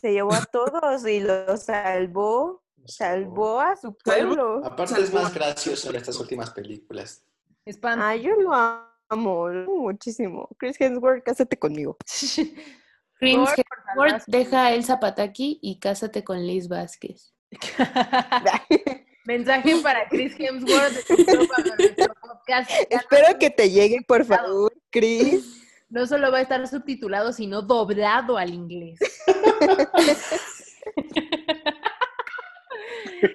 se 0.00 0.12
llevó 0.12 0.34
a 0.34 0.44
todos 0.44 1.06
y 1.06 1.20
los 1.20 1.62
salvó. 1.62 2.62
Salvó 2.86 3.60
a 3.60 3.76
su 3.76 3.96
pueblo. 3.96 4.60
Aparte 4.64 5.00
es 5.00 5.12
más 5.12 5.32
gracioso 5.32 5.88
en 5.88 5.96
estas 5.96 6.20
últimas 6.20 6.50
películas. 6.50 7.24
Espanto. 7.64 8.04
Ay, 8.04 8.22
yo 8.22 8.36
lo 8.36 8.52
amo, 8.52 9.48
lo 9.48 9.62
amo 9.62 9.76
muchísimo. 9.76 10.48
Chris 10.58 10.78
Hemsworth, 10.78 11.24
cásate 11.24 11.58
conmigo. 11.58 11.96
Chris 13.18 13.36
Hemsworth, 13.56 14.24
deja 14.26 14.66
a 14.66 14.74
Elsa 14.74 15.00
Pataki 15.00 15.58
y 15.62 15.78
cásate 15.78 16.22
con 16.22 16.46
Liz 16.46 16.68
Vázquez. 16.68 17.32
Mensaje 19.24 19.76
para 19.82 20.06
Chris 20.10 20.34
Hemsworth. 20.38 21.08
nuestro 21.08 22.14
podcast 22.20 22.70
Espero 22.90 23.38
que 23.38 23.48
te 23.48 23.70
llegue, 23.70 24.02
por 24.06 24.26
favor, 24.26 24.70
Chris. 24.90 25.63
No 25.88 26.06
solo 26.06 26.30
va 26.30 26.38
a 26.38 26.42
estar 26.42 26.66
subtitulado, 26.66 27.32
sino 27.32 27.62
doblado 27.62 28.36
al 28.36 28.52
inglés. 28.52 28.98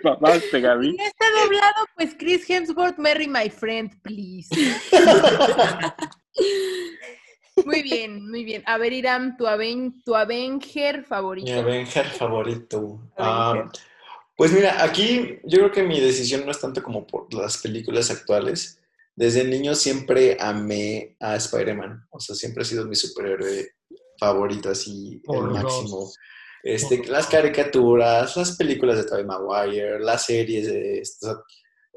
Mamaste, 0.03 0.61
Gaby. 0.61 0.91
Si 0.91 0.97
no 0.97 1.03
está 1.03 1.25
doblado, 1.41 1.85
pues 1.95 2.15
Chris 2.17 2.49
Hemsworth, 2.49 2.97
marry 2.97 3.27
my 3.27 3.49
friend, 3.49 3.91
please. 4.01 4.47
Muy 7.65 7.81
bien, 7.81 8.29
muy 8.29 8.43
bien. 8.43 8.63
A 8.65 8.77
ver, 8.77 8.93
Iram, 8.93 9.35
tu, 9.35 9.47
aven 9.47 10.01
tu 10.03 10.15
Avenger 10.15 11.03
favorito. 11.03 11.51
Mi 11.51 11.57
Avenger 11.57 12.05
favorito. 12.05 12.99
Avenger. 13.17 13.17
Ah, 13.17 13.69
pues 14.35 14.53
mira, 14.53 14.83
aquí 14.83 15.39
yo 15.43 15.57
creo 15.57 15.71
que 15.71 15.83
mi 15.83 15.99
decisión 15.99 16.45
no 16.45 16.51
es 16.51 16.61
tanto 16.61 16.81
como 16.81 17.05
por 17.05 17.33
las 17.33 17.57
películas 17.57 18.09
actuales. 18.09 18.78
Desde 19.19 19.43
niño 19.43 19.75
siempre 19.75 20.37
amé 20.39 21.17
a 21.19 21.35
Spider-Man. 21.35 22.07
O 22.09 22.21
sea, 22.21 22.37
siempre 22.37 22.63
ha 22.63 22.65
sido 22.65 22.85
mi 22.85 22.95
superhéroe 22.95 23.67
favorito, 24.17 24.69
así, 24.69 25.21
Por 25.25 25.49
el 25.49 25.55
máximo. 25.55 26.09
Este, 26.63 26.99
Por 26.99 27.09
las 27.09 27.27
caricaturas, 27.27 28.37
las 28.37 28.55
películas 28.55 28.95
de 28.95 29.03
Tobey 29.03 29.25
Maguire, 29.25 29.99
las 29.99 30.25
series 30.25 30.67
de. 30.67 31.03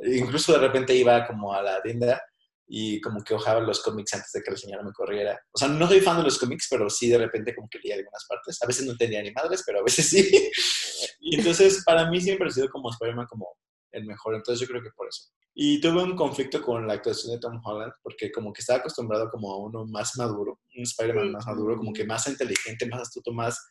Incluso 0.05 0.55
de 0.55 0.59
repente 0.59 0.97
iba 0.97 1.25
como 1.25 1.55
a 1.55 1.63
la 1.63 1.81
tienda 1.81 2.21
y 2.67 3.01
como 3.01 3.23
que 3.23 3.35
ojaba 3.35 3.61
los 3.61 3.81
cómics 3.85 4.15
antes 4.15 4.33
de 4.33 4.43
que 4.43 4.51
la 4.51 4.57
señora 4.57 4.83
me 4.83 4.93
corriera. 4.93 5.41
O 5.53 5.59
sea, 5.59 5.69
no 5.69 5.87
soy 5.87 6.01
fan 6.01 6.17
de 6.17 6.25
los 6.25 6.41
cómics, 6.41 6.67
pero 6.69 6.91
sí 6.91 7.09
de 7.09 7.19
repente 7.19 7.55
como 7.55 7.69
que 7.71 7.79
leía 7.79 7.95
algunas 7.95 8.27
partes. 8.29 8.59
A 8.61 8.67
veces 8.67 8.85
no 8.85 8.93
entendía 8.93 9.23
ni 9.23 9.31
madres, 9.31 9.63
pero 9.65 9.79
a 9.79 9.85
veces 9.85 10.09
sí. 10.09 10.51
Y 11.21 11.37
entonces 11.37 11.85
para 11.85 12.11
mí 12.11 12.21
siempre 12.21 12.49
ha 12.49 12.51
sido 12.51 12.69
como 12.69 12.91
Spider-Man 12.91 13.27
como 13.31 13.47
el 13.93 14.05
mejor. 14.05 14.35
Entonces 14.35 14.61
yo 14.61 14.71
creo 14.71 14.83
que 14.83 14.91
por 14.91 15.09
eso. 15.09 15.31
Y 15.55 15.81
tuve 15.81 16.03
un 16.03 16.17
conflicto 16.17 16.63
con 16.63 16.87
la 16.87 16.95
actuación 16.95 17.35
de 17.35 17.41
Tom 17.41 17.61
Holland 17.63 17.93
porque 18.03 18.33
como 18.33 18.53
que 18.53 18.61
estaba 18.61 18.79
acostumbrado 18.79 19.29
como 19.31 19.53
a 19.53 19.59
uno 19.59 19.85
más 19.87 20.17
maduro, 20.17 20.61
un 20.77 20.83
Spider-Man 20.83 21.33
más 21.33 21.47
maduro, 21.47 21.77
como 21.77 21.93
que 21.93 22.05
más 22.05 22.27
inteligente, 22.27 22.87
más 22.87 23.03
astuto, 23.03 23.33
más 23.33 23.63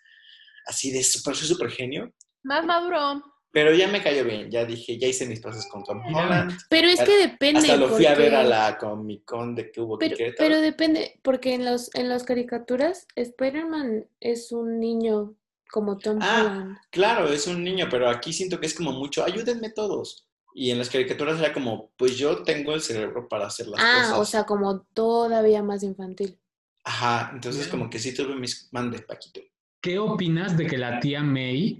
así 0.67 0.91
de 0.91 1.03
super, 1.03 1.35
soy 1.35 1.47
super 1.47 1.71
genio. 1.71 2.13
Más 2.43 2.65
maduro. 2.65 3.23
Pero 3.53 3.73
ya 3.73 3.87
me 3.87 4.01
cayó 4.01 4.23
bien, 4.23 4.49
ya 4.49 4.63
dije, 4.63 4.97
ya 4.97 5.07
hice 5.07 5.25
mis 5.25 5.41
pases 5.41 5.67
con 5.69 5.83
Tom 5.83 6.01
Holland. 6.05 6.57
Pero 6.69 6.87
es 6.87 7.01
que 7.01 7.17
depende. 7.17 7.59
Hasta 7.59 7.75
lo 7.75 7.89
fui 7.89 8.05
a 8.05 8.15
ver 8.15 8.33
a 8.33 8.43
la 8.43 8.77
Comic 8.77 9.25
Con 9.25 9.55
de 9.55 9.71
que 9.71 9.81
hubo 9.81 9.97
Pero, 9.97 10.15
pero 10.37 10.61
depende, 10.61 11.19
porque 11.21 11.53
en 11.53 11.65
los 11.65 11.93
en 11.95 12.07
las 12.07 12.23
caricaturas 12.23 13.07
Spider-Man 13.15 14.07
es 14.21 14.53
un 14.53 14.79
niño 14.79 15.35
como 15.71 15.97
Tom 15.97 16.19
Ah, 16.21 16.41
Holland. 16.41 16.77
Claro, 16.91 17.27
es 17.29 17.47
un 17.47 17.63
niño, 17.63 17.87
pero 17.89 18.09
aquí 18.09 18.33
siento 18.33 18.59
que 18.59 18.65
es 18.67 18.73
como 18.75 18.91
mucho, 18.91 19.23
ayúdenme 19.23 19.69
todos. 19.69 20.27
Y 20.53 20.69
en 20.71 20.77
las 20.79 20.89
caricaturas 20.89 21.39
era 21.39 21.53
como, 21.53 21.91
pues 21.97 22.17
yo 22.17 22.43
tengo 22.43 22.73
el 22.73 22.81
cerebro 22.81 23.27
para 23.29 23.47
hacer 23.47 23.67
las 23.67 23.79
Ah, 23.81 24.01
cosas. 24.01 24.17
o 24.19 24.25
sea, 24.25 24.43
como 24.43 24.81
todavía 24.93 25.63
más 25.63 25.81
infantil. 25.83 26.37
Ajá, 26.83 27.31
entonces 27.33 27.67
como 27.67 27.89
que 27.89 27.99
sí 27.99 28.13
tuve 28.13 28.35
mis... 28.35 28.67
Mande, 28.71 28.99
Paquito. 28.99 29.39
¿Qué 29.81 29.97
opinas 29.97 30.57
de 30.57 30.67
que 30.67 30.77
la 30.77 30.99
tía 30.99 31.21
May 31.23 31.79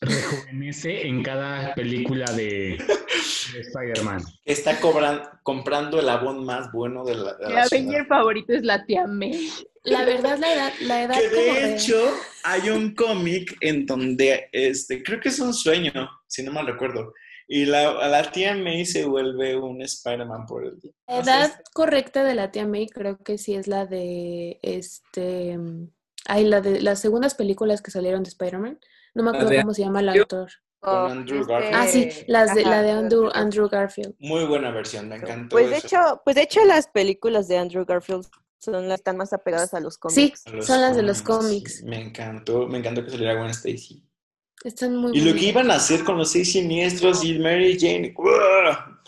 rejuvenece 0.00 1.06
en 1.06 1.22
cada 1.22 1.74
película 1.74 2.30
de, 2.32 2.78
de 3.52 3.60
Spider-Man? 3.60 4.22
Está 4.44 4.80
cobran, 4.80 5.22
comprando 5.42 6.00
el 6.00 6.08
abón 6.08 6.44
más 6.44 6.70
bueno 6.72 7.04
de 7.04 7.14
la, 7.14 7.34
de 7.34 7.46
Mi 7.46 7.52
la 7.54 7.62
Avenger 7.62 8.06
favorito 8.06 8.52
es 8.52 8.62
la 8.62 8.84
tía 8.84 9.06
May. 9.06 9.50
La 9.84 10.04
verdad, 10.04 10.38
la 10.38 10.52
edad, 10.52 10.72
la 10.82 11.02
edad 11.04 11.18
Que 11.18 11.28
como 11.30 11.54
de 11.54 11.74
hecho 11.74 11.96
hay 12.44 12.68
un 12.70 12.94
cómic 12.94 13.56
en 13.60 13.86
donde, 13.86 14.48
este, 14.52 15.02
creo 15.02 15.20
que 15.20 15.30
es 15.30 15.38
un 15.38 15.54
sueño, 15.54 15.92
si 16.26 16.42
no 16.42 16.52
mal 16.52 16.66
recuerdo. 16.66 17.14
Y 17.50 17.64
la, 17.64 17.88
a 17.88 18.08
la 18.08 18.30
tía 18.30 18.54
May 18.54 18.84
se 18.84 19.06
vuelve 19.06 19.56
un 19.56 19.80
Spider-Man 19.80 20.44
por 20.46 20.66
el 20.66 20.78
día. 20.80 20.92
La 21.06 21.20
edad 21.20 21.60
correcta 21.72 22.22
de 22.22 22.34
la 22.34 22.50
tía 22.50 22.66
May 22.66 22.88
creo 22.88 23.16
que 23.18 23.38
sí 23.38 23.54
es 23.54 23.66
la 23.66 23.86
de 23.86 24.58
este 24.62 25.58
ay, 26.28 26.44
la 26.44 26.60
de 26.60 26.80
las 26.80 27.00
segundas 27.00 27.34
películas 27.34 27.82
que 27.82 27.90
salieron 27.90 28.22
de 28.22 28.28
Spider-Man. 28.28 28.78
No 29.14 29.22
me 29.22 29.30
acuerdo 29.30 29.50
cómo 29.60 29.74
se 29.74 29.82
llama 29.82 30.00
el 30.00 30.08
actor. 30.10 30.50
Con 30.80 31.10
Andrew 31.10 31.40
este, 31.40 31.52
Garfield. 31.52 31.74
Ah, 31.74 31.86
sí, 31.88 32.24
las 32.28 32.54
de, 32.54 32.62
la 32.62 32.82
de 32.82 32.90
Andrew, 32.92 33.22
Garfield. 33.22 33.44
Andrew 33.44 33.68
Garfield. 33.68 34.14
Muy 34.20 34.44
buena 34.44 34.70
versión, 34.70 35.08
me 35.08 35.16
encantó. 35.16 35.56
Pues 35.56 35.70
de 35.70 35.78
eso. 35.78 35.86
hecho, 35.86 36.22
pues 36.24 36.36
de 36.36 36.42
hecho 36.42 36.64
las 36.64 36.86
películas 36.86 37.48
de 37.48 37.58
Andrew 37.58 37.84
Garfield 37.84 38.26
son 38.58 38.74
las 38.74 38.84
que 38.84 38.94
están 38.94 39.16
más 39.16 39.32
apegadas 39.32 39.74
a 39.74 39.80
los 39.80 39.94
Sí, 39.94 40.00
cómics. 40.00 40.44
Los 40.52 40.66
son 40.66 40.80
las 40.80 40.96
de 40.96 41.02
los 41.02 41.22
cómics. 41.22 41.82
Me 41.82 42.00
encantó, 42.00 42.68
me 42.68 42.78
encantó 42.78 43.04
que 43.04 43.10
saliera 43.10 43.34
Gwen 43.34 43.50
Stacy. 43.50 44.04
Están 44.64 44.96
muy 44.96 45.16
Y 45.16 45.20
lo 45.20 45.34
que 45.34 45.46
iban 45.46 45.70
a 45.70 45.76
hacer 45.76 46.02
con 46.04 46.18
los 46.18 46.30
seis 46.30 46.52
siniestros 46.52 47.24
y 47.24 47.38
Mary 47.38 47.78
Jane. 47.78 48.14
¡uah! 48.16 49.00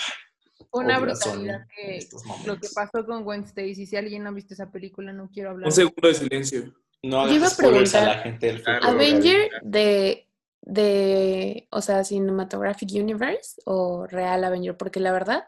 Una 0.73 1.01
brutalidad 1.01 1.67
que 1.75 2.07
lo 2.47 2.61
que 2.61 2.69
pasó 2.73 3.05
con 3.05 3.25
Gwen 3.25 3.43
Stacy. 3.43 3.87
Si 3.87 3.97
alguien 3.97 4.23
no 4.23 4.31
ha 4.31 4.33
visto 4.33 4.55
esa 4.55 4.71
película, 4.71 5.13
no 5.13 5.29
quiero 5.33 5.51
hablar. 5.51 5.67
Un 5.67 5.73
segundo 5.73 6.07
de 6.09 6.15
silencio. 6.15 6.73
No 7.03 7.27
Yo 7.29 7.35
iba 7.35 7.47
a 7.47 7.51
spoilers 7.51 7.95
a 7.95 7.99
la 8.01 8.05
preguntar, 8.05 8.23
gente 8.25 8.47
del 8.47 8.59
futuro. 8.59 8.79
Avenger 8.89 9.51
de, 9.63 10.27
de, 10.63 11.67
o 11.71 11.81
sea, 11.81 12.05
Cinematographic 12.05 12.91
Universe 12.93 13.61
o 13.65 14.07
Real 14.07 14.45
Avenger, 14.45 14.77
porque 14.77 15.01
la 15.01 15.13
verdad, 15.13 15.45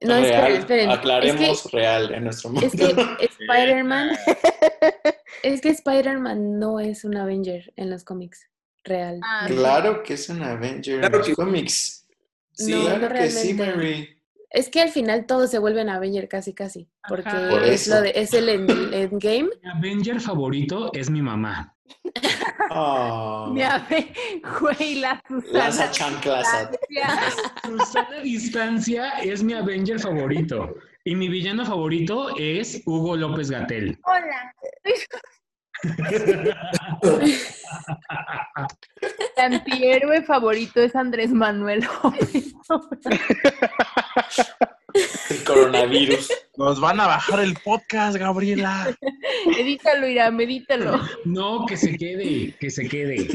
no, 0.00 0.14
real, 0.20 0.24
esperen, 0.24 0.56
esperen. 0.60 0.90
aclaremos 0.90 1.66
Es 1.66 1.72
real 1.72 2.12
en 2.12 2.24
nuestro 2.24 2.50
mundo. 2.50 2.68
que, 2.70 2.76
es 2.76 2.94
que 2.94 3.24
Spider-Man, 3.44 4.10
es 5.42 5.60
que 5.60 5.68
Spider-Man 5.70 6.58
no 6.58 6.80
es 6.80 7.04
un 7.04 7.16
Avenger 7.16 7.72
en 7.76 7.90
los 7.90 8.02
cómics, 8.04 8.48
real. 8.84 9.20
Ah, 9.22 9.44
claro 9.46 10.02
que 10.02 10.14
es 10.14 10.28
un 10.28 10.42
Avenger 10.42 11.00
Claro 11.00 11.14
en 11.14 11.18
los 11.20 11.28
que- 11.28 11.34
cómics. 11.34 12.06
Sí, 12.52 12.72
No, 12.74 12.82
claro 12.82 13.08
no 13.08 13.14
que 13.14 13.30
sí, 13.30 13.52
realmente. 13.54 13.76
Mary. 13.76 14.19
Es 14.50 14.68
que 14.68 14.80
al 14.80 14.90
final 14.90 15.26
todos 15.26 15.50
se 15.50 15.58
vuelven 15.58 15.88
Avenger 15.88 16.28
casi 16.28 16.52
casi, 16.54 16.88
porque. 17.08 17.30
Por 17.50 17.62
es, 17.64 17.86
lo 17.86 18.00
de, 18.02 18.12
es 18.16 18.34
el 18.34 18.48
end- 18.48 18.70
el 18.70 18.94
endgame. 18.94 19.48
Mi 19.62 19.70
Avenger 19.70 20.20
favorito 20.20 20.90
es 20.92 21.08
mi 21.08 21.22
mamá. 21.22 21.76
Oh, 22.70 23.50
Mi 23.52 23.62
ave, 23.62 24.12
güey, 24.60 24.96
la 24.96 25.20
Susana. 25.26 25.58
Lanza 25.58 25.90
chanclas. 25.90 26.68
Susana 27.64 28.20
Distancia 28.22 29.10
es 29.20 29.42
mi 29.42 29.54
Avenger 29.54 29.98
favorito. 29.98 30.74
Y 31.04 31.16
mi 31.16 31.28
villano 31.28 31.64
favorito 31.64 32.28
es 32.38 32.82
Hugo 32.86 33.16
López 33.16 33.50
Gatel. 33.50 33.98
Hola. 34.04 34.54
Mi 35.82 35.92
antihéroe 39.36 40.22
favorito 40.22 40.80
es 40.82 40.94
Andrés 40.94 41.32
Manuel 41.32 41.84
López 42.02 42.54
el 45.30 45.44
coronavirus. 45.44 46.28
Nos 46.56 46.80
van 46.80 47.00
a 47.00 47.06
bajar 47.06 47.40
el 47.40 47.54
podcast, 47.64 48.16
Gabriela. 48.16 48.88
Edítalo, 49.58 50.08
Irán, 50.08 50.40
edítalo. 50.40 51.00
No, 51.24 51.64
que 51.66 51.76
se 51.76 51.96
quede, 51.96 52.54
que 52.58 52.70
se 52.70 52.88
quede. 52.88 53.28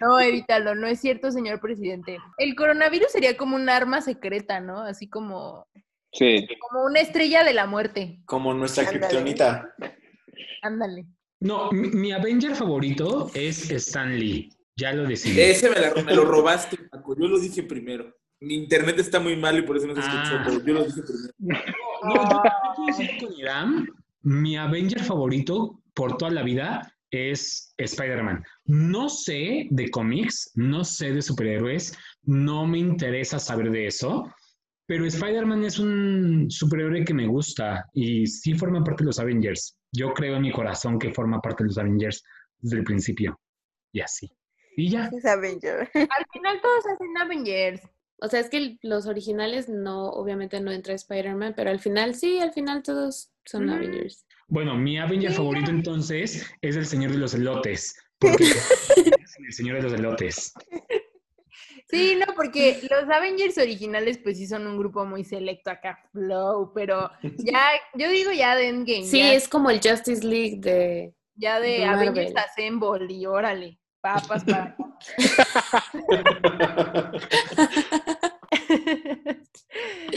No, 0.00 0.18
edítalo, 0.20 0.74
no 0.74 0.86
es 0.86 1.00
cierto, 1.00 1.30
señor 1.30 1.60
presidente. 1.60 2.18
El 2.38 2.54
coronavirus 2.56 3.12
sería 3.12 3.36
como 3.36 3.56
un 3.56 3.68
arma 3.68 4.00
secreta, 4.00 4.60
¿no? 4.60 4.82
Así 4.82 5.08
como, 5.08 5.66
Sí. 6.12 6.46
como 6.68 6.84
una 6.84 7.00
estrella 7.00 7.44
de 7.44 7.52
la 7.54 7.66
muerte. 7.66 8.20
Como 8.24 8.52
nuestra 8.54 8.84
Ándale. 8.88 8.98
kriptonita. 9.06 9.74
Ándale. 10.62 11.06
No, 11.40 11.70
mi, 11.72 11.88
mi 11.90 12.12
Avenger 12.12 12.54
favorito 12.54 13.30
es 13.34 13.70
Stan 13.70 14.16
Lee. 14.18 14.48
Ya 14.76 14.92
lo 14.92 15.06
decidí. 15.06 15.40
Ese 15.40 15.70
me, 15.70 15.80
la- 15.80 15.94
me 16.02 16.14
lo 16.14 16.24
robaste, 16.24 16.76
Paco. 16.90 17.16
Yo 17.18 17.26
lo 17.28 17.38
dije 17.38 17.62
primero. 17.64 18.14
Mi 18.40 18.54
internet 18.54 18.98
está 18.98 19.18
muy 19.18 19.36
mal 19.36 19.58
y 19.58 19.62
por 19.62 19.76
eso 19.76 19.86
no 19.88 19.94
se 19.94 20.00
escuchó, 20.00 20.36
Ah. 20.36 20.42
pero 20.46 20.64
yo 20.64 20.74
lo 20.74 20.84
dije 20.84 21.00
primero. 21.02 21.62
No, 22.04 22.42
yo 22.86 23.26
con 23.26 23.34
Irán. 23.38 23.86
Mi 24.22 24.56
Avenger 24.56 25.02
favorito 25.02 25.80
por 25.94 26.16
toda 26.16 26.30
la 26.30 26.42
vida 26.42 26.92
es 27.10 27.72
Spider-Man. 27.78 28.44
No 28.66 29.08
sé 29.08 29.66
de 29.70 29.90
cómics, 29.90 30.52
no 30.54 30.84
sé 30.84 31.12
de 31.12 31.22
superhéroes, 31.22 31.96
no 32.24 32.66
me 32.66 32.78
interesa 32.78 33.38
saber 33.38 33.70
de 33.70 33.86
eso, 33.86 34.30
pero 34.86 35.06
Spider-Man 35.06 35.64
es 35.64 35.78
un 35.78 36.46
superhéroe 36.50 37.04
que 37.04 37.14
me 37.14 37.26
gusta 37.26 37.84
y 37.94 38.26
sí 38.26 38.54
forma 38.54 38.84
parte 38.84 39.02
de 39.02 39.06
los 39.06 39.18
Avengers. 39.18 39.76
Yo 39.92 40.12
creo 40.14 40.36
en 40.36 40.42
mi 40.42 40.52
corazón 40.52 40.98
que 40.98 41.12
forma 41.12 41.40
parte 41.40 41.64
de 41.64 41.68
los 41.68 41.78
Avengers 41.78 42.22
desde 42.58 42.78
el 42.78 42.84
principio. 42.84 43.40
Y 43.92 44.00
así. 44.00 44.30
Y 44.76 44.90
ya. 44.90 45.10
Es 45.16 45.24
Avenger. 45.24 45.90
Al 45.94 46.26
final 46.32 46.60
todos 46.60 46.84
hacen 46.86 47.16
Avengers. 47.20 47.82
O 48.20 48.28
sea, 48.28 48.40
es 48.40 48.50
que 48.50 48.78
los 48.82 49.06
originales 49.06 49.68
no, 49.68 50.08
obviamente 50.10 50.60
no 50.60 50.72
entra 50.72 50.92
Spider-Man, 50.94 51.54
pero 51.56 51.70
al 51.70 51.78
final 51.78 52.16
sí, 52.16 52.40
al 52.40 52.52
final 52.52 52.82
todos 52.82 53.30
son 53.44 53.66
Mm. 53.66 53.70
Avengers. 53.70 54.26
Bueno, 54.48 54.76
mi 54.76 54.98
Avenger 54.98 55.32
favorito 55.32 55.70
entonces 55.70 56.44
es 56.60 56.76
el 56.76 56.84
Señor 56.86 57.12
de 57.12 57.18
los 57.18 57.34
Elotes. 57.34 57.94
Porque 58.18 58.42
es 59.22 59.36
el 59.38 59.52
Señor 59.52 59.76
de 59.76 59.82
los 59.82 59.92
Elotes. 59.92 60.52
Sí, 61.90 62.16
no, 62.16 62.34
porque 62.34 62.80
los 62.90 63.08
Avengers 63.08 63.58
originales 63.58 64.18
pues 64.18 64.38
sí 64.38 64.46
son 64.46 64.66
un 64.66 64.78
grupo 64.78 65.04
muy 65.04 65.24
selecto 65.24 65.70
acá, 65.70 65.98
flow, 66.12 66.72
pero 66.74 67.10
ya, 67.38 67.70
yo 67.94 68.08
digo 68.10 68.30
ya 68.32 68.56
de 68.56 68.68
Endgame. 68.68 69.04
Sí, 69.04 69.18
ya, 69.18 69.32
es 69.32 69.48
como 69.48 69.70
el 69.70 69.80
Justice 69.82 70.24
League 70.26 70.58
de... 70.60 71.14
ya 71.34 71.60
de 71.60 71.68
de 71.70 71.84
Avengers. 71.84 72.32
Assemble 72.36 73.12
y 73.12 73.26
órale, 73.26 73.78
papas 74.00 74.44
para... 74.44 74.76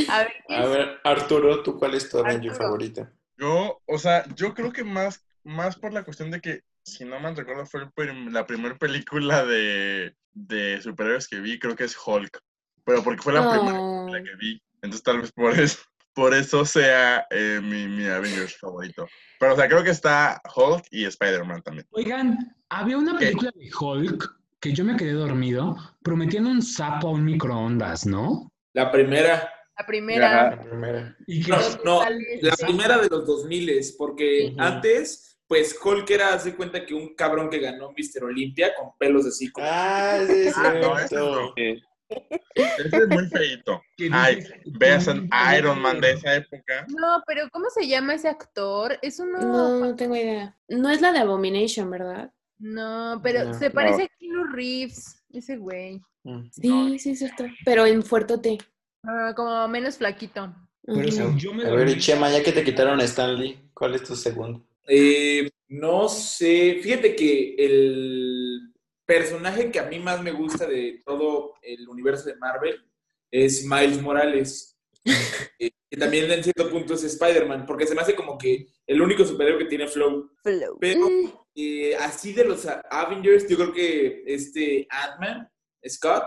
A 0.07 0.19
ver, 0.23 0.33
¿qué 0.47 0.55
A 0.55 0.63
es? 0.63 0.69
ver, 0.69 0.99
Arturo, 1.03 1.63
¿tú 1.63 1.77
cuál 1.77 1.95
es 1.95 2.09
tu 2.09 2.17
Avenger 2.19 2.51
Arturo. 2.51 2.53
favorito? 2.53 3.07
Yo, 3.37 3.81
o 3.85 3.97
sea, 3.97 4.25
yo 4.35 4.53
creo 4.53 4.71
que 4.71 4.83
más, 4.83 5.25
más 5.43 5.77
por 5.77 5.93
la 5.93 6.03
cuestión 6.03 6.31
de 6.31 6.41
que, 6.41 6.61
si 6.83 7.05
no 7.05 7.19
me 7.19 7.33
recuerdo, 7.33 7.65
fue 7.65 7.89
prim- 7.91 8.31
la 8.31 8.45
primera 8.45 8.75
película 8.77 9.45
de, 9.45 10.15
de 10.33 10.81
superhéroes 10.81 11.27
que 11.27 11.39
vi, 11.39 11.59
creo 11.59 11.75
que 11.75 11.83
es 11.85 11.95
Hulk. 12.05 12.39
Pero 12.85 13.03
porque 13.03 13.21
fue 13.21 13.33
la 13.33 13.49
primera 13.49 13.79
Oh. 13.79 14.05
película 14.07 14.23
que 14.23 14.35
vi. 14.37 14.61
Entonces 14.81 15.03
tal 15.03 15.21
vez 15.21 15.31
por 15.31 15.57
eso, 15.59 15.79
por 16.13 16.33
eso 16.33 16.65
sea 16.65 17.25
eh, 17.29 17.59
mi, 17.61 17.87
mi 17.87 18.05
Avengers 18.07 18.57
favorito. 18.57 19.07
Pero 19.39 19.53
o 19.53 19.55
sea, 19.55 19.67
creo 19.67 19.83
que 19.83 19.91
está 19.91 20.41
Hulk 20.55 20.85
y 20.91 21.05
Spider-Man 21.05 21.61
también. 21.61 21.87
Oigan, 21.91 22.55
había 22.69 22.97
una 22.97 23.17
¿Qué? 23.17 23.27
película 23.27 23.51
de 23.55 23.69
Hulk 23.79 24.35
que 24.59 24.73
yo 24.73 24.83
me 24.83 24.95
quedé 24.97 25.13
dormido 25.13 25.75
prometiendo 26.03 26.49
un 26.49 26.61
sapo 26.61 27.07
a 27.07 27.11
un 27.11 27.25
microondas, 27.25 28.05
¿no? 28.05 28.51
La 28.73 28.91
primera. 28.91 29.51
La 29.77 29.85
primera. 29.85 30.49
La 30.55 30.61
primera. 30.63 31.17
Y 31.27 31.41
No, 31.83 32.03
la 32.41 32.55
primera 32.57 32.97
de 32.99 33.09
los 33.09 33.25
2000 33.25 33.81
porque 33.97 34.53
antes, 34.59 35.30
pues 35.51 35.77
Hulk 35.83 36.09
era, 36.11 36.33
hace 36.33 36.55
cuenta 36.55 36.85
que 36.85 36.93
un 36.93 37.13
cabrón 37.13 37.49
que 37.49 37.59
ganó 37.59 37.91
Mr. 37.91 38.23
Olympia 38.23 38.73
con 38.73 38.97
pelos 38.97 39.25
así 39.25 39.51
como... 39.51 39.67
Ah, 39.69 40.21
sí, 40.25 40.47
es 40.47 40.57
Ah, 40.57 40.73
no, 40.81 40.97
ese 40.97 41.07
cierto. 41.09 41.41
no. 41.41 41.53
Ese 41.57 42.97
es 42.97 43.07
muy 43.09 43.27
feito. 43.27 43.81
Ay, 44.13 44.45
veas 44.79 45.09
en 45.09 45.29
Iron 45.57 45.81
Man 45.81 45.99
de 45.99 46.11
esa 46.11 46.35
época. 46.35 46.85
No, 46.87 47.21
pero 47.27 47.49
¿cómo 47.51 47.65
se 47.69 47.85
llama 47.85 48.13
ese 48.13 48.29
actor? 48.29 48.97
Es 49.01 49.19
uno. 49.19 49.39
No, 49.41 49.77
no 49.77 49.93
tengo 49.97 50.15
idea. 50.15 50.57
No 50.69 50.89
es 50.89 51.01
la 51.01 51.11
de 51.11 51.19
Abomination, 51.19 51.91
¿verdad? 51.91 52.31
No, 52.57 53.19
pero 53.21 53.43
No. 53.43 53.53
se 53.53 53.71
parece 53.71 54.03
a 54.03 54.07
Keanu 54.07 54.53
Reeves, 54.53 55.21
ese 55.33 55.57
güey. 55.57 56.01
Mm. 56.23 56.43
Sí, 56.49 56.97
sí, 56.99 57.11
es 57.11 57.19
cierto. 57.19 57.43
Pero 57.65 57.85
en 57.85 58.03
fuertote. 58.03 58.57
Ah, 59.03 59.33
como 59.35 59.67
menos 59.67 59.97
flaquito. 59.97 60.55
Pero 60.85 61.35
yo 61.35 61.53
me 61.53 61.65
A 61.65 61.71
ver, 61.71 61.99
Chema, 61.99 62.31
ya 62.31 62.41
que 62.41 62.53
te 62.53 62.63
quitaron 62.63 63.01
a 63.01 63.03
Stanley, 63.03 63.69
¿cuál 63.73 63.95
es 63.95 64.03
tu 64.05 64.15
segundo? 64.15 64.65
Eh, 64.93 65.49
no 65.69 66.09
sé, 66.09 66.79
fíjate 66.83 67.15
que 67.15 67.55
el 67.57 68.73
personaje 69.05 69.71
que 69.71 69.79
a 69.79 69.85
mí 69.85 69.99
más 69.99 70.21
me 70.21 70.33
gusta 70.33 70.67
de 70.67 71.01
todo 71.05 71.53
el 71.61 71.87
universo 71.87 72.25
de 72.25 72.35
Marvel 72.35 72.83
es 73.31 73.65
Miles 73.65 74.01
Morales. 74.01 74.77
Eh, 75.59 75.71
que 75.89 75.97
también 75.97 76.31
en 76.31 76.43
cierto 76.43 76.69
punto 76.69 76.93
es 76.93 77.03
Spider-Man, 77.03 77.65
porque 77.65 77.85
se 77.85 77.93
me 77.93 78.01
hace 78.01 78.15
como 78.15 78.37
que 78.37 78.67
el 78.87 79.01
único 79.01 79.25
superhéroe 79.25 79.59
que 79.59 79.69
tiene 79.69 79.87
flow. 79.87 80.31
Flow. 80.43 80.77
Pero 80.79 81.09
Mm, 81.09 81.31
eh, 81.55 81.95
así 81.95 82.33
de 82.33 82.45
los 82.45 82.65
Avengers, 82.89 83.47
yo 83.47 83.57
creo 83.57 83.73
que 83.73 84.23
este 84.25 84.87
Ant-Man, 84.89 85.49
Scott, 85.87 86.25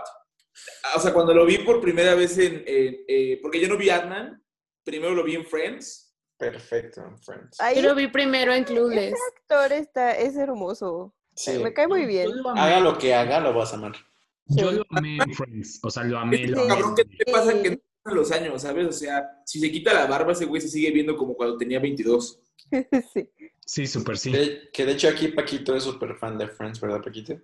o 0.95 0.99
sea, 0.99 1.13
cuando 1.13 1.33
lo 1.33 1.45
vi 1.45 1.57
por 1.59 1.81
primera 1.81 2.15
vez 2.15 2.37
en, 2.37 2.63
eh, 2.65 3.39
porque 3.41 3.59
yo 3.59 3.67
no 3.67 3.77
vi 3.77 3.89
Ant-Man, 3.89 4.41
primero 4.83 5.13
lo 5.15 5.23
vi 5.23 5.35
en 5.35 5.45
Friends. 5.45 6.04
Perfecto, 6.37 7.01
Friends. 7.21 7.59
Ahí 7.61 7.77
Yo 7.77 7.89
lo 7.89 7.95
vi 7.95 8.07
primero 8.07 8.53
en 8.53 8.63
Clueless. 8.65 9.13
ese 9.13 9.23
actor 9.37 9.71
está, 9.73 10.11
es 10.17 10.35
hermoso. 10.35 11.13
Sí. 11.35 11.59
Me 11.59 11.73
cae 11.73 11.87
muy 11.87 12.05
bien. 12.05 12.29
Lo 12.35 12.49
Haga 12.49 12.79
lo 12.79 12.97
que 12.97 13.13
haga, 13.13 13.39
lo 13.39 13.53
vas 13.53 13.73
a 13.73 13.77
amar. 13.77 13.93
yo 14.47 14.71
lo 14.71 14.83
amé 14.89 15.17
en 15.17 15.33
Friends. 15.33 15.79
O 15.83 15.89
sea, 15.89 16.03
lo 16.03 16.17
amé, 16.19 16.47
lo 16.47 16.59
amé. 16.61 16.67
cabrón 16.67 16.95
que 16.95 17.05
te 17.05 17.31
pasa 17.31 17.61
que 17.61 17.71
no 17.71 17.77
pasan 18.03 18.17
los 18.17 18.31
años, 18.31 18.61
¿sabes? 18.61 18.87
O 18.87 18.91
sea, 18.91 19.41
si 19.45 19.59
se 19.59 19.71
quita 19.71 19.93
la 19.93 20.07
barba, 20.07 20.33
ese 20.33 20.45
güey 20.45 20.61
se 20.61 20.67
sigue 20.69 20.91
viendo 20.91 21.15
como 21.15 21.35
cuando 21.35 21.57
tenía 21.57 21.79
22. 21.79 22.39
sí. 23.13 23.29
Sí, 23.65 23.87
súper 23.87 24.17
sí. 24.17 24.31
Que, 24.31 24.69
que 24.71 24.85
de 24.85 24.91
hecho 24.91 25.07
aquí 25.09 25.29
Paquito 25.29 25.75
es 25.75 25.83
súper 25.83 26.15
fan 26.15 26.37
de 26.37 26.47
Friends, 26.47 26.79
¿verdad, 26.79 27.01
Paquito? 27.01 27.35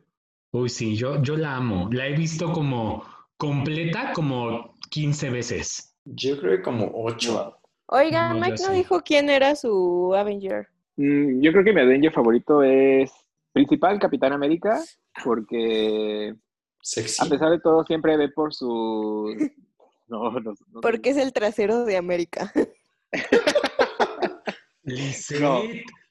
Uy, 0.51 0.69
sí, 0.69 0.95
yo, 0.95 1.21
yo 1.21 1.37
la 1.37 1.55
amo. 1.55 1.89
La 1.91 2.07
he 2.07 2.13
visto 2.13 2.51
como 2.51 3.03
completa 3.37 4.11
como 4.13 4.77
15 4.89 5.29
veces. 5.29 5.95
Yo 6.05 6.39
creo 6.39 6.57
que 6.57 6.61
como 6.61 6.91
ocho. 6.93 7.57
Oigan, 7.93 8.39
No, 8.39 8.45
Mike 8.45 8.63
no 8.65 8.71
dijo 8.73 9.01
quién 9.01 9.29
era 9.29 9.55
su 9.55 10.13
Avenger. 10.15 10.67
mm, 10.95 11.41
yo 11.41 11.51
creo 11.51 11.63
que 11.63 11.73
mi 11.73 11.81
Avenger 11.81 12.13
favorito 12.13 12.63
es 12.63 13.11
principal 13.51 13.99
Capitán 13.99 14.31
América, 14.33 14.81
porque 15.25 16.33
Sexy. 16.81 17.25
a 17.25 17.29
pesar 17.29 17.49
de 17.51 17.59
todo 17.59 17.83
siempre 17.85 18.15
ve 18.17 18.29
por 18.29 18.53
su... 18.53 19.35
No, 20.07 20.29
no. 20.41 20.53
Porque 20.81 21.11
es 21.11 21.17
el 21.17 21.31
trasero 21.31 21.85
de 21.85 21.95
América. 21.95 22.51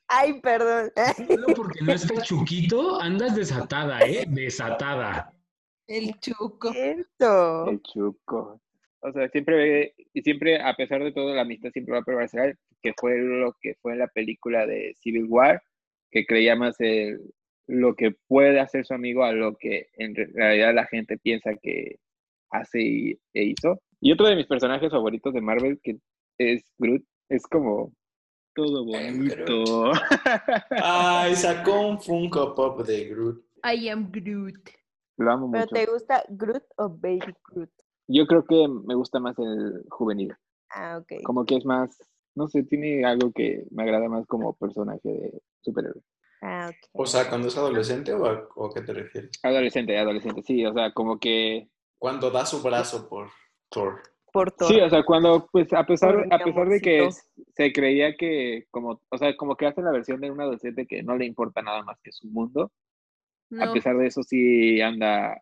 Ay, 0.08 0.40
perdón. 0.40 0.90
solo 1.16 1.46
porque 1.54 1.80
no 1.82 1.92
está 1.92 2.22
chuquito, 2.22 2.98
andas 2.98 3.36
desatada, 3.36 4.00
¿eh? 4.00 4.24
Desatada. 4.26 5.34
El 5.86 6.18
chuco. 6.18 6.72
Cierto. 6.72 7.66
El 7.68 7.82
chuco. 7.82 8.58
O 9.02 9.12
sea, 9.12 9.28
siempre 9.30 9.56
ve, 9.56 9.94
y 10.12 10.22
siempre, 10.22 10.60
a 10.60 10.74
pesar 10.74 11.02
de 11.02 11.12
todo, 11.12 11.34
la 11.34 11.42
amistad 11.42 11.70
siempre 11.72 11.92
va 11.94 12.00
a 12.00 12.04
prevalecer, 12.04 12.58
que 12.82 12.92
fue 12.98 13.18
lo 13.18 13.54
que 13.60 13.74
fue 13.80 13.92
en 13.92 13.98
la 14.00 14.08
película 14.08 14.66
de 14.66 14.94
Civil 15.00 15.26
War, 15.28 15.62
que 16.10 16.26
creía 16.26 16.54
más 16.56 16.78
en 16.80 17.18
lo 17.66 17.94
que 17.94 18.10
puede 18.28 18.60
hacer 18.60 18.84
su 18.84 18.92
amigo 18.94 19.24
a 19.24 19.32
lo 19.32 19.56
que 19.56 19.88
en 19.96 20.14
re- 20.14 20.26
realidad 20.34 20.74
la 20.74 20.86
gente 20.86 21.16
piensa 21.18 21.52
que 21.62 21.96
hace 22.50 22.82
y, 22.82 23.10
e 23.32 23.44
hizo. 23.44 23.80
Y 24.00 24.12
otro 24.12 24.26
de 24.28 24.36
mis 24.36 24.46
personajes 24.46 24.90
favoritos 24.90 25.32
de 25.32 25.40
Marvel, 25.40 25.78
que 25.82 25.96
es 26.38 26.64
Groot, 26.78 27.04
es 27.28 27.42
como 27.46 27.92
todo 28.54 28.84
bonito. 28.84 29.92
Ay, 30.70 31.34
sacó 31.36 31.88
un 31.88 32.00
Funko 32.00 32.54
Pop 32.54 32.84
de 32.86 33.04
Groot. 33.08 33.44
I 33.64 33.88
am 33.88 34.10
Groot. 34.10 34.68
Lo 35.18 35.30
amo 35.30 35.50
¿Pero 35.50 35.64
mucho. 35.64 35.74
te 35.74 35.86
gusta 35.86 36.24
Groot 36.28 36.64
o 36.76 36.88
Baby 36.88 37.34
Groot? 37.50 37.70
Yo 38.12 38.26
creo 38.26 38.44
que 38.44 38.66
me 38.86 38.94
gusta 38.94 39.20
más 39.20 39.38
el 39.38 39.84
juvenil. 39.88 40.34
Ah, 40.70 40.98
ok. 41.00 41.22
Como 41.22 41.44
que 41.44 41.56
es 41.56 41.64
más, 41.64 41.96
no 42.34 42.48
sé, 42.48 42.64
tiene 42.64 43.04
algo 43.04 43.30
que 43.32 43.64
me 43.70 43.84
agrada 43.84 44.08
más 44.08 44.26
como 44.26 44.54
personaje 44.54 45.08
de 45.08 45.42
superhéroe. 45.60 46.02
Ah, 46.42 46.70
ok. 46.70 46.88
O 46.92 47.06
sea, 47.06 47.28
cuando 47.28 47.48
es 47.48 47.56
adolescente 47.56 48.12
o 48.12 48.26
a, 48.26 48.48
o 48.56 48.66
a 48.66 48.74
qué 48.74 48.80
te 48.80 48.92
refieres? 48.92 49.30
Adolescente, 49.42 49.96
adolescente, 49.96 50.42
sí, 50.42 50.64
o 50.66 50.72
sea, 50.72 50.92
como 50.92 51.18
que... 51.20 51.68
Cuando 51.98 52.30
da 52.30 52.44
su 52.46 52.62
brazo 52.62 53.08
por 53.08 53.28
Thor. 53.68 54.00
Por 54.32 54.50
todo. 54.52 54.68
Sí, 54.68 54.80
o 54.80 54.90
sea, 54.90 55.04
cuando, 55.04 55.46
pues, 55.52 55.72
a 55.72 55.84
pesar, 55.84 56.26
a 56.30 56.38
pesar 56.38 56.68
de 56.68 56.80
que 56.80 57.08
se 57.54 57.72
creía 57.72 58.16
que, 58.16 58.66
como, 58.70 59.00
o 59.08 59.18
sea, 59.18 59.36
como 59.36 59.56
que 59.56 59.66
hace 59.66 59.82
la 59.82 59.92
versión 59.92 60.20
de 60.20 60.30
un 60.30 60.40
adolescente 60.40 60.86
que 60.86 61.02
no 61.02 61.16
le 61.16 61.26
importa 61.26 61.62
nada 61.62 61.82
más 61.82 62.00
que 62.02 62.10
su 62.10 62.26
mundo, 62.28 62.72
a 63.60 63.72
pesar 63.72 63.98
de 63.98 64.06
eso 64.06 64.22
sí 64.22 64.80
anda, 64.80 65.40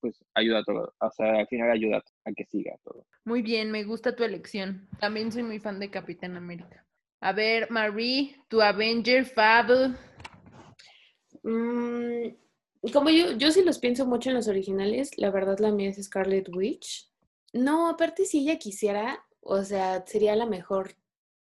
pues, 0.00 0.24
ayuda 0.34 0.60
a 0.60 0.64
todo, 0.64 0.94
o 0.98 1.10
sea, 1.10 1.40
al 1.40 1.46
final 1.48 1.70
ayuda 1.70 2.02
a 2.24 2.32
que 2.32 2.44
siga 2.44 2.76
todo. 2.84 3.06
muy 3.24 3.42
bien, 3.42 3.70
me 3.70 3.84
gusta 3.84 4.14
tu 4.14 4.24
elección. 4.24 4.88
También 5.00 5.32
soy 5.32 5.42
muy 5.42 5.58
fan 5.58 5.78
de 5.80 5.90
Capitán 5.90 6.36
América. 6.36 6.84
A 7.20 7.32
ver, 7.32 7.70
Marie, 7.70 8.36
tu 8.48 8.62
Avenger 8.62 9.24
Fab. 9.24 9.96
Mm, 11.42 12.28
como 12.92 13.10
yo, 13.10 13.32
yo 13.32 13.50
sí 13.50 13.64
los 13.64 13.78
pienso 13.78 14.06
mucho 14.06 14.30
en 14.30 14.36
los 14.36 14.48
originales, 14.48 15.10
la 15.18 15.30
verdad 15.30 15.58
la 15.58 15.72
mía 15.72 15.90
es 15.90 16.02
Scarlet 16.02 16.48
Witch. 16.54 17.10
No, 17.52 17.88
aparte 17.88 18.24
si 18.24 18.40
ella 18.40 18.58
quisiera, 18.58 19.24
o 19.40 19.62
sea, 19.64 20.04
sería 20.06 20.36
la 20.36 20.46
mejor 20.46 20.94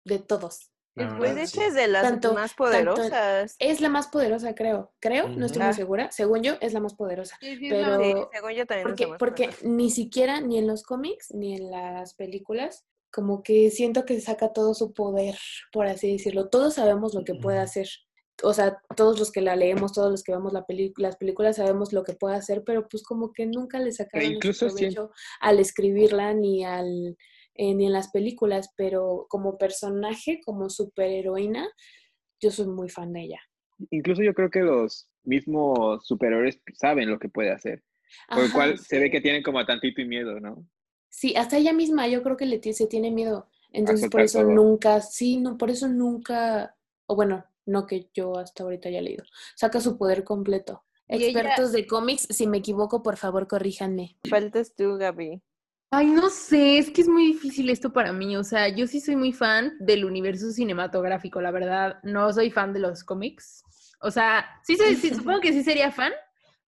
de 0.04 0.18
todos. 0.18 0.73
Verdad, 0.96 1.34
de 1.34 1.42
hecho 1.42 1.60
es 1.62 1.74
de 1.74 1.88
las 1.88 2.02
Tanto- 2.02 2.34
más 2.34 2.54
tanto- 2.54 2.94
poderosas. 2.94 3.56
Es 3.58 3.80
la 3.80 3.88
más 3.88 4.08
poderosa, 4.08 4.54
creo. 4.54 4.92
Creo, 5.00 5.28
no 5.28 5.46
estoy 5.46 5.62
muy 5.62 5.74
segura. 5.74 6.10
Según 6.12 6.42
yo, 6.42 6.54
es 6.60 6.72
la 6.72 6.80
más 6.80 6.94
poderosa. 6.94 7.36
Pero- 7.40 8.02
Sí, 8.02 8.14
según 8.32 8.52
yo 8.52 8.66
también 8.66 8.86
Porque, 8.88 9.08
porque 9.18 9.50
ni 9.62 9.90
siquiera, 9.90 10.40
ni 10.40 10.58
en 10.58 10.66
los 10.66 10.82
cómics, 10.84 11.32
ni 11.34 11.56
en 11.56 11.70
las 11.70 12.14
películas, 12.14 12.84
como 13.12 13.42
que 13.42 13.70
siento 13.70 14.04
que 14.04 14.20
saca 14.20 14.52
todo 14.52 14.74
su 14.74 14.92
poder, 14.92 15.36
por 15.72 15.86
así 15.86 16.12
decirlo. 16.12 16.48
Todos 16.48 16.74
sabemos 16.74 17.14
lo 17.14 17.24
que 17.24 17.34
puede 17.34 17.58
hacer. 17.58 17.88
O 18.42 18.52
sea, 18.52 18.78
todos 18.96 19.20
los 19.20 19.30
que 19.30 19.40
la 19.40 19.54
leemos, 19.54 19.92
todos 19.92 20.10
los 20.10 20.24
que 20.24 20.32
vemos 20.32 20.52
la 20.52 20.64
peli- 20.66 20.92
las 20.96 21.16
películas 21.16 21.54
sabemos 21.56 21.92
lo 21.92 22.02
que 22.02 22.14
puede 22.14 22.34
hacer, 22.34 22.64
pero 22.64 22.88
pues 22.88 23.04
como 23.04 23.32
que 23.32 23.46
nunca 23.46 23.78
le 23.78 23.92
sacaron 23.92 24.26
ese 24.26 24.34
incluso 24.34 24.66
provecho 24.66 25.10
al 25.40 25.60
escribirla 25.60 26.34
ni 26.34 26.64
al 26.64 27.16
eh, 27.54 27.74
ni 27.74 27.86
en 27.86 27.92
las 27.92 28.10
películas, 28.10 28.70
pero 28.76 29.26
como 29.28 29.58
personaje, 29.58 30.40
como 30.44 30.70
superheroína, 30.70 31.68
yo 32.40 32.50
soy 32.50 32.66
muy 32.68 32.88
fan 32.90 33.12
de 33.12 33.22
ella. 33.22 33.40
Incluso 33.90 34.22
yo 34.22 34.34
creo 34.34 34.50
que 34.50 34.60
los 34.60 35.08
mismos 35.24 36.06
superhéroes 36.06 36.60
saben 36.74 37.10
lo 37.10 37.18
que 37.18 37.28
puede 37.28 37.50
hacer, 37.50 37.82
por 38.32 38.44
el 38.44 38.50
Ajá, 38.50 38.52
cual 38.52 38.78
se 38.78 38.98
ve 38.98 39.10
que 39.10 39.20
tienen 39.20 39.42
como 39.42 39.64
tantito 39.66 40.00
y 40.00 40.04
miedo, 40.06 40.38
¿no? 40.40 40.66
Sí, 41.08 41.34
hasta 41.36 41.56
ella 41.56 41.72
misma 41.72 42.08
yo 42.08 42.22
creo 42.22 42.36
que 42.36 42.46
le 42.46 42.60
se 42.72 42.86
tiene 42.86 43.10
miedo. 43.10 43.48
Entonces 43.72 44.10
por 44.10 44.20
eso 44.20 44.42
todo. 44.42 44.50
nunca, 44.54 45.00
sí, 45.00 45.38
no, 45.38 45.56
por 45.58 45.70
eso 45.70 45.88
nunca, 45.88 46.76
o 47.06 47.14
bueno, 47.16 47.44
no 47.66 47.86
que 47.86 48.08
yo 48.14 48.36
hasta 48.38 48.62
ahorita 48.64 48.88
haya 48.88 49.00
leído, 49.00 49.24
saca 49.56 49.80
su 49.80 49.96
poder 49.98 50.24
completo. 50.24 50.84
Ella- 51.08 51.28
Expertos 51.28 51.72
de 51.72 51.86
cómics, 51.86 52.26
si 52.30 52.46
me 52.46 52.58
equivoco, 52.58 53.02
por 53.02 53.16
favor, 53.16 53.46
corríjanme. 53.48 54.16
Faltas 54.28 54.74
tú, 54.74 54.98
Gaby. 54.98 55.40
Ay, 55.96 56.06
no 56.06 56.28
sé, 56.28 56.78
es 56.78 56.90
que 56.90 57.02
es 57.02 57.08
muy 57.08 57.26
difícil 57.26 57.70
esto 57.70 57.92
para 57.92 58.12
mí. 58.12 58.36
O 58.36 58.42
sea, 58.42 58.68
yo 58.68 58.88
sí 58.88 59.00
soy 59.00 59.14
muy 59.14 59.32
fan 59.32 59.74
del 59.78 60.04
universo 60.04 60.50
cinematográfico, 60.50 61.40
la 61.40 61.52
verdad. 61.52 62.00
No 62.02 62.32
soy 62.32 62.50
fan 62.50 62.72
de 62.72 62.80
los 62.80 63.04
cómics. 63.04 63.62
O 64.00 64.10
sea, 64.10 64.44
sí, 64.64 64.76
sí, 64.76 65.10
supongo 65.14 65.40
que 65.40 65.52
sí 65.52 65.62
sería 65.62 65.92
fan, 65.92 66.12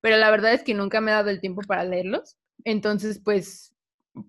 pero 0.00 0.16
la 0.16 0.30
verdad 0.30 0.52
es 0.54 0.62
que 0.62 0.74
nunca 0.74 1.00
me 1.00 1.10
he 1.10 1.14
dado 1.14 1.30
el 1.30 1.40
tiempo 1.40 1.62
para 1.66 1.82
leerlos. 1.82 2.36
Entonces, 2.62 3.20
pues, 3.24 3.74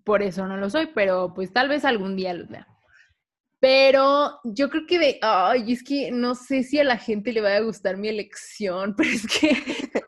por 0.03 0.23
eso 0.23 0.47
no 0.47 0.57
lo 0.57 0.67
soy, 0.71 0.87
pero 0.95 1.31
pues 1.35 1.53
tal 1.53 1.69
vez 1.69 1.85
algún 1.85 2.15
día 2.15 2.33
los 2.33 2.49
lea. 2.49 2.67
Pero 3.59 4.39
yo 4.45 4.67
creo 4.69 4.87
que 4.87 4.97
de, 4.97 5.19
ay, 5.21 5.73
es 5.73 5.83
que 5.83 6.09
no 6.11 6.33
sé 6.33 6.63
si 6.63 6.79
a 6.79 6.83
la 6.83 6.97
gente 6.97 7.31
le 7.33 7.41
vaya 7.41 7.57
a 7.57 7.61
gustar 7.61 7.97
mi 7.97 8.07
elección, 8.07 8.95
pero 8.97 9.09
es 9.11 9.27
que, 9.27 9.51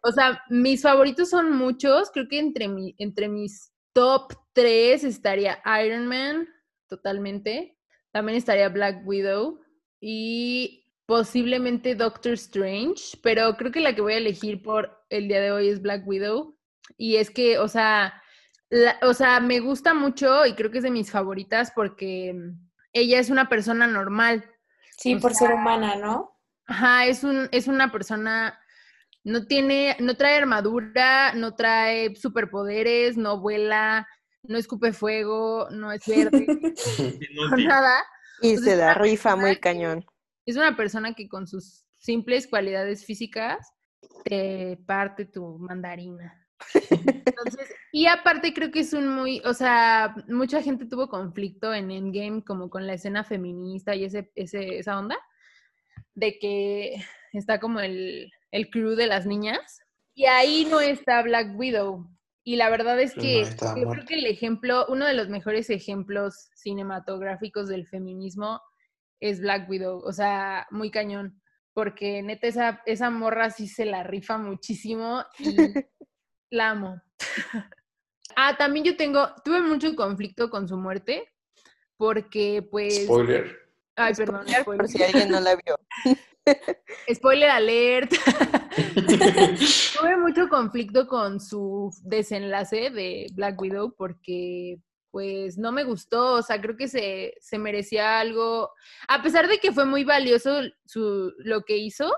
o 0.01 0.11
sea, 0.11 0.41
mis 0.49 0.81
favoritos 0.81 1.29
son 1.29 1.55
muchos, 1.55 2.09
creo 2.11 2.27
que 2.27 2.39
entre, 2.39 2.67
mi, 2.67 2.95
entre 2.97 3.29
mis 3.29 3.68
top 3.93 4.33
tres 4.53 5.03
estaría 5.03 5.61
Iron 5.85 6.07
Man, 6.07 6.47
totalmente, 6.87 7.77
también 8.11 8.37
estaría 8.37 8.69
Black 8.69 9.01
Widow 9.05 9.59
y 10.01 10.85
posiblemente 11.05 11.95
Doctor 11.95 12.33
Strange, 12.33 13.17
pero 13.23 13.55
creo 13.57 13.71
que 13.71 13.79
la 13.79 13.95
que 13.95 14.01
voy 14.01 14.13
a 14.13 14.17
elegir 14.17 14.61
por 14.61 15.03
el 15.09 15.27
día 15.27 15.41
de 15.41 15.51
hoy 15.51 15.69
es 15.69 15.81
Black 15.81 16.07
Widow. 16.07 16.55
Y 16.97 17.15
es 17.17 17.29
que, 17.29 17.57
o 17.59 17.67
sea, 17.67 18.21
la- 18.69 18.97
o 19.01 19.13
sea, 19.13 19.39
me 19.39 19.59
gusta 19.59 19.93
mucho 19.93 20.45
y 20.45 20.53
creo 20.53 20.69
que 20.71 20.77
es 20.79 20.83
de 20.83 20.91
mis 20.91 21.11
favoritas 21.11 21.71
porque 21.75 22.35
ella 22.93 23.19
es 23.19 23.29
una 23.29 23.49
persona 23.49 23.87
normal. 23.87 24.43
Sí, 24.97 25.15
O 25.15 25.19
por 25.19 25.33
sea, 25.33 25.47
ser 25.47 25.55
humana, 25.55 25.95
¿no? 25.95 26.35
Ajá, 26.67 27.05
es 27.07 27.23
un, 27.23 27.49
es 27.51 27.67
una 27.67 27.91
persona, 27.91 28.58
no 29.29 29.45
tiene, 29.45 29.95
no 29.99 30.15
trae 30.15 30.37
armadura, 30.37 31.33
no 31.33 31.55
trae 31.55 32.15
superpoderes, 32.15 33.15
no 33.15 33.39
vuela, 33.39 34.07
no 34.43 34.57
escupe 34.57 34.91
fuego, 34.91 35.67
no 35.71 35.91
es 35.91 36.01
verde, 36.07 36.45
no 37.35 37.57
nada. 37.57 38.03
Y 38.41 38.57
se 38.57 38.71
es 38.71 38.77
da 38.77 38.91
una 38.91 38.93
rifa 38.95 39.35
muy 39.35 39.51
persona 39.51 39.53
que- 39.55 39.59
cañón. 39.59 40.05
Es 40.45 40.55
una 40.57 40.75
persona 40.75 41.13
que 41.13 41.27
con 41.29 41.47
sus 41.47 41.85
simples 41.99 42.47
cualidades 42.47 43.05
físicas 43.05 43.71
te 44.23 44.79
parte 44.87 45.25
tu 45.25 45.59
mandarina. 45.59 46.35
Entonces, 46.89 47.69
y 47.91 48.07
aparte 48.07 48.53
creo 48.53 48.71
que 48.71 48.79
es 48.79 48.93
un 48.93 49.07
muy, 49.07 49.41
o 49.45 49.53
sea, 49.53 50.15
mucha 50.27 50.61
gente 50.61 50.87
tuvo 50.87 51.07
conflicto 51.07 51.73
en 51.73 51.91
Endgame 51.91 52.43
como 52.43 52.69
con 52.69 52.87
la 52.87 52.93
escena 52.93 53.23
feminista 53.23 53.95
y 53.95 54.05
ese, 54.05 54.31
ese, 54.35 54.79
esa 54.79 54.97
onda, 54.97 55.17
de 56.15 56.39
que 56.39 56.95
está 57.33 57.59
como 57.59 57.79
el, 57.79 58.31
el 58.51 58.69
crew 58.69 58.95
de 58.95 59.07
las 59.07 59.25
niñas, 59.25 59.81
y 60.13 60.25
ahí 60.25 60.65
no 60.65 60.81
está 60.81 61.21
Black 61.21 61.57
Widow. 61.57 62.09
Y 62.43 62.55
la 62.55 62.69
verdad 62.69 62.99
es 62.99 63.13
que 63.13 63.43
yo 63.43 63.89
creo 63.89 64.05
que 64.05 64.15
el 64.15 64.25
ejemplo, 64.25 64.85
uno 64.89 65.05
de 65.05 65.13
los 65.13 65.29
mejores 65.29 65.69
ejemplos 65.69 66.49
cinematográficos 66.55 67.67
del 67.67 67.85
feminismo 67.85 68.59
es 69.19 69.39
Black 69.39 69.69
Widow, 69.69 69.99
o 69.99 70.11
sea, 70.11 70.67
muy 70.71 70.89
cañón, 70.91 71.41
porque 71.73 72.21
neta 72.23 72.47
esa, 72.47 72.81
esa 72.85 73.09
morra 73.09 73.49
sí 73.51 73.67
se 73.67 73.85
la 73.85 74.03
rifa 74.03 74.37
muchísimo 74.37 75.23
y 75.37 75.55
la 76.49 76.71
amo. 76.71 77.01
ah, 78.35 78.57
también 78.57 78.85
yo 78.85 78.97
tengo, 78.97 79.29
tuve 79.45 79.61
mucho 79.61 79.95
conflicto 79.95 80.49
con 80.49 80.67
su 80.67 80.77
muerte, 80.77 81.29
porque 81.97 82.67
pues... 82.69 83.03
Spoiler. 83.03 83.57
Ay, 83.95 84.13
perdón, 84.15 84.47
Spoiler, 84.47 84.65
por 84.65 84.89
spoiler. 84.89 84.89
si 84.89 85.03
alguien 85.03 85.29
no 85.29 85.39
la 85.39 85.55
vio. 85.55 85.77
Spoiler 87.13 87.49
alert. 87.49 88.11
Tuve 89.99 90.17
mucho 90.17 90.49
conflicto 90.49 91.07
con 91.07 91.39
su 91.39 91.91
desenlace 92.03 92.89
de 92.89 93.27
Black 93.33 93.59
Widow 93.61 93.93
porque 93.95 94.79
pues 95.11 95.57
no 95.57 95.71
me 95.71 95.83
gustó, 95.83 96.35
o 96.35 96.41
sea, 96.43 96.61
creo 96.61 96.77
que 96.77 96.87
se, 96.87 97.33
se 97.41 97.57
merecía 97.57 98.19
algo, 98.19 98.71
a 99.07 99.23
pesar 99.23 99.47
de 99.47 99.57
que 99.57 99.71
fue 99.71 99.85
muy 99.85 100.03
valioso 100.03 100.61
su, 100.85 101.33
lo 101.39 101.61
que 101.63 101.77
hizo, 101.77 102.13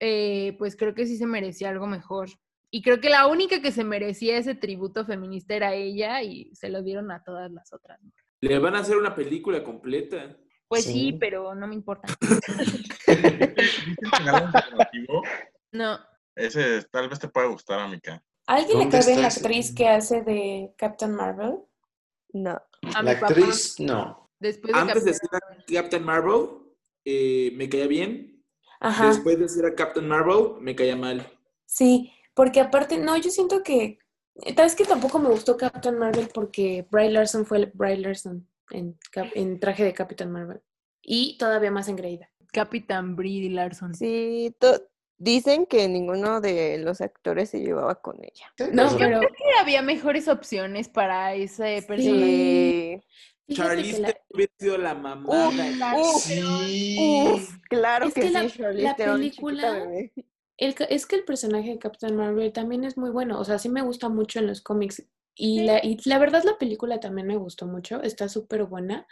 eh, 0.00 0.56
pues 0.58 0.76
creo 0.76 0.94
que 0.94 1.06
sí 1.06 1.16
se 1.16 1.26
merecía 1.26 1.70
algo 1.70 1.86
mejor. 1.86 2.28
Y 2.74 2.82
creo 2.82 3.00
que 3.00 3.10
la 3.10 3.26
única 3.26 3.60
que 3.60 3.70
se 3.70 3.84
merecía 3.84 4.38
ese 4.38 4.54
tributo 4.54 5.04
feminista 5.04 5.54
era 5.54 5.74
ella 5.74 6.22
y 6.22 6.52
se 6.54 6.70
lo 6.70 6.82
dieron 6.82 7.10
a 7.12 7.22
todas 7.22 7.50
las 7.52 7.72
otras. 7.72 8.00
Le 8.40 8.58
van 8.58 8.74
a 8.74 8.80
hacer 8.80 8.96
una 8.96 9.14
película 9.14 9.62
completa. 9.62 10.36
Pues 10.72 10.84
sí, 10.84 10.92
Sí. 10.92 11.12
pero 11.20 11.54
no 11.54 11.66
me 11.66 11.74
importa. 11.74 12.08
¿Viste 12.18 13.12
el 13.12 14.10
canal 14.10 14.46
alternativo? 14.54 15.22
No. 15.70 15.98
Ese 16.34 16.82
tal 16.90 17.10
vez 17.10 17.18
te 17.18 17.28
pueda 17.28 17.46
gustar, 17.48 17.78
amiga. 17.80 18.24
¿A 18.46 18.54
alguien 18.54 18.78
le 18.78 18.84
¿Dónde 18.84 18.98
cae 18.98 19.06
bien 19.06 19.20
la 19.20 19.28
actriz 19.28 19.74
que 19.74 19.86
hace 19.86 20.22
de 20.22 20.72
Captain 20.78 21.14
Marvel? 21.14 21.58
No. 22.32 22.52
A 22.94 23.02
La 23.02 23.12
papá, 23.20 23.26
actriz, 23.26 23.78
no. 23.80 24.30
después 24.40 24.72
de 24.72 24.80
Antes 24.80 25.04
de 25.04 25.12
Capitán 25.12 25.40
ser 25.66 25.78
a 25.78 25.82
Captain 25.82 26.04
Marvel, 26.04 26.48
eh, 27.04 27.52
me 27.54 27.68
caía 27.68 27.86
bien. 27.86 28.42
Ajá. 28.80 29.08
Después 29.08 29.38
de 29.38 29.50
ser 29.50 29.66
a 29.66 29.74
Captain 29.74 30.08
Marvel, 30.08 30.54
me 30.58 30.74
caía 30.74 30.96
mal. 30.96 31.30
Sí, 31.66 32.14
porque 32.32 32.60
aparte, 32.60 32.96
no, 32.96 33.14
yo 33.18 33.30
siento 33.30 33.62
que, 33.62 33.98
sabes 34.56 34.74
que 34.74 34.86
tampoco 34.86 35.18
me 35.18 35.28
gustó 35.28 35.58
Captain 35.58 35.98
Marvel 35.98 36.30
porque 36.32 36.86
Bry 36.90 37.10
Larson 37.10 37.44
fue 37.44 37.58
el 37.58 37.66
Bry 37.74 37.98
Larson 37.98 38.48
en, 38.72 39.60
traje 39.60 39.84
de 39.84 39.92
Captain 39.92 40.30
Marvel. 40.30 40.60
Y 41.02 41.36
todavía 41.38 41.70
más 41.70 41.88
engreída. 41.88 42.30
Capitán 42.52 43.16
Brie 43.16 43.50
Larson. 43.50 43.94
Sí, 43.94 44.54
dicen 45.18 45.66
que 45.66 45.88
ninguno 45.88 46.40
de 46.40 46.78
los 46.78 47.00
actores 47.00 47.50
se 47.50 47.60
llevaba 47.60 48.00
con 48.00 48.18
ella. 48.22 48.46
No, 48.72 48.88
pero 48.98 49.20
Creo 49.20 49.20
que 49.20 49.60
había 49.60 49.82
mejores 49.82 50.28
opciones 50.28 50.88
para 50.88 51.34
ese 51.34 51.82
personaje. 51.86 53.02
Sí. 53.48 53.54
Charlize 53.54 53.98
la, 54.00 54.16
hubiera 54.30 54.52
sido 54.58 54.78
la 54.78 54.94
mamada. 54.94 55.98
Uf, 55.98 56.22
Sí. 56.22 56.96
uf, 56.98 57.56
claro 57.68 58.06
Es 58.06 58.14
que, 58.14 58.20
que 58.22 58.26
sí, 58.28 58.32
la- 58.32 58.48
Charlize 58.48 58.82
la 58.84 58.96
película- 58.96 59.84
el 60.58 60.74
es 60.88 61.06
que 61.06 61.16
el 61.16 61.24
personaje 61.24 61.70
de 61.70 61.78
Captain 61.78 62.14
Marvel 62.14 62.52
también 62.52 62.84
es 62.84 62.96
muy 62.96 63.10
bueno. 63.10 63.38
O 63.40 63.44
sea, 63.44 63.58
sí 63.58 63.68
me 63.68 63.82
gusta 63.82 64.08
mucho 64.08 64.38
en 64.38 64.46
los 64.46 64.60
cómics. 64.60 65.04
Y, 65.34 65.64
la, 65.64 65.78
y 65.82 65.98
la 66.04 66.18
verdad 66.18 66.42
la 66.44 66.58
película 66.58 67.00
también 67.00 67.26
me 67.26 67.36
gustó 67.36 67.66
mucho. 67.66 68.02
Está 68.02 68.28
súper 68.28 68.64
buena. 68.64 69.06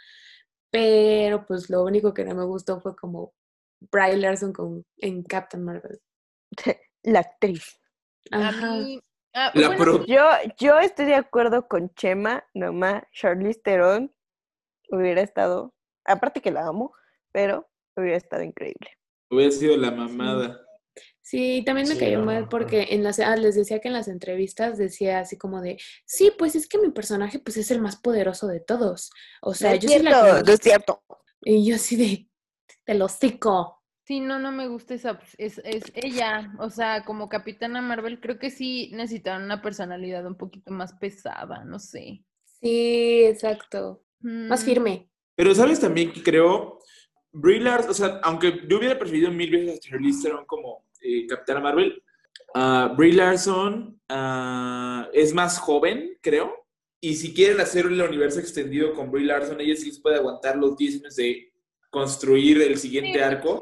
Pero 0.71 1.45
pues 1.45 1.69
lo 1.69 1.83
único 1.83 2.13
que 2.13 2.23
no 2.23 2.35
me 2.35 2.45
gustó 2.45 2.79
fue 2.79 2.95
como 2.95 3.33
Bry 3.91 4.15
Larson 4.15 4.53
con, 4.53 4.85
en 4.97 5.23
Captain 5.23 5.63
Marvel. 5.63 5.99
La 7.03 7.19
actriz. 7.19 7.79
Ajá. 8.31 8.77
ah, 9.33 9.51
La 9.55 9.67
bueno, 9.67 9.83
pro- 9.83 10.05
Yo, 10.05 10.21
yo 10.59 10.77
estoy 10.79 11.05
de 11.07 11.15
acuerdo 11.15 11.67
con 11.67 11.93
Chema, 11.95 12.45
nomás 12.53 13.03
Charlize 13.11 13.59
Theron 13.61 14.13
hubiera 14.89 15.21
estado, 15.21 15.73
aparte 16.05 16.41
que 16.41 16.51
la 16.51 16.67
amo, 16.67 16.93
pero 17.31 17.67
hubiera 17.95 18.17
estado 18.17 18.43
increíble. 18.43 18.91
Hubiera 19.29 19.51
sido 19.51 19.75
la 19.77 19.91
mamada. 19.91 20.61
Sí, 21.31 21.63
también 21.65 21.87
me 21.87 21.95
Sí, 21.95 21.99
cayó 22.01 22.19
no, 22.19 22.25
mal 22.25 22.41
no. 22.41 22.49
porque 22.49 22.87
en 22.89 23.03
las, 23.03 23.17
ah, 23.21 23.37
les 23.37 23.55
decía 23.55 23.79
que 23.79 23.87
en 23.87 23.93
las 23.93 24.09
entrevistas 24.09 24.77
decía 24.77 25.19
así 25.19 25.37
como 25.37 25.61
de, 25.61 25.79
sí, 26.05 26.29
pues 26.37 26.57
es 26.57 26.67
que 26.67 26.77
mi 26.77 26.91
personaje 26.91 27.39
pues 27.39 27.55
es 27.55 27.71
el 27.71 27.79
más 27.79 27.95
poderoso 27.95 28.47
de 28.47 28.59
todos. 28.59 29.11
O 29.41 29.53
sea, 29.53 29.71
no 29.71 29.77
yo 29.77 29.87
soy 29.87 30.03
la 30.03 30.11
cierto, 30.11 30.35
que... 30.35 30.43
no 30.43 30.51
es 30.53 30.59
cierto. 30.59 31.03
Y 31.43 31.65
yo 31.65 31.75
así 31.75 31.95
de, 31.95 32.27
te 32.83 32.95
lo 32.95 33.05
hocico. 33.05 33.81
Sí, 34.03 34.19
no, 34.19 34.39
no 34.39 34.51
me 34.51 34.67
gusta 34.67 34.93
esa. 34.93 35.21
Es, 35.37 35.61
es 35.63 35.85
ella. 35.95 36.51
O 36.59 36.69
sea, 36.69 37.05
como 37.05 37.29
Capitana 37.29 37.81
Marvel, 37.81 38.19
creo 38.19 38.37
que 38.37 38.49
sí 38.49 38.91
necesitaron 38.93 39.43
una 39.43 39.61
personalidad 39.61 40.25
un 40.25 40.35
poquito 40.35 40.73
más 40.73 40.91
pesada, 40.95 41.63
no 41.63 41.79
sé. 41.79 42.25
Sí, 42.59 43.23
exacto. 43.23 44.03
Más 44.19 44.63
Mm, 44.63 44.65
firme. 44.65 45.09
Pero 45.35 45.55
sabes 45.55 45.79
también 45.79 46.11
que 46.11 46.21
creo, 46.23 46.79
Brie 47.31 47.61
Larson, 47.61 47.91
o 47.91 47.93
sea, 47.93 48.19
aunque 48.23 48.67
yo 48.67 48.79
hubiera 48.79 48.99
preferido 48.99 49.31
mil 49.31 49.49
veces 49.49 49.77
a 49.77 49.79
Charlize 49.79 50.23
Theron 50.23 50.45
como 50.45 50.83
eh, 51.01 51.25
Capitana 51.27 51.59
Marvel, 51.59 52.01
ah, 52.55 52.93
Brie 52.95 53.13
Larson 53.13 53.99
ah, 54.09 55.07
es 55.13 55.33
más 55.33 55.59
joven, 55.59 56.17
creo. 56.21 56.53
Y 56.99 57.15
si 57.15 57.33
quieren 57.33 57.59
hacer 57.59 57.85
el 57.87 57.99
universo 58.01 58.39
extendido 58.39 58.93
con 58.93 59.11
Brie 59.11 59.25
Larson, 59.25 59.59
ella 59.59 59.75
sí 59.75 59.87
les 59.87 59.99
puede 59.99 60.17
aguantar 60.17 60.55
los 60.57 60.77
10 60.77 61.01
años 61.01 61.15
de 61.15 61.51
construir 61.89 62.61
el 62.61 62.77
siguiente 62.77 63.23
arco. 63.23 63.61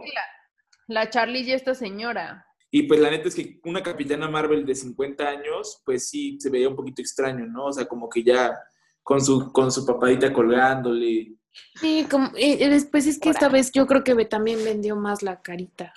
La, 0.88 1.02
la 1.04 1.10
Charlie 1.10 1.42
y 1.42 1.52
esta 1.54 1.74
señora. 1.74 2.46
Y 2.72 2.84
pues 2.84 3.00
la 3.00 3.10
neta 3.10 3.30
es 3.30 3.36
que 3.36 3.60
una 3.64 3.82
Capitana 3.82 4.28
Marvel 4.30 4.66
de 4.66 4.76
50 4.76 5.28
años, 5.28 5.82
pues 5.86 6.10
sí 6.10 6.38
se 6.40 6.50
veía 6.50 6.70
un 6.70 6.76
poquito 6.76 7.02
extraño, 7.02 7.46
¿no? 7.48 7.66
O 7.66 7.74
sea, 7.74 7.86
como 7.88 8.08
que 8.10 8.24
ya 8.24 8.54
con 9.02 9.22
su, 9.24 9.52
con 9.52 9.72
su 9.72 9.86
papadita 9.86 10.32
colgándole. 10.32 11.34
Sí, 11.76 12.06
como, 12.12 12.32
y- 12.38 12.64
y 12.64 12.70
después 12.70 13.08
es 13.08 13.20
que 13.20 13.30
esta 13.30 13.50
vez 13.50 13.72
yo 13.72 13.88
creo 13.88 14.04
que 14.04 14.14
también 14.26 14.64
vendió 14.64 14.96
más 14.96 15.24
la 15.24 15.42
carita. 15.42 15.94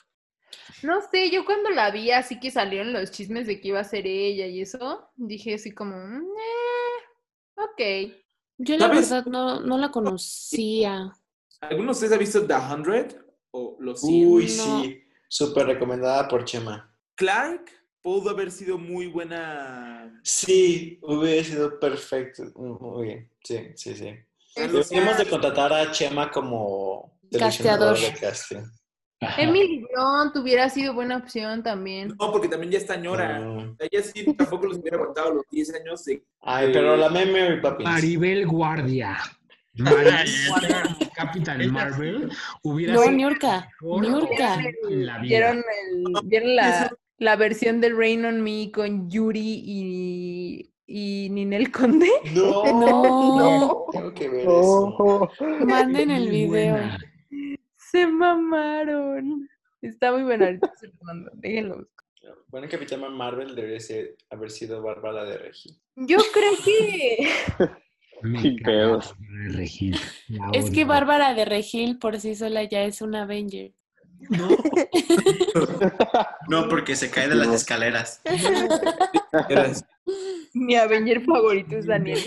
No 0.83 1.01
sé, 1.11 1.31
yo 1.31 1.45
cuando 1.45 1.71
la 1.71 1.91
vi 1.91 2.11
así 2.11 2.41
que 2.41 2.51
salieron 2.51 2.93
los 2.93 3.11
chismes 3.11 3.47
de 3.47 3.61
que 3.61 3.69
iba 3.69 3.81
a 3.81 3.85
ser 3.85 4.07
ella 4.07 4.47
y 4.47 4.61
eso, 4.63 5.09
dije 5.17 5.55
así 5.55 5.73
como, 5.73 5.97
"Mm, 5.97 6.23
eh, 6.23 7.61
ok. 8.09 8.13
Yo 8.59 8.77
la 8.77 8.87
¿Sabes? 8.87 9.11
verdad 9.11 9.27
no, 9.27 9.61
no 9.61 9.79
la 9.79 9.91
conocía. 9.91 11.13
¿Alguno 11.61 11.87
de 11.87 11.93
ustedes 11.93 12.13
ha 12.13 12.17
visto 12.19 12.47
The 12.47 12.55
100 12.55 13.17
o 13.53 13.77
Los 13.81 14.01
100? 14.01 14.27
Uy, 14.29 14.43
No. 14.45 14.83
sí. 14.83 14.99
Súper 15.29 15.67
recomendada 15.67 16.29
por 16.29 16.45
Chema. 16.45 16.95
Clark 17.15 17.71
pudo 18.03 18.31
haber 18.31 18.51
sido 18.51 18.77
muy 18.77 19.07
buena. 19.07 20.21
Sí, 20.25 20.99
hubiera 21.03 21.43
sido 21.43 21.79
perfecto. 21.81 22.45
Muy 22.57 23.07
bien. 23.07 23.31
Sí, 23.43 23.71
sí, 23.77 23.95
sí. 23.95 24.15
Deberíamos 24.55 25.17
de 25.17 25.29
contratar 25.29 25.73
a 25.73 25.91
Chema 25.91 26.31
como 26.31 27.19
Casteador. 27.33 27.97
seleccionador 27.97 27.99
de 27.99 28.21
casting. 28.21 28.82
Ajá. 29.23 29.41
Emily 29.43 29.79
Blunt 29.93 30.37
hubiera 30.37 30.69
sido 30.69 30.95
buena 30.95 31.17
opción 31.17 31.63
también. 31.63 32.09
No, 32.21 32.33
porque 32.33 32.49
también 32.49 32.73
ya 32.73 32.79
está 32.79 32.97
ñora. 32.97 33.39
Mm. 33.41 33.77
Ella 33.79 34.03
sí 34.03 34.25
tampoco 34.35 34.67
los 34.67 34.79
hubiera 34.79 34.97
aguantado 34.97 35.35
los 35.35 35.45
10 35.51 35.75
años 35.75 36.05
de. 36.05 36.23
Ay, 36.41 36.71
pero 36.73 36.97
la 36.97 37.09
meme, 37.09 37.57
papi. 37.59 37.85
Maribel 37.85 38.47
Guardia. 38.47 39.19
Capitán 41.15 41.71
Marvel 41.71 42.31
hubiera 42.63 42.93
No, 42.95 43.01
sido 43.03 43.13
Niurka, 43.13 43.69
Niurka. 43.81 44.57
la 44.91 45.19
vida. 45.19 45.21
¿Vieron, 45.21 45.57
el- 45.59 46.05
¿vieron 46.25 46.57
la, 46.57 46.93
la 47.19 47.37
versión 47.37 47.81
de 47.81 47.91
Rain 47.91 48.25
on 48.27 48.43
Me 48.43 48.71
con 48.71 49.09
Yuri 49.11 49.63
y, 49.65 50.73
y 50.87 51.29
Ninel 51.31 51.71
Conde? 51.73 52.11
No, 52.35 52.65
No. 52.65 53.03
no, 53.39 53.87
tengo 53.93 54.13
que 54.15 54.29
ver 54.29 54.41
eso. 54.43 55.31
Manden 55.65 56.11
el 56.11 56.29
video. 56.29 56.49
buena. 56.75 56.99
Se 57.93 58.07
mamaron. 58.07 59.49
Está 59.83 60.13
muy 60.13 60.23
bueno, 60.23 60.47
ahorita 60.47 60.73
se 60.81 60.87
lo 60.89 60.95
mando, 61.03 61.31
déjenlo. 61.35 61.77
busco. 61.77 61.91
Buena 62.49 62.69
Capitana 62.69 63.09
Marvel 63.11 63.55
debería 63.55 63.81
ser- 63.81 64.17
haber 64.31 64.51
sido 64.51 64.81
Bárbara 64.83 65.25
de 65.25 65.39
Regil. 65.39 65.77
Yo 65.97 66.19
creo 66.33 66.53
que 66.65 67.29
Me 68.23 68.57
pedos. 68.65 69.15
De 69.19 69.57
Regil. 69.59 69.99
Es 70.53 70.71
que. 70.71 70.85
Bárbara 70.85 71.35
de 71.35 71.45
Regil 71.45 71.99
por 71.99 72.19
sí 72.21 72.35
sola 72.35 72.65
ya 72.65 72.83
es 72.85 73.03
una 73.03 73.23
Avenger. 73.25 73.73
No, 74.31 74.49
No, 76.49 76.69
porque 76.69 76.97
se 76.97 77.11
cae 77.11 77.29
de 77.29 77.35
las 77.35 77.49
escaleras. 77.49 78.21
Eras- 79.49 79.85
mi 80.55 80.77
Avenger 80.77 81.23
favorito 81.25 81.77
es 81.77 81.87
Daniel. 81.87 82.19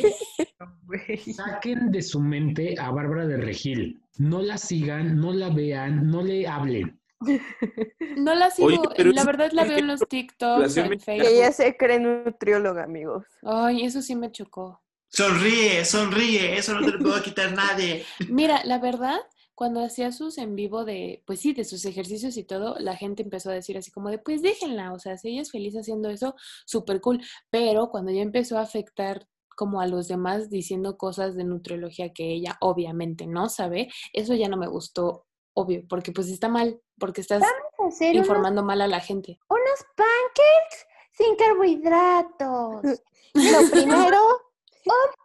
Saquen 1.36 1.92
de 1.92 2.02
su 2.02 2.20
mente 2.20 2.76
a 2.80 2.92
Bárbara 2.92 3.28
de 3.28 3.38
Regil. 3.38 4.02
No 4.18 4.42
la 4.42 4.58
sigan, 4.58 5.20
no 5.20 5.34
la 5.34 5.50
vean, 5.50 6.10
no 6.10 6.22
le 6.22 6.48
hablen. 6.48 7.00
No 8.18 8.34
la 8.36 8.50
sigo, 8.52 8.68
Oye, 8.68 8.80
pero 8.96 9.12
la 9.12 9.22
es- 9.22 9.26
verdad 9.28 9.52
la 9.52 9.64
veo 9.66 9.78
en 9.78 9.88
los 9.88 10.02
TikToks, 10.08 10.78
en 10.78 10.90
Que 11.00 11.14
ella 11.16 11.52
Facebook. 11.52 11.54
se 11.54 11.78
cree 11.78 12.00
nutrióloga, 12.00 12.84
amigos. 12.84 13.26
Ay, 13.44 13.84
eso 13.84 14.02
sí 14.02 14.16
me 14.16 14.32
chocó. 14.32 14.82
Sonríe, 15.10 15.86
sonríe, 15.86 16.58
eso 16.58 16.74
no 16.74 16.86
te 16.86 16.92
lo 16.92 17.00
puedo 17.00 17.22
quitar 17.22 17.54
nadie. 17.54 18.06
Mira, 18.30 18.62
la 18.66 18.80
verdad, 18.80 19.18
cuando 19.54 19.84
hacía 19.84 20.12
sus 20.12 20.38
en 20.38 20.56
vivo 20.56 20.84
de, 20.86 21.24
pues 21.26 21.40
sí, 21.40 21.54
de 21.54 21.64
sus 21.64 21.86
ejercicios 21.86 22.36
y 22.38 22.44
todo, 22.44 22.76
la 22.80 22.96
gente 22.98 23.24
empezó 23.24 23.50
a 23.50 23.54
decir 23.54 23.78
así 23.78 23.92
como 23.92 24.10
de, 24.10 24.18
pues 24.18 24.42
déjenla, 24.42 24.92
o 24.94 25.00
sea, 25.00 25.18
si 25.18 25.30
ella 25.30 25.42
es 25.42 25.52
feliz 25.52 25.76
haciendo 25.76 26.10
eso, 26.10 26.36
súper 26.66 27.00
cool. 27.02 27.22
Pero 27.50 27.90
cuando 27.90 28.12
ya 28.12 28.22
empezó 28.22 28.58
a 28.58 28.62
afectar 28.62 29.26
como 29.56 29.82
a 29.82 29.88
los 29.88 30.08
demás 30.08 30.50
diciendo 30.50 30.98
cosas 30.98 31.36
de 31.36 31.44
nutriología 31.44 32.14
que 32.14 32.32
ella 32.34 32.58
obviamente 32.62 33.26
no 33.28 33.50
sabe, 33.50 33.90
eso 34.14 34.34
ya 34.36 34.48
no 34.50 34.58
me 34.58 34.68
gustó, 34.68 35.26
obvio, 35.54 35.84
porque 35.90 36.12
pues 36.12 36.28
está 36.30 36.50
mal, 36.50 36.80
porque 37.00 37.22
estás 37.22 37.42
unos, 37.78 38.02
informando 38.02 38.64
mal 38.64 38.82
a 38.82 38.88
la 38.88 39.00
gente. 39.00 39.40
unos 39.50 39.86
pancakes 39.96 40.86
sin 41.12 41.36
carbohidratos. 41.38 43.02
Lo 43.34 43.70
primero, 43.72 44.18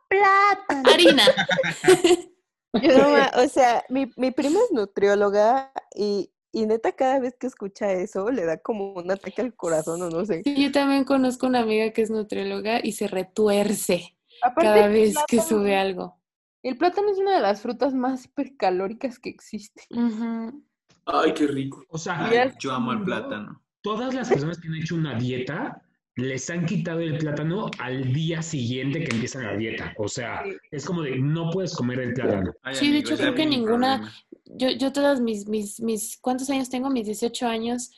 Plátano. 0.09 0.91
Harina. 0.91 1.25
yo 2.83 2.99
no 2.99 3.11
ma- 3.11 3.31
o 3.37 3.49
sea, 3.49 3.85
mi, 3.89 4.11
mi 4.17 4.31
prima 4.31 4.59
es 4.61 4.73
nutrióloga 4.73 5.73
y, 5.95 6.33
y 6.53 6.67
neta 6.67 6.93
cada 6.93 7.19
vez 7.21 7.37
que 7.39 7.47
escucha 7.47 7.93
eso 7.93 8.31
le 8.31 8.45
da 8.45 8.57
como 8.59 8.93
un 8.95 9.11
ataque 9.11 9.41
al 9.43 9.55
corazón 9.55 10.03
o 10.03 10.11
no 10.11 10.25
sé. 10.25 10.43
Sí, 10.45 10.55
yo 10.63 10.73
también 10.73 11.05
conozco 11.05 11.47
una 11.47 11.61
amiga 11.61 11.91
que 11.93 12.03
es 12.03 12.11
nutrióloga 12.11 12.81
y 12.83 12.93
se 12.93 13.07
retuerce 13.09 14.17
Aparte, 14.43 14.63
cada 14.71 14.89
vez 14.89 15.15
que 15.29 15.41
sube 15.41 15.77
algo. 15.77 16.19
El 16.63 16.77
plátano 16.77 17.11
es 17.11 17.19
una 17.19 17.35
de 17.35 17.41
las 17.41 17.63
frutas 17.63 17.95
más 17.95 18.27
hipercalóricas 18.27 19.19
que 19.19 19.31
existe. 19.31 19.83
Ay, 21.07 21.35
qué 21.35 21.47
rico. 21.47 21.85
O 21.89 21.99
sea, 21.99 22.27
Ay, 22.27 22.53
Yo 22.61 22.73
amo 22.73 22.93
el 22.93 23.03
plátano. 23.03 23.63
todas 23.81 24.15
las 24.15 24.29
personas 24.29 24.59
que 24.61 24.69
han 24.69 24.75
hecho 24.75 24.95
una 24.95 25.15
dieta 25.19 25.83
les 26.17 26.51
han 26.51 26.67
quitado 26.67 27.01
el 27.01 27.17
plátano 27.17 27.71
al 27.79 28.13
día 28.13 28.43
siguiente 28.43 29.03
que 29.05 29.15
empiezan 29.15 29.45
la 29.47 29.57
dieta. 29.57 29.95
O 29.97 30.07
sea, 30.09 30.43
Sí. 30.45 30.53
es 30.71 30.85
como 30.85 31.03
de 31.03 31.17
no 31.19 31.51
puedes 31.51 31.75
comer 31.75 32.01
el 32.01 32.13
plátano. 32.13 32.53
Ay, 32.63 32.75
Sí, 32.75 32.93
de 32.93 32.99
hecho, 32.99 33.17
creo 33.17 33.35
que 33.35 33.47
ninguna- 33.47 33.97
problema. 33.99 34.15
Yo, 34.45 34.69
yo 34.71 34.93
todas 34.93 35.21
mis, 35.21 35.47
mis, 35.49 35.81
mis, 35.81 36.19
¿cuántos 36.21 36.51
años 36.51 36.69
tengo? 36.69 36.91
Mis 36.91 37.07
18 37.07 37.47
años 37.47 37.91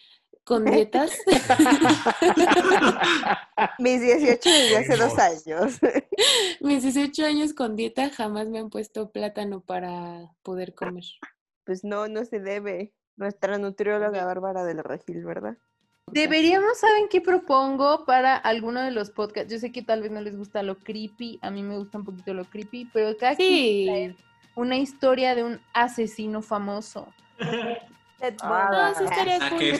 con 0.45 0.65
dietas. 0.65 1.11
Mis 3.79 4.01
18 4.01 4.49
desde 4.49 4.77
hace 4.79 4.97
dos 4.97 5.19
años. 5.19 5.79
mis 6.61 6.83
18 6.83 7.27
años 7.27 7.55
con 7.55 7.77
dieta 7.77 8.11
jamás 8.11 8.49
me 8.49 8.59
han 8.59 8.71
puesto 8.71 9.11
plátano 9.11 9.61
para 9.61 10.31
poder 10.43 10.75
comer. 10.75 11.05
Pues 11.65 11.85
no, 11.85 12.09
no 12.09 12.25
se 12.25 12.41
debe. 12.41 12.93
Nuestra 13.17 13.59
nutrióloga 13.59 14.25
Bárbara 14.25 14.65
del 14.65 14.83
Regil, 14.83 15.25
¿verdad? 15.25 15.57
Deberíamos, 16.11 16.79
¿saben 16.79 17.09
qué 17.11 17.21
propongo 17.21 18.05
para 18.05 18.37
alguno 18.37 18.83
de 18.83 18.91
los 18.91 19.11
podcasts? 19.11 19.53
Yo 19.53 19.59
sé 19.59 19.71
que 19.71 19.83
tal 19.83 20.03
vez 20.03 20.11
no 20.11 20.21
les 20.21 20.37
gusta 20.37 20.63
lo 20.63 20.79
creepy, 20.79 21.39
a 21.43 21.51
mí 21.51 21.63
me 21.63 21.77
gusta 21.77 21.99
un 21.99 22.05
poquito 22.05 22.35
lo 22.35 22.45
creepy, 22.45 22.89
pero 22.93 23.17
cada 23.17 23.37
quien 23.37 24.17
Sí. 24.17 24.25
una 24.57 24.77
historia 24.77 25.35
de 25.35 25.45
un 25.45 25.61
asesino 25.75 26.43
famoso. 26.43 27.07
Ted 28.19 28.35
Ah, 28.43 28.93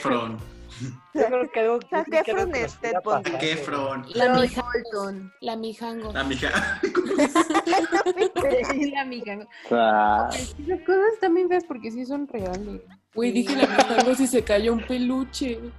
cool. 0.01 0.37
Yo 1.13 1.25
creo 1.27 1.51
que 1.51 1.59
algo 1.59 1.79
Zac 1.89 2.07
yo 2.07 2.23
creo 2.23 2.23
que 2.23 2.31
algo 2.31 2.41
Efron 2.41 2.51
que 2.51 2.63
es 2.63 2.79
Ted 2.79 2.93
Bundy. 3.03 3.23
pasar, 3.23 3.39
Zac 3.39 3.43
Efron. 3.43 4.05
La 4.15 4.33
mija, 4.39 4.63
Bolton. 4.91 5.33
la 5.41 5.55
mijango. 5.55 6.11
La 6.11 6.23
mija. 6.23 6.79
La 8.93 9.01
amiga. 9.01 9.47
Ah, 9.71 10.29
Esas 10.33 10.79
cosas 10.85 11.19
también 11.21 11.47
feas 11.49 11.63
porque 11.65 11.91
sí 11.91 12.05
son 12.05 12.27
reales. 12.27 12.81
Güey, 13.13 13.31
dije 13.31 13.55
la 13.55 13.67
mijango 13.67 14.15
si 14.15 14.27
se 14.27 14.43
cayó 14.43 14.73
un 14.73 14.85
peluche. 14.85 15.59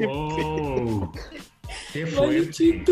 Wow. 0.00 1.12
Qué 1.92 2.06
fuerte. 2.06 2.82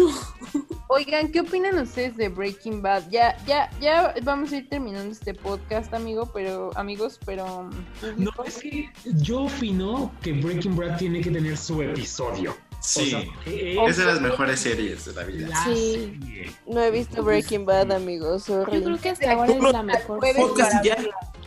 Oigan, 0.89 1.33
¿qué 1.33 1.41
opinan 1.41 1.77
ustedes 1.79 2.17
de 2.17 2.29
Breaking 2.29 2.81
Bad? 2.81 3.09
Ya, 3.11 3.37
ya, 3.45 3.69
ya 3.81 4.15
vamos 4.23 4.53
a 4.53 4.59
ir 4.59 4.69
terminando 4.69 5.11
este 5.11 5.35
podcast, 5.35 5.93
amigo, 5.93 6.31
pero, 6.33 6.71
amigos, 6.77 7.19
pero 7.27 7.65
mm, 7.65 8.23
No, 8.25 8.31
es 8.45 8.59
que 8.59 8.89
yo 9.05 9.43
opino 9.43 10.13
que 10.23 10.33
Breaking 10.33 10.77
Bad 10.77 10.99
tiene 10.99 11.21
que 11.23 11.31
tener 11.31 11.57
su 11.57 11.83
episodio. 11.83 12.53
O 12.53 12.79
Sí. 12.81 13.11
sea, 13.11 13.25
que 13.45 13.85
Es 13.85 13.97
de 13.97 14.05
las 14.05 14.21
mejores 14.21 14.61
series 14.61 15.07
de 15.07 15.13
la 15.15 15.25
vida. 15.25 15.49
la 15.49 15.65
Sí. 15.65 15.93
serie. 16.21 16.53
No 16.69 16.81
he 16.81 16.91
visto 16.93 17.21
Breaking 17.25 17.65
Bad, 17.67 17.91
amigos. 17.91 18.47
Yo 18.47 18.63
creo 18.63 18.97
que 19.01 19.09
hasta 19.09 19.33
ahora 19.33 19.55
es 19.55 19.61
la 19.61 19.83
mejor. 19.83 20.21
Verla. 20.21 20.47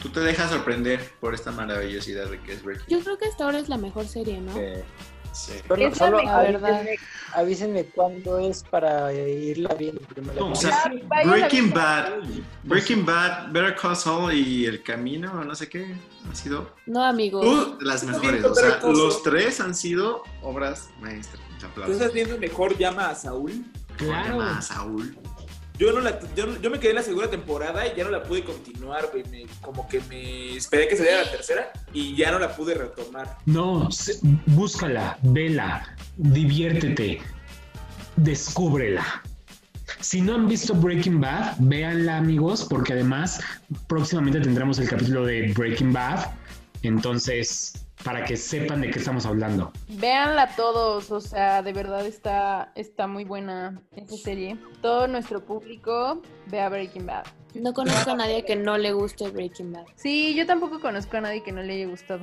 Tú 0.02 0.10
te 0.10 0.20
dejas 0.20 0.50
sorprender 0.50 1.00
por 1.22 1.34
esta 1.34 1.52
maravillosidad 1.52 2.30
de 2.30 2.40
que 2.42 2.54
es 2.54 2.64
Breaking 2.64 2.88
Yo 2.90 3.00
creo 3.04 3.18
que 3.18 3.26
hasta 3.26 3.46
ahora 3.46 3.60
es 3.60 3.70
la 3.70 3.78
mejor 3.78 4.06
serie, 4.06 4.42
¿no? 4.42 4.58
eh, 4.58 4.84
Sí. 5.40 5.54
Avísenme, 5.70 6.98
avísenme 7.34 7.86
cuándo 7.86 8.40
es 8.40 8.62
para 8.64 9.14
irla 9.14 9.74
viendo 9.76 10.02
primero. 10.02 10.40
No, 10.48 10.52
O 10.52 10.56
sea, 10.56 10.92
Breaking. 11.26 11.72
Bad, 11.72 12.10
Breaking 12.64 13.06
Bad, 13.06 13.52
Better 13.52 13.76
Call 13.76 13.96
Saul 13.96 14.34
y 14.34 14.66
El 14.66 14.84
Camino, 14.84 15.44
no 15.44 15.56
sé 15.56 15.70
qué, 15.70 15.96
han 16.28 16.36
sido 16.36 16.70
No, 16.86 17.04
amigo. 17.04 17.40
uh, 17.42 17.78
las 17.82 18.04
mejores. 18.04 18.44
O 18.44 18.54
sea, 18.54 18.80
los 18.84 19.24
tres 19.24 19.60
han 19.62 19.74
sido 19.74 20.24
obras 20.42 20.90
maestras. 21.00 21.42
¿Tú 21.74 21.92
estás 21.92 22.14
viendo 22.14 22.38
mejor 22.38 22.78
llama 22.78 23.10
a 23.10 23.16
Saúl? 23.16 23.66
Claro. 23.98 24.40
Llama 24.40 24.58
a 24.58 24.62
Saúl. 24.62 25.18
Yo 25.80 25.94
no 25.94 26.02
la, 26.02 26.20
yo, 26.36 26.62
yo 26.62 26.70
me 26.70 26.78
quedé 26.78 26.90
en 26.90 26.98
la 26.98 27.04
segunda 27.04 27.30
temporada 27.30 27.88
y 27.88 27.96
ya 27.96 28.04
no 28.04 28.10
la 28.10 28.22
pude 28.22 28.44
continuar, 28.44 29.10
como 29.62 29.88
que 29.88 30.02
me 30.10 30.58
esperé 30.58 30.90
que 30.90 30.98
saliera 30.98 31.24
la 31.24 31.32
tercera 31.32 31.72
y 31.94 32.18
ya 32.18 32.34
no 32.34 32.40
la 32.40 32.54
pude 32.54 32.74
retomar. 32.74 33.38
No, 33.46 33.88
búscala, 34.48 35.18
vela, 35.22 35.96
diviértete, 36.18 37.22
descúbrela. 38.18 39.24
Si 40.02 40.22
no 40.22 40.36
han 40.36 40.50
visto 40.50 40.76
Breaking 40.76 41.22
Bad, 41.22 41.56
véanla 41.60 42.18
amigos, 42.18 42.68
porque 42.70 42.92
además 42.92 43.40
próximamente 43.88 44.42
tendremos 44.42 44.80
el 44.80 44.90
capítulo 44.90 45.26
de 45.26 45.54
Breaking 45.54 45.94
Bad. 45.94 46.26
Entonces, 46.84 47.86
para 48.04 48.24
que 48.26 48.38
sepan 48.38 48.82
de 48.82 48.90
qué 48.92 49.00
estamos 49.00 49.26
hablando. 49.26 49.72
Véanla 49.90 50.56
todos, 50.56 51.12
o 51.12 51.20
sea, 51.20 51.62
de 51.62 51.74
verdad 51.74 52.06
está, 52.06 52.72
está 52.76 53.08
muy 53.08 53.24
buena 53.26 53.82
esa 53.96 54.16
serie. 54.18 54.58
Todo 54.82 55.08
nuestro 55.08 55.44
público 55.44 56.22
vea 56.48 56.70
Breaking 56.70 57.06
Bad. 57.06 57.26
No 57.56 57.74
conozco 57.74 58.12
a 58.12 58.16
nadie 58.16 58.46
que 58.46 58.56
no 58.56 58.78
le 58.78 58.94
guste 58.94 59.30
Breaking 59.30 59.74
Bad. 59.74 59.86
Sí, 59.96 60.36
yo 60.36 60.46
tampoco 60.46 60.80
conozco 60.80 61.18
a 61.18 61.22
nadie 61.22 61.44
que 61.44 61.52
no 61.52 61.62
le 61.64 61.74
haya 61.74 61.88
gustado. 61.88 62.22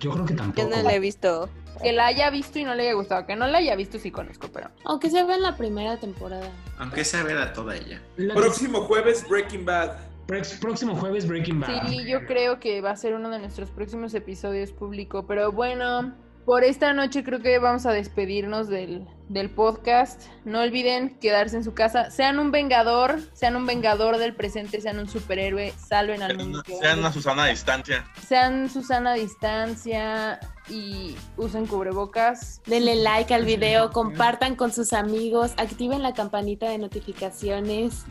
Yo 0.00 0.10
creo 0.12 0.26
que 0.26 0.32
Yo 0.34 0.38
tampoco. 0.38 0.68
no 0.68 0.82
la 0.82 0.94
he 0.94 0.98
visto. 1.00 1.48
Que 1.82 1.92
la 1.92 2.06
haya 2.06 2.30
visto 2.30 2.58
y 2.58 2.64
no 2.64 2.74
le 2.74 2.82
haya 2.84 2.94
gustado. 2.94 3.26
Que 3.26 3.36
no 3.36 3.46
la 3.46 3.58
haya 3.58 3.76
visto 3.76 3.98
sí 3.98 4.10
conozco, 4.10 4.48
pero... 4.52 4.70
Aunque 4.84 5.08
se 5.10 5.22
ve 5.24 5.34
en 5.34 5.42
la 5.42 5.56
primera 5.56 5.98
temporada. 5.98 6.50
Aunque 6.78 7.04
sea 7.04 7.22
ver 7.22 7.38
a 7.38 7.52
toda 7.52 7.76
ella. 7.76 8.02
La- 8.16 8.34
Próximo 8.34 8.82
jueves, 8.82 9.26
Breaking 9.28 9.64
Bad. 9.64 9.96
Próximo 10.26 10.96
jueves 10.96 11.26
Breaking 11.28 11.60
Bad. 11.60 11.88
Sí, 11.88 12.04
yo 12.04 12.26
creo 12.26 12.58
que 12.58 12.80
va 12.80 12.90
a 12.90 12.96
ser 12.96 13.14
uno 13.14 13.30
de 13.30 13.38
nuestros 13.38 13.70
próximos 13.70 14.12
episodios 14.14 14.72
público. 14.72 15.26
Pero 15.26 15.52
bueno, 15.52 16.14
por 16.44 16.64
esta 16.64 16.92
noche 16.92 17.22
creo 17.22 17.40
que 17.40 17.58
vamos 17.58 17.86
a 17.86 17.92
despedirnos 17.92 18.68
del, 18.68 19.06
del 19.28 19.50
podcast. 19.50 20.22
No 20.44 20.62
olviden 20.62 21.18
quedarse 21.20 21.56
en 21.56 21.64
su 21.64 21.74
casa. 21.74 22.10
Sean 22.10 22.38
un 22.40 22.50
vengador, 22.50 23.20
sean 23.34 23.54
un 23.54 23.66
vengador 23.66 24.18
del 24.18 24.34
presente, 24.34 24.80
sean 24.80 24.98
un 24.98 25.08
superhéroe, 25.08 25.72
salven 25.78 26.22
al 26.22 26.36
mundo. 26.36 26.62
Sean 26.80 26.98
una 26.98 27.12
Susana 27.12 27.44
a 27.44 27.46
distancia. 27.46 28.04
Sean 28.26 28.68
Susana 28.68 29.12
a 29.12 29.14
distancia 29.14 30.40
y 30.68 31.16
usen 31.36 31.66
cubrebocas. 31.66 32.60
Denle 32.66 32.96
like 32.96 33.32
al 33.34 33.44
video, 33.44 33.92
compartan 33.92 34.56
con 34.56 34.72
sus 34.72 34.92
amigos, 34.92 35.52
activen 35.56 36.02
la 36.02 36.12
campanita 36.14 36.68
de 36.68 36.78
notificaciones. 36.78 38.04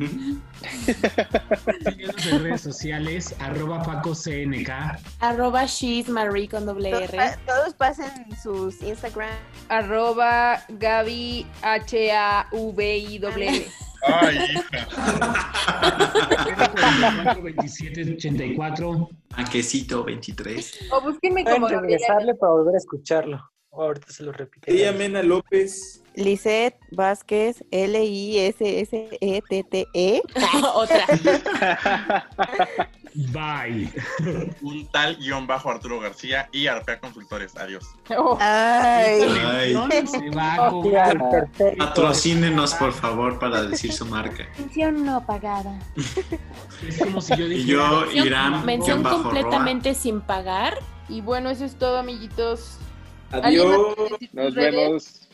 Síguenos 1.85 2.25
en 2.27 2.43
redes 2.43 2.61
sociales, 2.61 3.35
arroba 3.39 3.83
PacoCNK. 3.83 4.69
Arroba 5.19 5.65
she's 5.65 6.07
Marie 6.09 6.47
con 6.47 6.65
doble 6.65 6.91
Todos, 6.91 7.13
R. 7.13 7.37
todos 7.45 7.73
pasen 7.73 8.11
sus 8.41 8.81
Instagram. 8.81 9.29
Arroba 9.69 10.63
Gaby 10.69 11.45
H-A-V-I-W. 11.61 13.65
Ay, 14.05 14.37
hija. 14.37 14.87
2784. 17.41 19.09
Aquecito 19.35 20.03
23. 20.03 20.89
O 20.91 21.01
búsquenme 21.01 21.43
como 21.43 21.67
regresarle 21.67 22.35
para 22.35 22.51
volver 22.53 22.75
a 22.75 22.77
escucharlo. 22.77 23.41
Ahorita 23.71 24.11
se 24.11 24.23
lo 24.23 24.31
repito. 24.31 24.71
Ella 24.71 24.91
Mena 24.91 25.21
López. 25.23 26.04
Lisette 26.15 26.77
Vázquez, 26.91 27.63
L-I-S-S-E-T-T-E. 27.71 30.21
Otra. 30.73 31.05
Bye. 33.31 33.89
Un 34.61 34.85
tal 34.91 35.15
guion 35.17 35.47
bajo 35.47 35.69
Arturo 35.69 35.99
García 36.01 36.49
y 36.51 36.67
Arpea 36.67 36.99
Consultores. 36.99 37.55
Adiós. 37.55 37.85
Oh, 38.17 38.37
Ay. 38.41 39.21
Ay, 39.45 39.73
Se 40.07 40.29
va 40.31 40.67
a 40.67 40.69
cobrar. 40.69 41.17
patrocínenos, 41.77 42.73
por 42.75 42.91
favor, 42.91 43.39
para 43.39 43.63
decir 43.63 43.93
su 43.93 44.05
marca. 44.05 44.45
mención 44.59 45.05
no 45.05 45.25
pagada. 45.25 45.79
Es 46.85 46.97
como 46.99 47.21
si 47.21 47.35
yo 47.37 47.45
Y 47.45 47.49
dijera. 47.63 47.89
yo, 47.89 48.01
Mención- 48.01 48.25
Irán, 48.27 48.65
Mención 48.65 49.03
completamente 49.03 49.93
sin 49.95 50.19
pagar. 50.21 50.77
Y 51.07 51.21
bueno, 51.21 51.49
eso 51.49 51.63
es 51.65 51.75
todo, 51.75 51.97
amiguitos. 51.99 52.77
¿Alguien 53.31 53.61
Adiós. 53.61 53.95
Nos 54.33 54.55
redes? 54.55 54.75
vemos. 54.75 55.24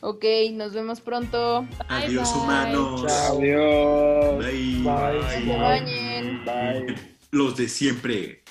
Ok, 0.00 0.24
nos 0.52 0.72
vemos 0.72 1.00
pronto. 1.00 1.66
Adiós, 1.88 2.32
bye. 2.32 2.42
humanos. 2.42 3.04
Chao. 3.06 3.38
Adiós. 3.38 4.44
Bye. 4.44 4.82
Bye. 5.44 6.40
Bye. 6.44 6.96
Los 7.30 7.56
de 7.56 7.68
siempre. 7.68 8.42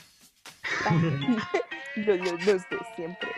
Los, 1.96 2.20
los, 2.20 2.46
los 2.46 2.70
de 2.70 2.80
siempre. 2.98 3.30